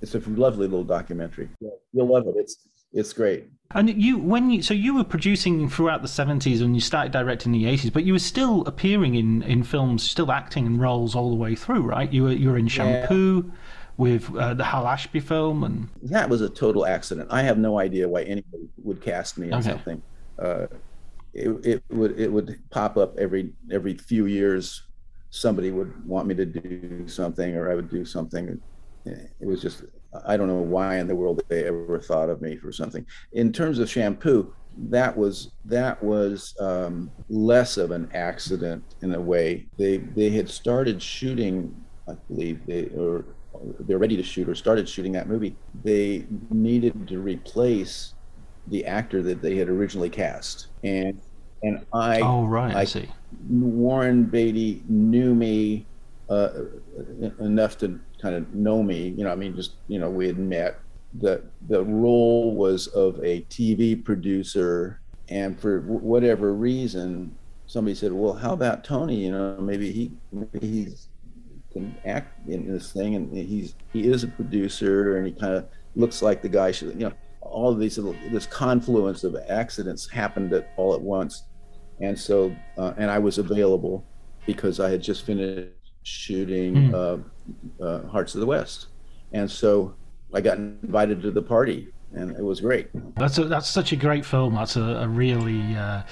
it's 0.00 0.14
a 0.14 0.20
lovely 0.30 0.66
little 0.66 0.84
documentary. 0.84 1.48
You'll 1.92 2.12
love 2.12 2.26
it. 2.26 2.34
It's 2.36 2.68
it's 2.92 3.12
great. 3.12 3.50
And 3.72 4.02
you, 4.02 4.16
when 4.16 4.50
you, 4.50 4.62
so 4.62 4.72
you 4.72 4.94
were 4.94 5.04
producing 5.04 5.68
throughout 5.68 6.00
the 6.00 6.08
seventies 6.08 6.62
and 6.62 6.74
you 6.74 6.80
started 6.80 7.12
directing 7.12 7.54
in 7.54 7.60
the 7.60 7.68
eighties, 7.68 7.90
but 7.90 8.04
you 8.04 8.14
were 8.14 8.18
still 8.18 8.62
appearing 8.66 9.14
in, 9.14 9.42
in 9.42 9.62
films, 9.62 10.02
still 10.02 10.32
acting 10.32 10.64
in 10.64 10.78
roles 10.78 11.14
all 11.14 11.28
the 11.28 11.36
way 11.36 11.54
through, 11.54 11.82
right? 11.82 12.10
You 12.10 12.24
were 12.24 12.32
you 12.32 12.48
were 12.48 12.56
in 12.56 12.66
Shampoo 12.66 13.44
yeah. 13.46 13.54
with 13.98 14.34
uh, 14.34 14.54
the 14.54 14.64
Hal 14.64 14.86
Ashby 14.86 15.20
film, 15.20 15.64
and 15.64 15.88
that 16.04 16.30
was 16.30 16.40
a 16.40 16.48
total 16.48 16.86
accident. 16.86 17.28
I 17.30 17.42
have 17.42 17.58
no 17.58 17.78
idea 17.78 18.08
why 18.08 18.22
anybody 18.22 18.70
would 18.82 19.02
cast 19.02 19.36
me 19.36 19.48
in 19.48 19.54
okay. 19.54 19.68
something. 19.68 20.02
Uh, 20.38 20.66
it, 21.34 21.66
it 21.66 21.82
would 21.90 22.18
it 22.18 22.32
would 22.32 22.58
pop 22.70 22.96
up 22.96 23.18
every 23.18 23.52
every 23.70 23.94
few 23.94 24.24
years. 24.24 24.82
Somebody 25.28 25.72
would 25.72 26.06
want 26.06 26.26
me 26.26 26.34
to 26.36 26.46
do 26.46 27.06
something, 27.06 27.54
or 27.54 27.70
I 27.70 27.74
would 27.74 27.90
do 27.90 28.06
something. 28.06 28.58
It 29.40 29.46
was 29.46 29.60
just 29.60 29.84
I 30.26 30.36
don't 30.36 30.48
know 30.48 30.56
why 30.56 30.98
in 30.98 31.06
the 31.06 31.14
world 31.14 31.42
they 31.48 31.64
ever 31.64 32.00
thought 32.00 32.30
of 32.30 32.40
me 32.40 32.56
for 32.56 32.72
something. 32.72 33.04
In 33.32 33.52
terms 33.52 33.78
of 33.78 33.90
shampoo, 33.90 34.54
that 34.88 35.16
was 35.16 35.50
that 35.64 36.02
was 36.02 36.54
um, 36.60 37.10
less 37.28 37.76
of 37.76 37.90
an 37.90 38.08
accident 38.14 38.82
in 39.02 39.14
a 39.14 39.20
way. 39.20 39.66
They 39.76 39.98
they 39.98 40.30
had 40.30 40.48
started 40.48 41.02
shooting, 41.02 41.74
I 42.08 42.14
believe 42.28 42.64
they 42.66 42.86
or 42.96 43.24
they're 43.80 43.98
ready 43.98 44.16
to 44.16 44.22
shoot 44.22 44.48
or 44.48 44.54
started 44.54 44.88
shooting 44.88 45.12
that 45.12 45.28
movie. 45.28 45.56
They 45.84 46.26
needed 46.50 47.08
to 47.08 47.18
replace 47.18 48.14
the 48.68 48.84
actor 48.86 49.22
that 49.22 49.42
they 49.42 49.56
had 49.56 49.68
originally 49.68 50.10
cast, 50.10 50.68
and 50.84 51.20
and 51.62 51.84
I 51.92 52.20
oh 52.20 52.44
right 52.46 52.74
I, 52.74 52.80
I 52.80 52.84
see 52.84 53.08
Warren 53.48 54.24
Beatty 54.24 54.84
knew 54.88 55.34
me 55.34 55.86
uh, 56.28 56.50
enough 57.40 57.78
to 57.78 57.98
kind 58.20 58.34
of 58.34 58.54
know 58.54 58.82
me. 58.82 59.08
You 59.16 59.24
know, 59.24 59.32
I 59.32 59.34
mean, 59.34 59.54
just 59.56 59.74
you 59.88 59.98
know, 59.98 60.10
we 60.10 60.26
had 60.26 60.38
met. 60.38 60.80
The 61.14 61.42
the 61.68 61.82
role 61.84 62.54
was 62.54 62.86
of 62.88 63.18
a 63.24 63.42
TV 63.42 64.02
producer, 64.02 65.00
and 65.28 65.58
for 65.58 65.80
whatever 65.80 66.54
reason, 66.54 67.36
somebody 67.66 67.94
said, 67.94 68.12
"Well, 68.12 68.34
how 68.34 68.52
about 68.52 68.84
Tony? 68.84 69.16
You 69.16 69.32
know, 69.32 69.56
maybe 69.58 69.90
he 69.90 70.12
maybe 70.32 70.66
he's 70.66 71.08
can 71.72 71.96
act 72.04 72.48
in 72.48 72.70
this 72.70 72.92
thing, 72.92 73.14
and 73.14 73.34
he's 73.34 73.74
he 73.92 74.08
is 74.08 74.22
a 74.24 74.28
producer, 74.28 75.16
and 75.16 75.26
he 75.26 75.32
kind 75.32 75.54
of 75.54 75.66
looks 75.96 76.20
like 76.22 76.42
the 76.42 76.48
guy 76.48 76.72
should, 76.72 76.88
you 76.90 77.08
know." 77.08 77.12
All 77.40 77.72
of 77.72 77.78
these 77.78 77.96
little, 77.96 78.14
this 78.30 78.44
confluence 78.44 79.24
of 79.24 79.34
accidents 79.48 80.06
happened 80.06 80.52
at 80.52 80.70
all 80.76 80.92
at 80.92 81.00
once, 81.00 81.44
and 81.98 82.18
so 82.18 82.54
uh, 82.76 82.92
and 82.98 83.10
I 83.10 83.18
was 83.18 83.38
available 83.38 84.04
because 84.44 84.80
I 84.80 84.90
had 84.90 85.02
just 85.02 85.24
finished 85.24 85.72
shooting 86.02 86.74
mm. 86.74 86.94
uh, 87.80 87.84
uh, 87.84 88.08
Hearts 88.08 88.34
of 88.34 88.40
the 88.40 88.46
West, 88.46 88.86
and 89.32 89.50
so 89.50 89.94
I 90.34 90.40
got 90.40 90.58
invited 90.58 91.22
to 91.22 91.30
the 91.30 91.42
party, 91.42 91.88
and 92.12 92.36
it 92.36 92.42
was 92.42 92.60
great. 92.60 92.88
That's 93.16 93.38
a, 93.38 93.44
that's 93.44 93.68
such 93.68 93.92
a 93.92 93.96
great 93.96 94.24
film. 94.24 94.54
That's 94.54 94.76
a, 94.76 94.82
a 94.82 95.08
really, 95.08 95.60
uh, 95.76 96.02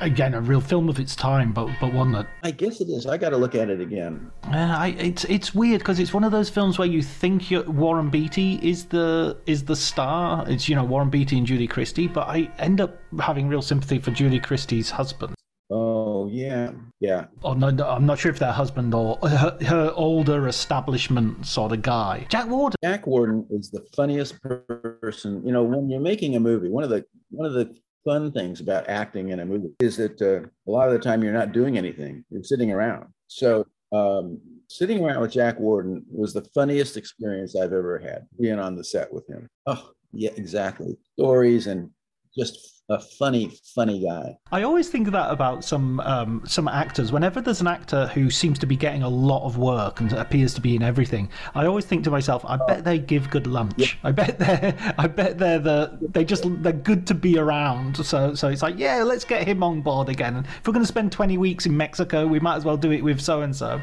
again, 0.00 0.34
a 0.34 0.40
real 0.40 0.60
film 0.60 0.88
of 0.88 0.98
its 0.98 1.14
time, 1.14 1.52
but 1.52 1.68
but 1.80 1.92
one 1.92 2.12
that 2.12 2.26
I 2.42 2.50
guess 2.50 2.80
it 2.80 2.88
is. 2.88 3.06
I 3.06 3.16
got 3.16 3.30
to 3.30 3.36
look 3.36 3.54
at 3.54 3.70
it 3.70 3.80
again. 3.80 4.30
I, 4.44 4.96
it's 4.98 5.24
it's 5.24 5.54
weird 5.54 5.80
because 5.80 5.98
it's 5.98 6.14
one 6.14 6.24
of 6.24 6.32
those 6.32 6.48
films 6.48 6.78
where 6.78 6.88
you 6.88 7.02
think 7.02 7.44
Warren 7.66 8.10
Beatty 8.10 8.58
is 8.62 8.86
the 8.86 9.36
is 9.46 9.64
the 9.64 9.76
star. 9.76 10.48
It's 10.48 10.68
you 10.68 10.74
know 10.74 10.84
Warren 10.84 11.10
Beatty 11.10 11.38
and 11.38 11.46
Julie 11.46 11.68
Christie, 11.68 12.08
but 12.08 12.28
I 12.28 12.50
end 12.58 12.80
up 12.80 12.98
having 13.20 13.48
real 13.48 13.62
sympathy 13.62 13.98
for 13.98 14.10
Julie 14.10 14.40
Christie's 14.40 14.90
husband. 14.90 15.34
Oh 15.70 15.97
yeah, 16.26 16.72
yeah. 17.00 17.26
Oh 17.42 17.52
no, 17.52 17.70
no, 17.70 17.88
I'm 17.88 18.06
not 18.06 18.18
sure 18.18 18.32
if 18.32 18.38
they're 18.38 18.52
husband 18.52 18.94
or 18.94 19.16
her, 19.22 19.56
her, 19.66 19.92
older 19.94 20.48
establishment 20.48 21.46
sort 21.46 21.72
of 21.72 21.82
guy. 21.82 22.26
Jack 22.28 22.48
Warden. 22.48 22.76
Jack 22.82 23.06
Warden 23.06 23.46
is 23.50 23.70
the 23.70 23.86
funniest 23.94 24.40
person. 24.42 25.44
You 25.46 25.52
know, 25.52 25.62
when 25.62 25.88
you're 25.90 26.00
making 26.00 26.36
a 26.36 26.40
movie, 26.40 26.68
one 26.68 26.84
of 26.84 26.90
the 26.90 27.04
one 27.30 27.46
of 27.46 27.52
the 27.52 27.76
fun 28.04 28.32
things 28.32 28.60
about 28.60 28.88
acting 28.88 29.28
in 29.28 29.40
a 29.40 29.44
movie 29.44 29.70
is 29.80 29.96
that 29.98 30.20
uh, 30.22 30.48
a 30.66 30.70
lot 30.70 30.88
of 30.88 30.94
the 30.94 30.98
time 30.98 31.22
you're 31.22 31.32
not 31.32 31.52
doing 31.52 31.78
anything; 31.78 32.24
you're 32.30 32.42
sitting 32.42 32.72
around. 32.72 33.06
So 33.28 33.66
um, 33.92 34.40
sitting 34.68 35.04
around 35.04 35.20
with 35.20 35.32
Jack 35.32 35.58
Warden 35.60 36.04
was 36.10 36.32
the 36.32 36.44
funniest 36.54 36.96
experience 36.96 37.54
I've 37.56 37.72
ever 37.72 37.98
had. 37.98 38.26
Being 38.40 38.58
on 38.58 38.76
the 38.76 38.84
set 38.84 39.12
with 39.12 39.28
him. 39.28 39.46
Oh 39.66 39.90
yeah, 40.12 40.30
exactly. 40.36 40.96
Stories 41.18 41.66
and 41.66 41.90
just 42.36 42.77
a 42.90 42.98
funny, 42.98 43.52
funny 43.74 44.02
guy. 44.02 44.36
I 44.50 44.62
always 44.62 44.88
think 44.88 45.10
that 45.10 45.30
about 45.30 45.62
some 45.62 46.00
um, 46.00 46.42
some 46.46 46.68
actors. 46.68 47.12
Whenever 47.12 47.40
there's 47.40 47.60
an 47.60 47.66
actor 47.66 48.06
who 48.08 48.30
seems 48.30 48.58
to 48.60 48.66
be 48.66 48.76
getting 48.76 49.02
a 49.02 49.08
lot 49.08 49.44
of 49.44 49.58
work 49.58 50.00
and 50.00 50.12
appears 50.14 50.54
to 50.54 50.60
be 50.60 50.74
in 50.74 50.82
everything, 50.82 51.28
I 51.54 51.66
always 51.66 51.84
think 51.84 52.04
to 52.04 52.10
myself, 52.10 52.44
I 52.46 52.56
bet 52.56 52.84
they 52.84 52.98
give 52.98 53.28
good 53.28 53.46
lunch. 53.46 53.74
Yeah. 53.76 53.88
I 54.04 54.12
bet 54.12 54.38
they're, 54.38 54.94
I 54.98 55.06
bet 55.06 55.38
they're 55.38 55.58
the, 55.58 55.98
they 56.00 56.24
just 56.24 56.44
they're 56.62 56.72
good 56.72 57.06
to 57.08 57.14
be 57.14 57.38
around. 57.38 58.04
So 58.04 58.34
so 58.34 58.48
it's 58.48 58.62
like, 58.62 58.78
yeah, 58.78 59.02
let's 59.02 59.24
get 59.24 59.46
him 59.46 59.62
on 59.62 59.82
board 59.82 60.08
again. 60.08 60.36
And 60.36 60.46
if 60.46 60.66
we're 60.66 60.72
going 60.72 60.84
to 60.84 60.88
spend 60.88 61.12
20 61.12 61.36
weeks 61.36 61.66
in 61.66 61.76
Mexico, 61.76 62.26
we 62.26 62.40
might 62.40 62.56
as 62.56 62.64
well 62.64 62.76
do 62.76 62.92
it 62.92 63.02
with 63.02 63.20
so 63.20 63.42
and 63.42 63.54
so. 63.54 63.80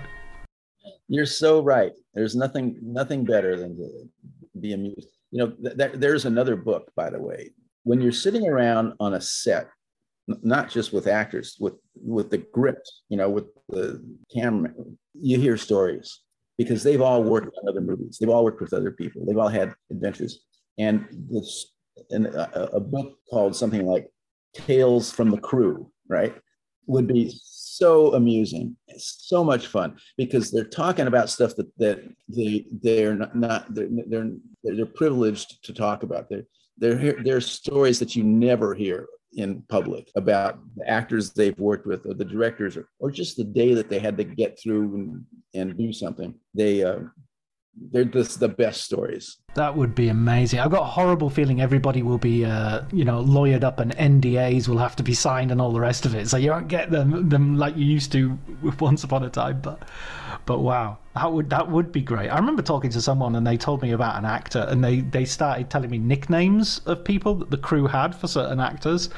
You're 1.08 1.28
so 1.28 1.62
right. 1.62 1.91
There's 2.16 2.36
nothing 2.36 2.80
nothing 2.82 3.24
better 3.24 3.56
than 3.56 3.78
to 3.78 4.10
be 4.60 4.74
amused. 4.74 5.10
You 5.30 5.39
know, 5.39 5.51
th- 5.51 5.78
th- 5.78 5.91
there's 5.95 6.26
another 6.26 6.56
book, 6.56 6.91
by 6.95 7.12
the 7.12 7.22
way. 7.22 7.51
When 7.86 8.01
you're 8.01 8.11
sitting 8.11 8.47
around 8.47 8.93
on 8.99 9.13
a 9.13 9.21
set, 9.21 9.69
not 10.27 10.69
just 10.69 10.91
with 10.91 11.07
actors, 11.07 11.55
with 11.59 11.75
with 11.95 12.29
the 12.29 12.39
grip, 12.39 12.79
you 13.09 13.17
know, 13.17 13.29
with 13.29 13.45
the 13.69 14.03
camera, 14.33 14.71
you 15.13 15.39
hear 15.39 15.55
stories 15.55 16.19
because 16.57 16.83
they've 16.83 17.01
all 17.01 17.23
worked 17.23 17.55
on 17.61 17.69
other 17.69 17.81
movies. 17.81 18.17
They've 18.19 18.29
all 18.29 18.43
worked 18.43 18.61
with 18.61 18.73
other 18.73 18.91
people. 18.91 19.25
They've 19.25 19.38
all 19.38 19.49
had 19.49 19.73
adventures. 19.91 20.39
And 20.77 21.05
this, 21.29 21.73
and 22.09 22.27
a, 22.27 22.75
a 22.75 22.79
book 22.79 23.17
called 23.29 23.55
something 23.55 23.86
like 23.86 24.09
Tales 24.53 25.11
from 25.11 25.31
the 25.31 25.38
Crew, 25.38 25.91
right, 26.09 26.36
would 26.88 27.07
be 27.07 27.31
so 27.41 28.13
amusing. 28.13 28.75
So 28.97 29.43
much 29.43 29.67
fun 29.67 29.97
because 30.17 30.51
they're 30.51 30.63
talking 30.63 31.07
about 31.07 31.29
stuff 31.29 31.55
that 31.57 31.67
that 31.77 32.03
they 32.29 32.65
they're 32.81 33.15
not, 33.15 33.36
not 33.36 33.73
they're, 33.73 33.89
they're 34.07 34.31
they're 34.63 34.86
privileged 34.86 35.63
to 35.65 35.73
talk 35.73 36.03
about. 36.03 36.29
They're 36.29 36.47
they're 36.78 37.13
they're 37.23 37.41
stories 37.41 37.99
that 37.99 38.15
you 38.15 38.23
never 38.23 38.73
hear 38.73 39.07
in 39.34 39.61
public 39.67 40.09
about 40.15 40.59
the 40.78 40.89
actors 40.89 41.32
they've 41.32 41.59
worked 41.59 41.86
with 41.86 42.05
or 42.05 42.13
the 42.13 42.23
directors 42.26 42.78
or, 42.78 42.88
or 42.99 43.11
just 43.11 43.36
the 43.36 43.43
day 43.43 43.73
that 43.73 43.89
they 43.89 43.99
had 43.99 44.17
to 44.17 44.23
get 44.23 44.57
through 44.59 44.95
and, 44.95 45.26
and 45.53 45.78
do 45.78 45.91
something. 45.91 46.34
They 46.53 46.84
uh, 46.84 46.99
they're 47.91 48.05
just 48.05 48.39
the 48.39 48.47
best 48.47 48.84
stories 48.84 49.38
That 49.55 49.76
would 49.76 49.95
be 49.95 50.09
amazing. 50.09 50.59
I've 50.59 50.71
got 50.71 50.82
a 50.82 50.86
horrible 50.86 51.30
feeling 51.30 51.61
everybody 51.61 52.01
will 52.01 52.17
be, 52.17 52.43
uh, 52.45 52.84
you 52.91 53.05
know, 53.05 53.23
lawyered 53.23 53.63
up 53.63 53.80
and 53.80 53.95
NDAs 53.95 54.67
will 54.67 54.78
have 54.78 54.95
to 54.97 55.03
be 55.03 55.13
signed 55.13 55.51
and 55.51 55.61
all 55.61 55.71
the 55.71 55.80
rest 55.80 56.05
of 56.05 56.13
it. 56.13 56.28
So 56.28 56.38
you 56.38 56.51
won't 56.51 56.67
get 56.67 56.91
them 56.91 57.30
them 57.30 57.57
like 57.57 57.78
you 57.78 57.86
used 57.86 58.11
to 58.13 58.38
Once 58.80 59.03
Upon 59.03 59.23
a 59.23 59.30
Time. 59.30 59.61
But, 59.61 59.88
but 60.45 60.59
wow, 60.59 60.97
that 61.15 61.32
would 61.32 61.49
that 61.49 61.71
would 61.71 61.91
be 61.91 62.01
great. 62.01 62.30
I 62.30 62.38
remember 62.38 62.61
talking 62.61 62.91
to 62.91 63.01
someone 63.01 63.36
and 63.36 63.47
they 63.47 63.57
told 63.57 63.82
me 63.82 63.91
about 63.91 64.17
an 64.17 64.26
actor 64.26 64.65
and 64.69 64.84
they 64.84 64.99
they 65.01 65.26
started 65.26 65.69
telling 65.69 65.89
me 65.89 65.97
nicknames 65.97 66.80
of 66.86 67.03
people 67.03 67.36
that 67.36 67.49
the 67.49 67.57
crew 67.57 67.88
had 67.88 68.13
for 68.13 68.28
certain 68.28 68.59
actors, 68.59 69.09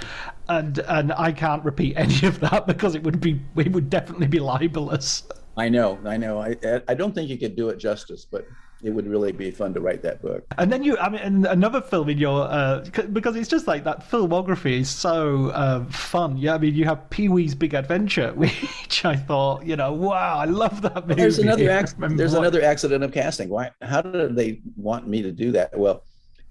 and 0.49 0.77
and 0.79 1.11
I 1.13 1.31
can't 1.31 1.63
repeat 1.65 1.97
any 1.97 2.27
of 2.27 2.39
that 2.41 2.67
because 2.67 2.95
it 2.95 3.03
would 3.03 3.19
be 3.19 3.41
it 3.55 3.71
would 3.71 3.89
definitely 3.89 4.27
be 4.27 4.39
libelous. 4.39 5.23
I 5.57 5.67
know 5.69 5.99
i 6.05 6.17
know. 6.17 6.39
I 6.41 6.55
i 6.87 6.93
don't 6.93 7.13
think 7.15 7.29
you 7.29 7.37
could 7.37 7.55
do 7.55 7.69
it 7.69 7.77
justice 7.77 8.25
but 8.29 8.45
it 8.83 8.91
would 8.91 9.07
really 9.07 9.31
be 9.31 9.49
fun 9.49 9.73
to 9.73 9.81
write 9.81 10.03
that 10.03 10.21
book. 10.21 10.45
And 10.59 10.71
then 10.71 10.83
you, 10.83 10.95
I 10.99 11.09
mean, 11.09 11.47
another 11.47 11.81
film 11.81 12.09
in 12.09 12.19
your, 12.19 12.43
uh, 12.43 12.83
c- 12.85 13.07
because 13.07 13.35
it's 13.35 13.49
just 13.49 13.65
like 13.65 13.83
that 13.85 14.07
filmography 14.07 14.81
is 14.81 14.87
so 14.87 15.47
uh, 15.49 15.83
fun. 15.85 16.37
Yeah, 16.37 16.53
I 16.53 16.57
mean, 16.59 16.75
you 16.75 16.85
have 16.85 17.09
Pee 17.09 17.27
Wee's 17.27 17.55
Big 17.55 17.73
Adventure, 17.73 18.33
which 18.35 19.03
I 19.03 19.15
thought, 19.15 19.65
you 19.65 19.75
know, 19.77 19.93
wow, 19.93 20.37
I 20.37 20.45
love 20.45 20.83
that 20.83 21.07
movie. 21.07 21.19
there's 21.19 21.39
another 21.39 21.71
I 21.71 21.79
ac- 21.79 21.95
remember 21.95 22.17
there's 22.17 22.33
what- 22.33 22.41
another 22.41 22.61
accident 22.61 23.03
of 23.03 23.11
casting. 23.11 23.49
Why 23.49 23.71
how 23.81 24.03
did 24.03 24.35
they 24.35 24.61
want 24.75 25.07
me 25.07 25.23
to 25.23 25.31
do 25.31 25.51
that? 25.53 25.75
Well 25.75 26.03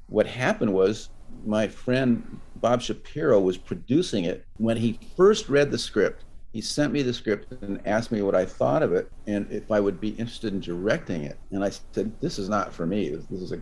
what 0.09 0.26
happened 0.26 0.74
was 0.74 1.11
my 1.44 1.68
friend 1.68 2.40
bob 2.57 2.82
shapiro 2.82 3.38
was 3.38 3.57
producing 3.57 4.24
it 4.24 4.44
when 4.57 4.76
he 4.76 4.98
first 5.16 5.48
read 5.48 5.70
the 5.70 5.78
script 5.78 6.24
he 6.57 6.62
sent 6.62 6.90
me 6.90 7.02
the 7.02 7.12
script 7.12 7.52
and 7.61 7.86
asked 7.86 8.11
me 8.11 8.22
what 8.22 8.34
i 8.34 8.42
thought 8.42 8.82
of 8.82 8.94
it 8.94 9.12
and 9.26 9.46
if 9.52 9.70
i 9.70 9.78
would 9.78 10.00
be 10.00 10.09
interested 10.12 10.54
in 10.54 10.61
directing 10.61 11.22
it. 11.22 11.38
And 11.50 11.62
i 11.62 11.68
said 11.68 12.11
this 12.22 12.38
is 12.38 12.48
not 12.48 12.72
for 12.72 12.86
me. 12.86 13.11
This 13.11 13.42
is 13.42 13.52
a 13.52 13.61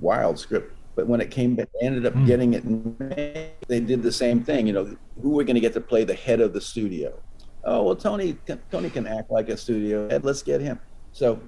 wild 0.00 0.38
script. 0.38 0.74
But 0.96 1.06
when 1.06 1.20
it 1.20 1.30
came 1.30 1.54
back 1.54 1.68
they 1.78 1.86
ended 1.86 2.06
up 2.06 2.14
getting 2.24 2.54
it 2.54 2.64
made. 2.64 3.50
they 3.68 3.80
did 3.80 4.02
the 4.02 4.10
same 4.10 4.42
thing 4.42 4.66
you 4.66 4.72
know 4.72 4.96
who 5.20 5.38
are 5.38 5.44
going 5.44 5.54
to 5.54 5.60
get 5.60 5.74
to 5.74 5.82
play 5.82 6.02
the 6.04 6.14
head 6.14 6.40
of 6.40 6.54
the 6.54 6.62
studio? 6.62 7.12
Oh 7.62 7.82
well 7.82 7.96
tony 7.96 8.38
tony 8.70 8.88
can 8.88 9.06
act 9.06 9.30
like 9.30 9.50
a 9.50 9.56
studio 9.58 10.08
head. 10.08 10.24
Let's 10.24 10.42
get 10.42 10.62
him. 10.62 10.80
So 11.12 11.38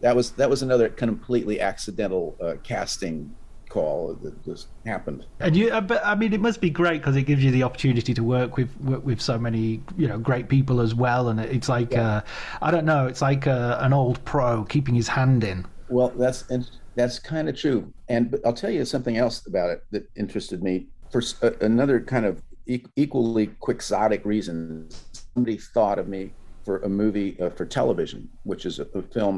that 0.00 0.14
was 0.14 0.30
that 0.32 0.48
was 0.48 0.62
another 0.62 0.88
completely 0.88 1.60
accidental 1.60 2.36
uh, 2.40 2.54
casting 2.62 3.34
call 3.76 4.14
that 4.24 4.34
just 4.50 4.64
happened 4.92 5.20
And 5.40 5.54
you, 5.54 5.66
uh, 5.76 5.80
but 5.90 6.00
I 6.12 6.14
mean, 6.20 6.32
it 6.32 6.40
must 6.48 6.60
be 6.60 6.70
great 6.70 6.98
because 7.02 7.16
it 7.16 7.26
gives 7.30 7.42
you 7.44 7.50
the 7.58 7.62
opportunity 7.68 8.12
to 8.20 8.22
work 8.36 8.50
with 8.58 8.70
with, 8.88 9.02
with 9.08 9.20
so 9.30 9.34
many, 9.46 9.64
you 10.02 10.08
know, 10.10 10.18
great 10.30 10.46
people 10.56 10.76
as 10.86 10.92
well. 11.04 11.28
And 11.30 11.38
it's 11.40 11.68
like, 11.76 11.92
uh, 12.06 12.20
I 12.66 12.68
don't 12.74 12.86
know, 12.92 13.02
it's 13.10 13.22
like 13.30 13.46
uh, 13.46 13.76
an 13.86 13.92
old 13.92 14.16
pro 14.24 14.64
keeping 14.74 14.94
his 15.02 15.08
hand 15.18 15.40
in. 15.52 15.58
well 15.98 16.10
that's 16.22 16.40
and 16.52 16.62
that's 16.98 17.18
kind 17.32 17.46
of 17.50 17.54
true 17.64 17.80
and 18.14 18.22
but 18.30 18.40
i'll 18.46 18.58
tell 18.64 18.74
you 18.78 18.84
something 18.94 19.16
else 19.24 19.36
about 19.52 19.68
it 19.74 19.80
that 19.92 20.04
interested 20.22 20.58
me 20.68 20.74
for 21.12 21.20
a- 21.46 21.56
another 21.70 21.96
kind 22.14 22.26
of 22.30 22.34
e- 22.74 22.90
equally 23.04 23.46
quixotic 23.66 24.22
reason 24.34 24.88
somebody 25.34 25.56
thought 25.74 25.98
of 26.02 26.06
me 26.16 26.22
for 26.64 26.74
a 26.88 26.90
movie 27.02 27.30
uh, 27.42 27.50
for 27.58 27.64
television 27.80 28.20
which 28.50 28.62
is 28.70 28.74
a, 28.84 28.86
a 29.00 29.02
film 29.16 29.36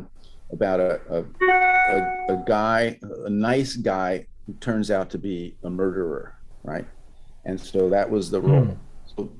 about 0.57 0.79
a, 0.89 0.93
a 1.17 1.19
a, 1.89 2.33
a 2.35 2.45
guy 2.47 2.99
a 3.25 3.31
nice 3.31 3.77
guy 3.77 4.27
who 4.47 4.55
turns 4.55 4.91
out 4.91 5.11
to 5.11 5.19
be 5.19 5.57
a 5.65 5.71
murderer 5.71 6.39
right? 6.69 6.87
And 7.45 7.61
so 7.61 7.89
that 7.89 8.09
was 8.09 8.31
the 8.31 8.41
role. 8.41 8.65
Hmm. 8.65 8.75
So 9.17 9.31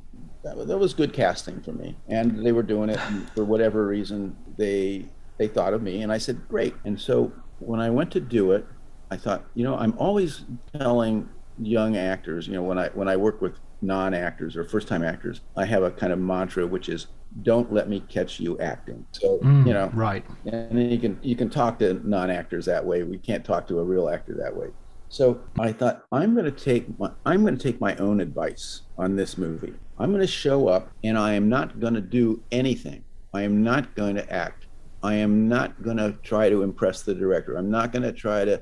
that, 0.43 0.67
that 0.67 0.79
was 0.79 0.95
good 0.95 1.13
casting 1.13 1.61
for 1.61 1.73
me. 1.73 1.97
And 2.09 2.45
they 2.45 2.53
were 2.53 2.63
doing 2.63 2.91
it 2.91 2.99
and 2.99 3.29
for 3.31 3.45
whatever 3.45 3.87
reason 3.87 4.37
they 4.57 5.07
they 5.37 5.49
thought 5.49 5.73
of 5.73 5.83
me. 5.83 6.03
And 6.03 6.13
i 6.13 6.19
said 6.19 6.49
great. 6.49 6.75
And 6.85 7.01
so 7.01 7.33
when 7.61 7.81
i 7.81 7.91
went 7.91 8.11
to 8.13 8.21
do 8.21 8.53
it 8.53 8.65
i 9.11 9.17
thought 9.17 9.45
you 9.55 9.65
know 9.65 9.77
i'm 9.79 9.93
always 9.99 10.45
telling 10.79 11.29
young 11.61 11.97
actors 11.97 12.47
you 12.47 12.55
know 12.55 12.63
when 12.63 12.79
i 12.79 12.89
when 12.91 13.09
i 13.09 13.17
work 13.17 13.41
with 13.41 13.59
non-actors 13.83 14.57
or 14.57 14.63
first 14.63 14.87
time 14.87 15.03
actors 15.03 15.41
i 15.57 15.65
have 15.65 15.83
a 15.83 15.91
kind 15.91 16.13
of 16.13 16.21
mantra 16.21 16.65
which 16.65 16.89
is 16.89 17.09
don't 17.43 17.73
let 17.73 17.89
me 17.89 18.01
catch 18.01 18.41
you 18.41 18.59
acting. 18.59 19.07
So 19.13 19.39
mm, 19.39 19.67
you 19.67 19.73
know 19.73 19.91
Right. 19.95 20.25
and 20.47 20.77
then 20.79 20.91
you 20.91 20.99
can 20.99 21.19
you 21.23 21.37
can 21.37 21.51
talk 21.51 21.79
to 21.81 22.01
non-actors 22.09 22.67
that 22.67 22.85
way. 22.85 23.03
We 23.03 23.19
can't 23.19 23.45
talk 23.45 23.67
to 23.69 23.79
a 23.79 23.85
real 23.85 24.09
actor 24.09 24.35
that 24.39 24.55
way. 24.57 24.69
So 25.11 25.41
i 25.59 25.73
thought 25.73 26.03
i'm 26.13 26.35
going 26.35 26.45
to 26.45 26.51
take 26.51 26.87
my 26.99 27.11
i'm 27.25 27.43
going 27.43 27.57
to 27.57 27.63
take 27.63 27.81
my 27.81 27.97
own 27.97 28.21
advice 28.21 28.83
on 28.99 29.17
this 29.17 29.39
movie. 29.39 29.75
I'm 29.99 30.11
going 30.11 30.21
to 30.21 30.27
show 30.27 30.69
up 30.69 30.91
and 31.03 31.17
i 31.19 31.33
am 31.35 31.49
not 31.49 31.81
going 31.81 31.95
to 31.95 32.01
do 32.01 32.43
anything. 32.51 33.05
I 33.35 33.43
am 33.43 33.63
not 33.63 33.95
going 33.95 34.17
to 34.17 34.33
act. 34.33 34.67
I 35.03 35.15
am 35.15 35.49
not 35.49 35.81
going 35.83 35.99
to 35.99 36.13
try 36.23 36.49
to 36.51 36.63
impress 36.63 37.03
the 37.03 37.15
director. 37.15 37.57
I'm 37.57 37.71
not 37.71 37.93
going 37.93 38.03
to 38.03 38.13
try 38.13 38.45
to 38.45 38.61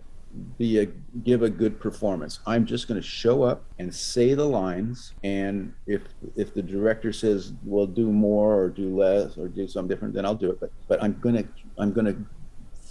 be 0.59 0.80
a 0.80 0.87
give 1.24 1.43
a 1.43 1.51
good 1.51 1.80
performance. 1.80 2.41
I'm 2.47 2.66
just 2.66 2.89
going 2.89 3.01
to 3.01 3.07
show 3.07 3.43
up 3.43 3.64
and 3.78 3.95
say 3.95 4.34
the 4.34 4.45
lines 4.45 5.14
and 5.24 5.72
if 5.87 6.03
if 6.37 6.55
the 6.55 6.62
director 6.62 7.12
says 7.12 7.53
well 7.64 7.87
do 7.87 8.11
more 8.11 8.55
or 8.55 8.68
do 8.68 8.97
less 8.97 9.37
or 9.37 9.49
do 9.49 9.66
something 9.68 9.89
different 9.89 10.14
then 10.14 10.24
i'll 10.24 10.34
do 10.34 10.51
it. 10.51 10.61
But 10.61 10.70
but 10.89 11.03
i'm 11.03 11.18
going 11.20 11.37
to 11.37 11.49
i'm 11.78 11.93
to 11.95 12.16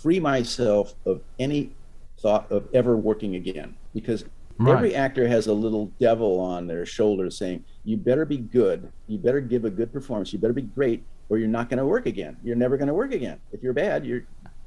free 0.06 0.20
myself 0.20 0.93
of 1.06 1.22
any 1.39 1.72
thought 2.20 2.52
of 2.52 2.68
ever 2.74 2.96
working 2.96 3.36
again. 3.36 3.76
Because 3.93 4.26
every 4.68 4.96
actor 4.96 5.28
has 5.28 5.48
a 5.48 5.54
little 5.54 5.91
devil 6.00 6.39
on 6.39 6.68
their 6.68 6.86
shoulder 6.86 7.30
saying 7.30 7.64
you 7.84 7.98
better 7.98 8.26
be 8.26 8.38
good. 8.38 8.91
You 9.08 9.18
better 9.18 9.41
give 9.41 9.66
a 9.66 9.70
good 9.70 9.91
performance. 9.91 10.32
You 10.32 10.39
better 10.39 10.54
be 10.54 10.62
great 10.62 11.04
or 11.30 11.38
you're 11.38 11.48
not 11.48 11.70
going 11.70 11.80
to 11.80 11.86
work 11.86 12.06
again. 12.06 12.38
You're 12.43 12.56
never 12.56 12.78
going 12.78 12.88
to 12.88 12.93
work 12.93 13.14
again. 13.14 13.39
If 13.52 13.64
you're 13.64 13.74
bad 13.74 14.06
you're 14.06 14.26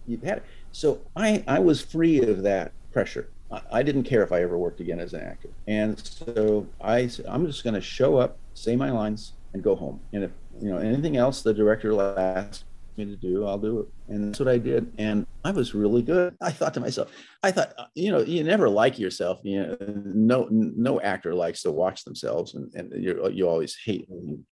you've 0.08 0.22
had 0.22 0.38
it. 0.38 0.44
So 0.72 1.00
i 1.16 1.44
i 1.46 1.58
was 1.58 1.80
free 1.80 2.20
of 2.20 2.42
that 2.42 2.72
pressure. 2.92 3.28
I, 3.50 3.60
I 3.72 3.82
didn't 3.82 4.04
care 4.04 4.22
if 4.22 4.32
i 4.32 4.42
ever 4.42 4.58
worked 4.58 4.80
again 4.80 5.00
as 5.00 5.12
an 5.14 5.20
actor. 5.22 5.50
And 5.66 5.98
so 5.98 6.66
i 6.80 7.10
i'm 7.28 7.46
just 7.46 7.64
going 7.64 7.74
to 7.74 7.80
show 7.80 8.16
up 8.16 8.38
say 8.54 8.76
my 8.76 8.90
lines 8.90 9.34
and 9.52 9.62
go 9.62 9.74
home. 9.74 10.00
And 10.12 10.24
if 10.24 10.30
you 10.60 10.70
know 10.70 10.78
anything 10.78 11.16
else 11.16 11.42
the 11.42 11.54
director 11.54 11.90
will 11.92 12.18
ask 12.18 12.64
me 12.96 13.04
to 13.04 13.16
do 13.16 13.46
i'll 13.46 13.58
do 13.58 13.80
it. 13.80 13.86
And 14.08 14.28
that's 14.28 14.40
what 14.40 14.48
i 14.48 14.58
did. 14.58 14.92
And 14.98 15.26
i 15.44 15.50
was 15.50 15.74
really 15.74 16.02
good. 16.02 16.34
I 16.40 16.50
thought 16.50 16.74
to 16.74 16.80
myself 16.80 17.10
i 17.42 17.50
thought 17.50 17.72
uh, 17.78 17.86
you 17.94 18.10
know 18.10 18.20
you 18.20 18.42
never 18.44 18.68
like 18.68 18.98
yourself. 18.98 19.40
You 19.44 19.60
know 19.62 19.76
no 20.14 20.48
no 20.50 21.00
actor 21.00 21.34
likes 21.34 21.62
to 21.62 21.70
watch 21.70 22.04
themselves 22.04 22.54
and, 22.54 22.74
and 22.74 22.92
you 23.02 23.28
you 23.30 23.48
always 23.48 23.76
hate 23.84 24.08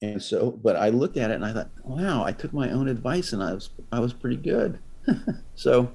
and 0.02 0.22
so 0.22 0.52
but 0.52 0.76
i 0.76 0.90
looked 0.90 1.18
at 1.18 1.32
it 1.32 1.36
and 1.36 1.46
i 1.46 1.54
thought 1.54 1.70
wow 1.84 2.24
i 2.24 2.32
took 2.32 2.54
my 2.54 2.70
own 2.72 2.88
advice 2.88 3.34
and 3.34 3.44
i 3.44 3.54
was 3.54 3.70
i 3.92 4.00
was 4.00 4.14
pretty 4.14 4.38
good 4.38 4.80
so 5.56 5.92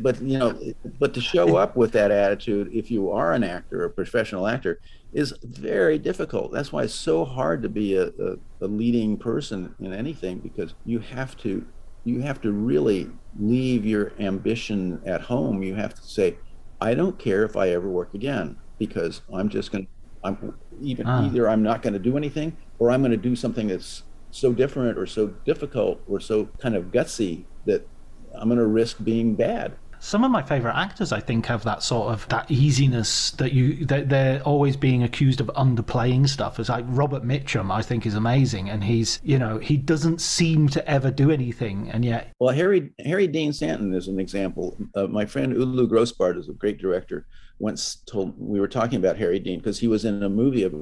but 0.00 0.20
you 0.20 0.38
know 0.38 0.58
but 0.98 1.14
to 1.14 1.20
show 1.20 1.56
up 1.56 1.76
with 1.76 1.92
that 1.92 2.10
attitude 2.10 2.68
if 2.72 2.90
you 2.90 3.10
are 3.10 3.32
an 3.32 3.44
actor 3.44 3.84
a 3.84 3.90
professional 3.90 4.46
actor 4.46 4.80
is 5.12 5.34
very 5.42 5.98
difficult. 5.98 6.52
That's 6.52 6.72
why 6.72 6.84
it's 6.84 6.94
so 6.94 7.24
hard 7.24 7.62
to 7.64 7.68
be 7.68 7.96
a, 7.96 8.06
a, 8.06 8.36
a 8.60 8.66
leading 8.66 9.16
person 9.16 9.74
in 9.80 9.92
anything 9.92 10.38
because 10.38 10.74
you 10.84 11.00
have 11.00 11.36
to 11.38 11.64
you 12.04 12.20
have 12.20 12.40
to 12.42 12.52
really 12.52 13.10
leave 13.38 13.84
your 13.84 14.12
ambition 14.20 15.02
at 15.04 15.20
home. 15.20 15.62
You 15.62 15.74
have 15.74 15.94
to 15.94 16.02
say 16.02 16.36
i 16.80 16.94
don't 16.94 17.18
care 17.18 17.44
if 17.44 17.56
i 17.56 17.68
ever 17.68 17.88
work 17.88 18.14
again 18.14 18.56
because 18.78 19.20
i'm 19.34 19.48
just 19.50 19.70
going 19.70 19.84
to 19.84 19.90
i'm 20.24 20.54
even 20.80 21.06
Ah. 21.06 21.26
either 21.26 21.48
i'm 21.48 21.62
not 21.62 21.82
going 21.82 21.92
to 21.92 21.98
do 21.98 22.16
anything 22.16 22.56
or 22.78 22.90
i'm 22.90 23.02
going 23.02 23.10
to 23.10 23.16
do 23.18 23.36
something 23.36 23.68
that's 23.68 24.04
so 24.30 24.52
different 24.52 24.96
or 24.96 25.06
so 25.06 25.26
difficult 25.44 26.00
or 26.08 26.20
so 26.20 26.46
kind 26.58 26.74
of 26.74 26.84
gutsy 26.86 27.44
that 27.66 27.86
i'm 28.34 28.48
going 28.48 28.58
to 28.58 28.66
risk 28.66 28.96
being 29.02 29.34
bad 29.34 29.76
some 30.02 30.24
of 30.24 30.30
my 30.30 30.42
favorite 30.42 30.76
actors, 30.76 31.12
I 31.12 31.20
think, 31.20 31.46
have 31.46 31.62
that 31.64 31.82
sort 31.82 32.12
of 32.12 32.26
that 32.28 32.50
easiness 32.50 33.32
that 33.32 33.52
you 33.52 33.84
that 33.84 34.08
they're 34.08 34.42
always 34.42 34.74
being 34.74 35.02
accused 35.02 35.40
of 35.40 35.48
underplaying 35.48 36.26
stuff. 36.26 36.58
It's 36.58 36.70
like 36.70 36.86
Robert 36.88 37.22
Mitchum, 37.22 37.70
I 37.70 37.82
think, 37.82 38.06
is 38.06 38.14
amazing, 38.14 38.70
and 38.70 38.82
he's 38.82 39.20
you 39.22 39.38
know 39.38 39.58
he 39.58 39.76
doesn't 39.76 40.22
seem 40.22 40.68
to 40.70 40.90
ever 40.90 41.10
do 41.10 41.30
anything, 41.30 41.90
and 41.90 42.04
yet. 42.04 42.32
Well, 42.40 42.54
Harry 42.54 42.92
Harry 43.04 43.26
Dean 43.26 43.52
Stanton 43.52 43.94
is 43.94 44.08
an 44.08 44.18
example. 44.18 44.76
Uh, 44.94 45.06
my 45.06 45.26
friend 45.26 45.52
Ulu 45.52 45.86
Grosbard 45.86 46.38
is 46.38 46.48
a 46.48 46.54
great 46.54 46.78
director. 46.78 47.26
Once 47.58 47.96
told 48.06 48.34
we 48.38 48.58
were 48.58 48.68
talking 48.68 48.98
about 48.98 49.18
Harry 49.18 49.38
Dean 49.38 49.58
because 49.58 49.78
he 49.80 49.86
was 49.86 50.06
in 50.06 50.22
a 50.22 50.30
movie 50.30 50.62
of 50.62 50.72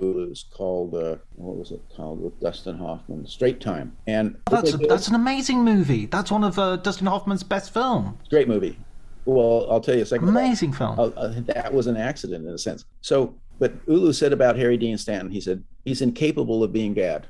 Ulu's 0.00 0.44
called 0.52 0.94
uh, 0.94 1.16
what 1.36 1.56
was 1.56 1.70
it 1.72 1.80
called 1.96 2.22
with 2.22 2.38
Dustin 2.40 2.78
Hoffman, 2.78 3.26
Straight 3.26 3.60
Time, 3.60 3.96
and 4.06 4.36
that's 4.50 4.76
that's 4.88 5.08
an 5.08 5.14
amazing 5.14 5.64
movie. 5.64 6.06
That's 6.06 6.30
one 6.30 6.44
of 6.44 6.58
uh, 6.58 6.76
Dustin 6.76 7.06
Hoffman's 7.06 7.42
best 7.42 7.72
films. 7.72 8.18
Great 8.28 8.48
movie. 8.48 8.78
Well, 9.26 9.66
I'll 9.70 9.80
tell 9.80 9.94
you 9.94 10.02
a 10.02 10.06
second. 10.06 10.28
Amazing 10.28 10.72
film. 10.72 10.98
Uh, 10.98 11.04
uh, 11.08 11.34
that 11.46 11.72
was 11.72 11.86
an 11.86 11.96
accident 11.96 12.46
in 12.46 12.52
a 12.54 12.58
sense. 12.58 12.84
So, 13.02 13.34
but 13.58 13.72
Ulu 13.86 14.12
said 14.12 14.32
about 14.32 14.56
Harry 14.56 14.76
Dean 14.78 14.96
Stanton, 14.96 15.30
he 15.30 15.40
said 15.40 15.62
he's 15.84 16.00
incapable 16.00 16.64
of 16.64 16.72
being 16.72 16.94
bad. 16.94 17.26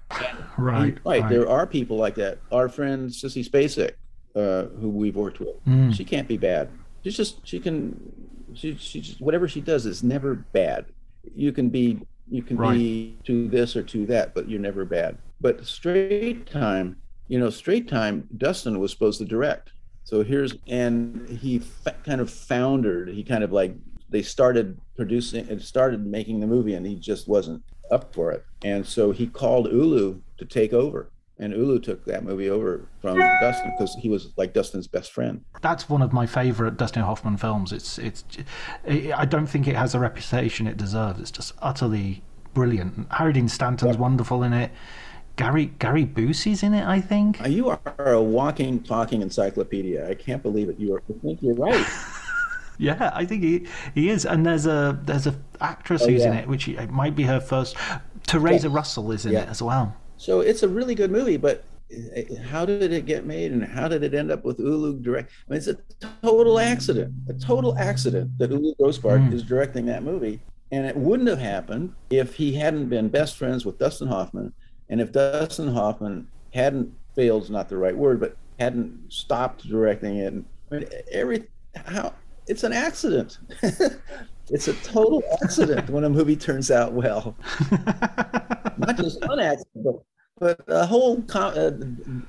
Right, 0.57 0.95
he, 0.95 1.01
right. 1.05 1.29
There 1.29 1.49
are 1.49 1.66
people 1.66 1.97
like 1.97 2.14
that. 2.14 2.39
Our 2.53 2.68
friend 2.68 3.11
Sissy 3.11 3.47
Spacek, 3.49 3.93
uh, 4.37 4.68
who 4.79 4.89
we've 4.89 5.16
worked 5.16 5.41
with, 5.41 5.57
Mm. 5.66 5.93
she 5.95 6.05
can't 6.05 6.29
be 6.29 6.37
bad. 6.37 6.68
She's 7.03 7.16
just 7.16 7.45
she 7.47 7.59
can, 7.59 7.99
she 8.55 8.77
she 8.77 9.01
just 9.01 9.21
whatever 9.21 9.49
she 9.49 9.61
does 9.61 9.85
is 9.87 10.03
never 10.05 10.35
bad. 10.35 10.87
You 11.35 11.51
can 11.53 11.71
be 11.71 12.01
you 12.31 12.43
can 12.43 12.57
Right. 12.57 12.76
be 12.76 13.16
to 13.24 13.49
this 13.49 13.76
or 13.76 13.83
to 13.83 14.07
that, 14.07 14.35
but 14.35 14.49
you're 14.49 14.61
never 14.61 14.85
bad. 14.85 15.18
But 15.41 15.64
straight 15.66 16.47
time, 16.47 16.97
you 17.28 17.39
know, 17.39 17.51
straight 17.51 17.89
time. 17.89 18.28
Dustin 18.37 18.78
was 18.78 18.91
supposed 18.93 19.18
to 19.18 19.24
direct. 19.24 19.72
So 20.05 20.22
here's 20.22 20.55
and 20.66 21.28
he 21.28 21.59
fa- 21.59 21.95
kind 22.05 22.20
of 22.20 22.31
foundered. 22.31 23.09
He 23.09 23.22
kind 23.22 23.45
of 23.45 23.53
like 23.53 23.74
they 24.09 24.22
started 24.22 24.78
producing 24.97 25.49
and 25.49 25.61
started 25.62 26.05
making 26.07 26.41
the 26.41 26.47
movie, 26.47 26.74
and 26.74 26.85
he 26.87 26.97
just 26.97 27.28
wasn't 27.28 27.62
up 27.91 28.12
for 28.14 28.33
it. 28.33 28.45
And 28.64 28.85
so 28.87 29.11
he 29.12 29.26
called 29.26 29.66
Ulu 29.72 30.20
to 30.39 30.45
take 30.45 30.72
over, 30.72 31.11
and 31.41 31.53
Ulu 31.53 31.80
took 31.80 32.05
that 32.05 32.22
movie 32.22 32.49
over 32.51 32.86
from 33.01 33.18
Dustin 33.18 33.72
because 33.76 33.97
he 33.97 34.09
was 34.09 34.28
like 34.36 34.53
Dustin's 34.53 34.86
best 34.86 35.11
friend. 35.11 35.43
That's 35.62 35.88
one 35.88 36.03
of 36.03 36.12
my 36.12 36.26
favorite 36.26 36.76
Dustin 36.76 37.03
Hoffman 37.03 37.36
films. 37.38 37.72
It's 37.72 37.99
it's. 37.99 38.24
I 38.86 39.24
don't 39.24 39.47
think 39.47 39.66
it 39.66 39.74
has 39.74 39.93
the 39.93 39.99
reputation 39.99 40.66
it 40.66 40.76
deserves. 40.76 41.18
It's 41.20 41.30
just 41.32 41.55
utterly 41.61 42.22
brilliant. 42.55 43.07
Harry 43.12 43.32
Dean 43.32 43.49
Stanton's 43.49 43.97
wonderful 43.97 44.43
in 44.43 44.53
it. 44.53 44.70
Gary 45.36 45.72
Gary 45.78 46.05
Busey's 46.05 46.62
in 46.62 46.74
it, 46.74 46.86
I 46.86 47.01
think. 47.01 47.41
Uh, 47.41 47.49
You 47.49 47.70
are 47.70 47.80
a 48.12 48.22
walking, 48.22 48.82
talking 48.82 49.22
encyclopedia. 49.22 50.09
I 50.09 50.14
can't 50.14 50.43
believe 50.43 50.68
it. 50.68 50.78
You 50.78 50.95
are. 50.97 51.03
I 51.09 51.18
think 51.22 51.43
you're 51.43 51.55
right. 51.55 51.86
Yeah, 52.82 53.11
I 53.14 53.26
think 53.26 53.43
he 53.43 53.66
he 53.95 54.09
is. 54.09 54.24
And 54.24 54.47
there's 54.47 54.64
a 54.64 54.99
there's 55.05 55.26
a 55.26 55.34
actress 55.61 56.01
Oh, 56.03 56.09
who's 56.09 56.24
in 56.24 56.32
it, 56.32 56.49
which 56.49 56.66
it 56.66 56.88
might 56.91 57.14
be 57.14 57.24
her 57.24 57.38
first. 57.38 57.76
Theresa 58.26 58.68
Yeah. 58.68 58.74
Russell 58.74 59.12
is 59.12 59.26
in 59.26 59.32
Yeah. 59.32 59.41
it 59.43 59.49
as 59.51 59.61
well. 59.61 59.95
So 60.21 60.41
it's 60.41 60.62
a 60.62 60.68
really 60.68 60.95
good 60.95 61.11
movie, 61.11 61.39
but 61.39 61.64
uh, 61.91 62.43
how 62.51 62.66
did 62.66 62.93
it 62.93 63.07
get 63.07 63.25
made 63.25 63.53
and 63.53 63.64
how 63.64 63.89
did 63.89 64.03
it 64.03 64.12
end 64.12 64.31
up 64.31 64.45
with 64.45 64.61
Ulu 64.61 65.01
direct? 65.01 65.31
I 65.49 65.53
mean, 65.53 65.57
it's 65.57 65.66
a 65.66 65.79
total 66.23 66.59
accident, 66.59 67.14
a 67.31 67.33
total 67.33 67.75
accident 67.79 68.37
that 68.37 68.51
Ulu 68.51 68.75
Grosbard 68.75 69.31
Mm. 69.31 69.33
is 69.33 69.43
directing 69.43 69.87
that 69.87 70.03
movie. 70.03 70.39
And 70.73 70.85
it 70.85 70.95
wouldn't 70.95 71.31
have 71.31 71.39
happened 71.39 71.95
if 72.11 72.35
he 72.35 72.53
hadn't 72.53 72.91
been 72.91 73.09
best 73.09 73.39
friends 73.39 73.64
with 73.64 73.79
Dustin 73.79 74.09
Hoffman. 74.09 74.53
And 74.91 75.01
if 75.01 75.11
Dustin 75.11 75.68
Hoffman 75.68 76.29
hadn't 76.53 76.93
failed, 77.16 77.45
is 77.45 77.51
not 77.51 77.71
the 77.71 77.79
right 77.79 77.97
word, 77.97 78.21
but 78.21 78.37
hadn't 78.59 79.11
stopped 79.11 79.66
directing 79.66 80.16
it. 80.18 80.35
And 80.35 80.45
I 80.71 80.75
mean, 80.75 80.85
every, 81.11 81.45
how, 81.75 82.12
it's 82.47 82.62
an 82.62 82.75
accident. 82.75 83.39
it's 84.51 84.68
a 84.68 84.75
total 84.85 85.23
accident 85.43 85.89
when 85.89 86.05
a 86.05 86.11
movie 86.11 86.37
turns 86.37 86.71
out 86.71 86.93
well. 86.93 87.35
Not 88.79 88.97
just 88.97 89.21
one 89.27 89.41
accident, 89.41 89.85
but 89.85 90.03
but 90.41 90.59
a 90.68 90.86
whole 90.86 91.22
co- 91.22 91.38
uh, 91.41 91.70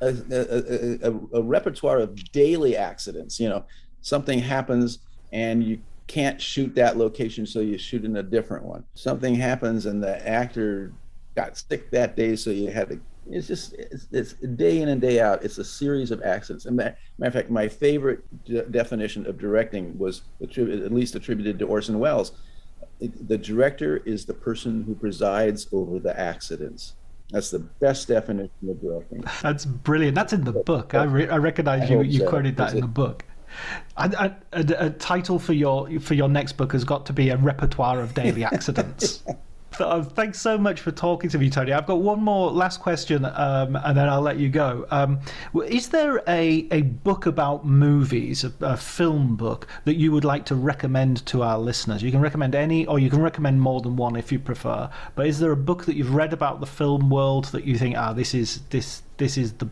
a, 0.01 0.15
a, 0.31 1.09
a, 1.09 1.39
a, 1.39 1.41
repertoire 1.41 1.97
of 1.99 2.31
daily 2.31 2.75
accidents. 2.75 3.39
You 3.39 3.49
know, 3.49 3.65
something 4.01 4.37
happens 4.37 4.99
and 5.31 5.63
you 5.63 5.79
can't 6.07 6.39
shoot 6.39 6.75
that 6.75 6.97
location, 6.97 7.45
so 7.45 7.61
you 7.61 7.77
shoot 7.77 8.03
in 8.03 8.17
a 8.17 8.23
different 8.23 8.65
one. 8.65 8.83
Something 8.95 9.33
happens 9.33 9.85
and 9.85 10.03
the 10.03 10.27
actor 10.27 10.91
got 11.35 11.57
sick 11.57 11.89
that 11.91 12.17
day, 12.17 12.35
so 12.35 12.49
you 12.49 12.69
had 12.69 12.89
to. 12.89 12.99
It's 13.29 13.47
just 13.47 13.73
it's, 13.73 14.07
it's 14.11 14.33
day 14.33 14.81
in 14.81 14.89
and 14.89 14.99
day 14.99 15.21
out. 15.21 15.45
It's 15.45 15.57
a 15.57 15.63
series 15.63 16.11
of 16.11 16.21
accidents. 16.21 16.65
And 16.65 16.75
matter 16.75 16.97
of 17.21 17.33
fact, 17.33 17.49
my 17.49 17.69
favorite 17.69 18.23
de- 18.43 18.65
definition 18.65 19.25
of 19.25 19.37
directing 19.37 19.97
was 19.97 20.23
at 20.41 20.91
least 20.91 21.15
attributed 21.15 21.59
to 21.59 21.65
Orson 21.65 21.97
Welles. 21.97 22.33
The 22.99 23.37
director 23.37 23.97
is 24.05 24.25
the 24.25 24.33
person 24.33 24.83
who 24.83 24.95
presides 24.95 25.67
over 25.71 25.97
the 25.97 26.19
accidents. 26.19 26.95
That's 27.31 27.49
the 27.51 27.59
best 27.59 28.07
definition 28.07 28.51
of 28.69 28.81
directing. 28.81 29.23
That's 29.41 29.65
brilliant. 29.65 30.15
That's 30.15 30.33
in 30.33 30.43
the 30.43 30.51
book. 30.51 30.93
I, 30.93 31.03
re- 31.03 31.29
I 31.29 31.37
recognize 31.37 31.89
I 31.89 31.93
you. 31.93 32.01
You 32.01 32.19
so, 32.19 32.29
quoted 32.29 32.57
that 32.57 32.65
because 32.65 32.71
in 32.73 32.77
it- 32.79 32.81
the 32.81 32.87
book. 32.87 33.25
And 33.97 34.13
a, 34.13 34.37
a, 34.53 34.85
a 34.85 34.89
title 34.91 35.37
for 35.37 35.51
your 35.51 35.99
for 35.99 36.13
your 36.13 36.29
next 36.29 36.53
book 36.53 36.71
has 36.71 36.85
got 36.85 37.05
to 37.07 37.13
be 37.13 37.29
a 37.29 37.37
repertoire 37.37 37.99
of 37.99 38.13
daily 38.13 38.43
accidents. 38.45 39.23
Uh, 39.79 40.03
thanks 40.03 40.39
so 40.39 40.57
much 40.57 40.81
for 40.81 40.91
talking 40.91 41.29
to 41.29 41.37
me, 41.37 41.49
Tony. 41.49 41.71
I've 41.71 41.87
got 41.87 42.01
one 42.01 42.21
more 42.21 42.51
last 42.51 42.81
question, 42.81 43.25
um, 43.25 43.75
and 43.77 43.97
then 43.97 44.09
I'll 44.09 44.21
let 44.21 44.37
you 44.37 44.49
go. 44.49 44.85
Um, 44.91 45.19
is 45.65 45.89
there 45.89 46.21
a, 46.27 46.67
a 46.71 46.81
book 46.81 47.25
about 47.25 47.65
movies, 47.65 48.43
a, 48.43 48.53
a 48.61 48.77
film 48.77 49.35
book, 49.35 49.67
that 49.85 49.95
you 49.95 50.11
would 50.11 50.25
like 50.25 50.45
to 50.47 50.55
recommend 50.55 51.25
to 51.27 51.43
our 51.43 51.57
listeners? 51.57 52.03
You 52.03 52.11
can 52.11 52.21
recommend 52.21 52.53
any, 52.53 52.85
or 52.85 52.99
you 52.99 53.09
can 53.09 53.21
recommend 53.21 53.61
more 53.61 53.81
than 53.81 53.95
one 53.95 54.15
if 54.15 54.31
you 54.31 54.39
prefer. 54.39 54.89
But 55.15 55.27
is 55.27 55.39
there 55.39 55.51
a 55.51 55.57
book 55.57 55.85
that 55.85 55.95
you've 55.95 56.13
read 56.13 56.33
about 56.33 56.59
the 56.59 56.67
film 56.67 57.09
world 57.09 57.45
that 57.45 57.63
you 57.63 57.77
think, 57.77 57.97
ah, 57.97 58.13
this 58.13 58.33
is 58.33 58.61
this 58.69 59.03
this 59.17 59.37
is 59.37 59.53
the 59.53 59.69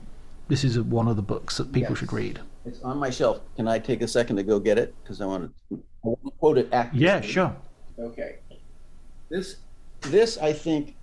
this 0.47 0.64
is 0.64 0.80
one 0.80 1.08
of 1.08 1.16
the 1.16 1.22
books 1.22 1.58
that 1.58 1.72
people 1.72 1.95
should 1.95 2.14
read? 2.14 2.39
It's 2.66 2.82
on 2.82 2.97
my 2.97 3.10
shelf. 3.10 3.41
Can 3.56 3.68
I 3.68 3.80
take 3.80 4.02
a 4.02 4.08
second 4.08 4.38
to 4.38 4.43
go 4.43 4.60
get 4.60 4.78
it? 4.78 4.95
Because 5.04 5.22
I 5.22 5.26
want 5.26 5.52
to, 5.70 5.76
I 6.04 6.08
want 6.08 6.24
to 6.24 6.32
quote 6.39 6.58
it 6.58 6.70
accurately. 6.72 7.06
Yeah, 7.06 7.22
sure. 7.22 7.56
Okay. 7.97 8.38
This, 9.30 9.58
this 10.02 10.38
I 10.38 10.54
think, 10.54 10.95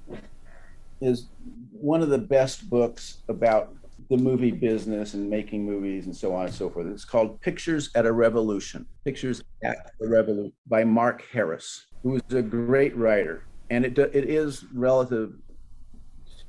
is 1.01 1.27
one 1.73 2.03
of 2.03 2.09
the 2.09 2.19
best 2.19 2.69
books 2.71 3.19
about 3.29 3.75
the 4.09 4.17
movie 4.17 4.51
business 4.51 5.15
and 5.15 5.29
making 5.29 5.65
movies 5.65 6.07
and 6.07 6.15
so 6.15 6.35
on 6.35 6.47
and 6.47 6.55
so 6.55 6.71
forth. 6.71 6.87
It's 6.87 7.05
called 7.05 7.41
Pictures 7.41 7.91
at 7.95 8.07
a 8.07 8.13
Revolution. 8.13 8.87
Pictures 9.05 9.43
at 9.63 9.93
a 10.01 10.07
Revolution 10.07 10.53
by 10.67 10.85
Mark 10.85 11.25
Harris, 11.33 11.87
who 12.03 12.17
is 12.17 12.35
a 12.35 12.43
great 12.43 12.97
writer, 12.97 13.45
and 13.71 13.85
it 13.85 13.99
it 13.99 14.29
is 14.29 14.65
relative 14.73 15.35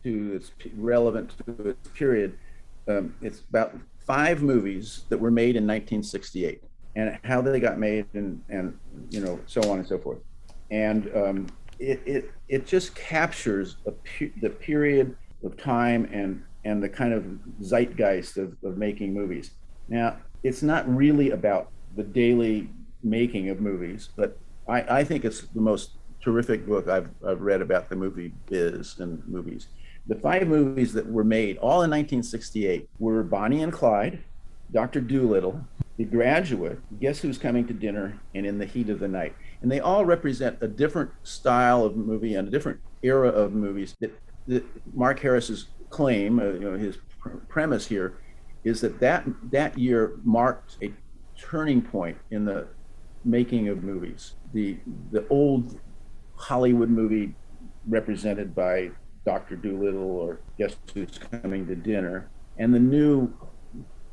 to 0.03 0.35
its 0.35 0.51
relevant 0.75 1.33
to 1.45 1.69
its 1.69 1.89
period. 1.89 2.37
Um, 2.87 3.15
it's 3.21 3.41
about 3.49 3.75
five 3.99 4.41
movies 4.41 5.03
that 5.09 5.17
were 5.17 5.31
made 5.31 5.57
in 5.57 5.63
1968 5.63 6.63
and 6.95 7.19
how 7.23 7.41
they 7.41 7.59
got 7.59 7.77
made 7.77 8.05
and 8.13 8.41
and 8.49 8.77
you 9.09 9.19
know 9.19 9.39
so 9.45 9.61
on 9.69 9.79
and 9.79 9.87
so 9.87 9.97
forth 9.97 10.19
and 10.71 11.09
um, 11.15 11.47
it, 11.79 12.01
it 12.05 12.31
it 12.47 12.65
just 12.65 12.95
captures 12.95 13.77
pe- 14.03 14.31
the 14.41 14.49
period 14.49 15.15
of 15.43 15.57
time 15.57 16.07
and 16.11 16.43
and 16.65 16.83
the 16.83 16.89
kind 16.89 17.13
of 17.13 17.25
zeitgeist 17.61 18.37
of, 18.37 18.55
of 18.63 18.77
making 18.77 19.13
movies. 19.13 19.51
Now 19.87 20.17
it's 20.43 20.61
not 20.61 20.87
really 20.93 21.31
about 21.31 21.69
the 21.95 22.03
daily 22.03 22.69
making 23.03 23.49
of 23.49 23.61
movies 23.61 24.09
but 24.15 24.37
I, 24.67 24.99
I 24.99 25.03
think 25.03 25.23
it's 25.23 25.41
the 25.41 25.61
most 25.61 25.91
terrific 26.21 26.65
book 26.65 26.87
I've, 26.89 27.09
I've 27.25 27.41
read 27.41 27.61
about 27.61 27.89
the 27.89 27.95
movie 27.95 28.33
biz 28.47 28.99
and 28.99 29.25
movies. 29.27 29.67
The 30.07 30.15
five 30.15 30.47
movies 30.47 30.93
that 30.93 31.05
were 31.05 31.23
made 31.23 31.57
all 31.57 31.83
in 31.83 31.91
1968 31.91 32.89
were 32.99 33.23
bonnie 33.23 33.63
and 33.63 33.71
clyde 33.71 34.23
dr 34.73 34.99
dolittle 35.01 35.61
the 35.97 36.03
graduate 36.03 36.79
guess 36.99 37.19
who's 37.19 37.37
coming 37.37 37.65
to 37.65 37.73
dinner 37.73 38.19
and 38.35 38.45
in 38.45 38.57
the 38.57 38.65
heat 38.65 38.89
of 38.89 38.99
the 38.99 39.07
night 39.07 39.33
and 39.61 39.71
they 39.71 39.79
all 39.79 40.05
represent 40.05 40.57
a 40.61 40.67
different 40.67 41.11
style 41.23 41.83
of 41.83 41.95
movie 41.95 42.35
and 42.35 42.47
a 42.47 42.51
different 42.51 42.79
era 43.03 43.29
of 43.29 43.53
movies 43.53 43.95
that, 43.99 44.11
that 44.47 44.63
mark 44.93 45.19
harris's 45.19 45.67
claim 45.89 46.39
uh, 46.39 46.45
you 46.45 46.59
know 46.59 46.77
his 46.77 46.97
pr- 47.19 47.29
premise 47.47 47.87
here 47.87 48.17
is 48.63 48.81
that, 48.81 48.99
that 48.99 49.25
that 49.51 49.77
year 49.77 50.19
marked 50.23 50.77
a 50.83 50.91
turning 51.39 51.81
point 51.81 52.17
in 52.31 52.43
the 52.43 52.67
making 53.23 53.67
of 53.67 53.83
movies. 53.83 54.35
The 54.53 54.77
the 55.11 55.27
old 55.29 55.79
hollywood 56.35 56.89
movie 56.89 57.33
represented 57.87 58.53
by 58.53 58.91
dr 59.25 59.55
dolittle 59.55 60.11
or 60.11 60.39
guess 60.57 60.75
who's 60.93 61.17
coming 61.17 61.65
to 61.65 61.75
dinner 61.75 62.29
and 62.57 62.71
the 62.71 62.79
new 62.79 63.33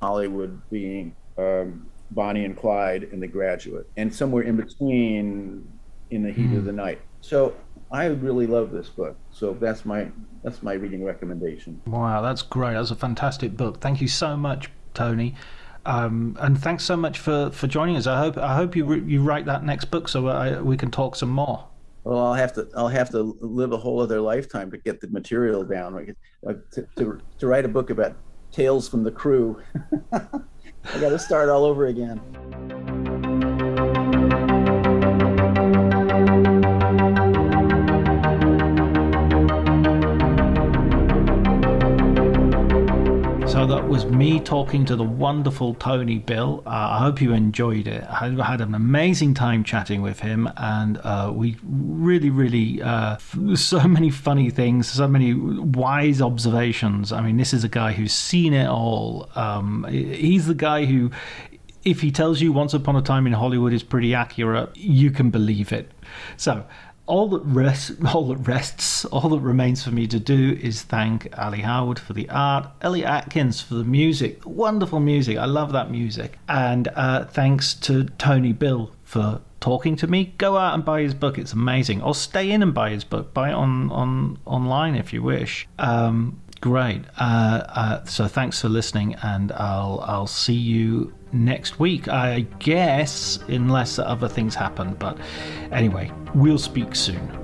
hollywood 0.01 0.59
being 0.70 1.14
um, 1.36 1.86
bonnie 2.11 2.44
and 2.44 2.57
clyde 2.57 3.05
and 3.12 3.22
the 3.22 3.26
graduate 3.26 3.88
and 3.96 4.14
somewhere 4.14 4.42
in 4.42 4.57
between 4.57 5.66
in 6.11 6.22
the 6.22 6.30
heat 6.30 6.44
of 6.44 6.61
hmm. 6.61 6.66
the 6.66 6.72
night 6.72 7.00
so 7.20 7.55
i 7.90 8.07
really 8.07 8.46
love 8.46 8.70
this 8.70 8.88
book 8.88 9.16
so 9.30 9.55
that's 9.55 9.84
my 9.84 10.07
that's 10.42 10.62
my 10.62 10.74
reading 10.74 11.02
recommendation 11.02 11.80
Wow, 11.86 12.22
that's 12.22 12.42
great. 12.42 12.74
That's 12.74 12.90
a 12.90 12.96
fantastic 12.96 13.57
book. 13.57 13.80
Thank 13.80 14.00
you 14.00 14.09
so 14.09 14.36
much, 14.36 14.70
Tony. 14.94 15.34
Um, 15.86 16.36
and 16.40 16.59
thanks 16.59 16.84
so 16.84 16.96
much 16.96 17.18
for, 17.18 17.50
for 17.50 17.66
joining 17.66 17.96
us. 17.96 18.07
I 18.07 18.18
hope 18.18 18.38
I 18.38 18.55
hope 18.55 18.74
you 18.74 18.94
you 18.94 19.22
write 19.22 19.44
that 19.46 19.64
next 19.64 19.86
book 19.86 20.09
so 20.09 20.28
I, 20.28 20.61
we 20.61 20.76
can 20.76 20.90
talk 20.90 21.16
some 21.16 21.28
more. 21.28 21.66
Well, 22.05 22.18
I'll 22.18 22.34
have 22.34 22.52
to 22.55 22.68
I'll 22.76 22.88
have 22.88 23.11
to 23.11 23.36
live 23.40 23.72
a 23.72 23.76
whole 23.76 24.00
other 24.00 24.20
lifetime 24.20 24.70
to 24.70 24.78
get 24.78 25.00
the 25.00 25.09
material 25.09 25.62
down. 25.64 26.14
Uh, 26.46 26.55
to, 26.72 26.86
to, 26.96 27.20
to 27.38 27.46
write 27.46 27.64
a 27.64 27.68
book 27.68 27.90
about 27.90 28.16
tales 28.50 28.88
from 28.88 29.02
the 29.05 29.11
crew, 29.11 29.62
I 30.93 30.99
got 30.99 31.11
to 31.11 31.18
start 31.18 31.49
all 31.49 31.64
over 31.64 31.87
again. 31.87 32.20
So 43.64 43.68
that 43.68 43.88
was 43.88 44.04
me 44.04 44.40
talking 44.40 44.84
to 44.84 44.94
the 44.94 45.04
wonderful 45.04 45.72
Tony 45.72 46.18
Bill. 46.18 46.62
Uh, 46.66 46.68
I 46.68 46.98
hope 46.98 47.22
you 47.22 47.32
enjoyed 47.32 47.88
it. 47.88 48.04
I 48.04 48.28
had 48.28 48.60
an 48.60 48.74
amazing 48.74 49.32
time 49.32 49.64
chatting 49.64 50.02
with 50.02 50.20
him, 50.20 50.50
and 50.58 50.98
uh, 50.98 51.32
we 51.34 51.56
really, 51.62 52.28
really, 52.28 52.82
uh, 52.82 53.16
so 53.54 53.88
many 53.88 54.10
funny 54.10 54.50
things, 54.50 54.90
so 54.90 55.08
many 55.08 55.32
wise 55.32 56.20
observations. 56.20 57.10
I 57.10 57.22
mean, 57.22 57.38
this 57.38 57.54
is 57.54 57.64
a 57.64 57.68
guy 57.70 57.92
who's 57.92 58.12
seen 58.12 58.52
it 58.52 58.68
all. 58.68 59.30
Um, 59.34 59.86
he's 59.88 60.46
the 60.46 60.54
guy 60.54 60.84
who 60.84 61.10
if 61.84 62.02
he 62.02 62.10
tells 62.10 62.42
you 62.42 62.52
Once 62.52 62.74
Upon 62.74 62.96
a 62.96 63.02
Time 63.02 63.26
in 63.26 63.32
Hollywood 63.32 63.72
is 63.72 63.82
pretty 63.82 64.14
accurate, 64.14 64.76
you 64.76 65.10
can 65.10 65.30
believe 65.30 65.72
it. 65.72 65.90
So 66.36 66.66
all 67.07 67.28
that 67.28 67.42
rests, 67.42 67.92
all 68.14 68.28
that 68.28 68.48
rests, 68.48 69.05
all 69.07 69.28
that 69.30 69.40
remains 69.40 69.82
for 69.82 69.90
me 69.90 70.07
to 70.07 70.18
do 70.18 70.59
is 70.61 70.82
thank 70.82 71.28
Ali 71.38 71.61
Howard 71.61 71.98
for 71.98 72.12
the 72.12 72.28
art, 72.30 72.68
Elliot 72.80 73.09
Atkins 73.09 73.61
for 73.61 73.74
the 73.74 73.84
music, 73.84 74.44
wonderful 74.44 75.00
music. 75.00 75.36
I 75.38 75.44
love 75.44 75.72
that 75.72 75.90
music, 75.90 76.38
and 76.48 76.88
uh, 76.94 77.24
thanks 77.24 77.74
to 77.74 78.05
Tony 78.05 78.52
Bill 78.52 78.90
for 79.05 79.40
talking 79.61 79.96
to 79.96 80.07
me. 80.07 80.34
Go 80.38 80.57
out 80.57 80.74
and 80.74 80.84
buy 80.84 81.02
his 81.02 81.14
book; 81.14 81.38
it's 81.38 81.52
amazing. 81.52 82.02
Or 82.02 82.14
stay 82.14 82.50
in 82.50 82.62
and 82.62 82.74
buy 82.74 82.90
his 82.90 83.05
book. 83.05 83.34
Buy 83.34 83.50
it 83.50 83.55
on 83.55 83.90
on 83.90 84.38
online 84.44 84.94
if 84.94 85.12
you 85.12 85.22
wish. 85.22 85.68
Um, 85.78 86.40
great. 86.64 87.04
Uh, 87.18 87.62
uh, 87.68 88.04
so 88.06 88.26
thanks 88.26 88.58
for 88.58 88.70
listening, 88.70 89.14
and 89.22 89.52
I'll 89.52 90.02
I'll 90.06 90.26
see 90.26 90.54
you 90.54 91.12
next 91.30 91.78
week, 91.78 92.08
I 92.08 92.46
guess, 92.58 93.38
unless 93.48 93.98
other 93.98 94.28
things 94.28 94.54
happen. 94.54 94.94
But 94.94 95.18
anyway, 95.70 96.10
we'll 96.34 96.56
speak 96.56 96.94
soon. 96.94 97.43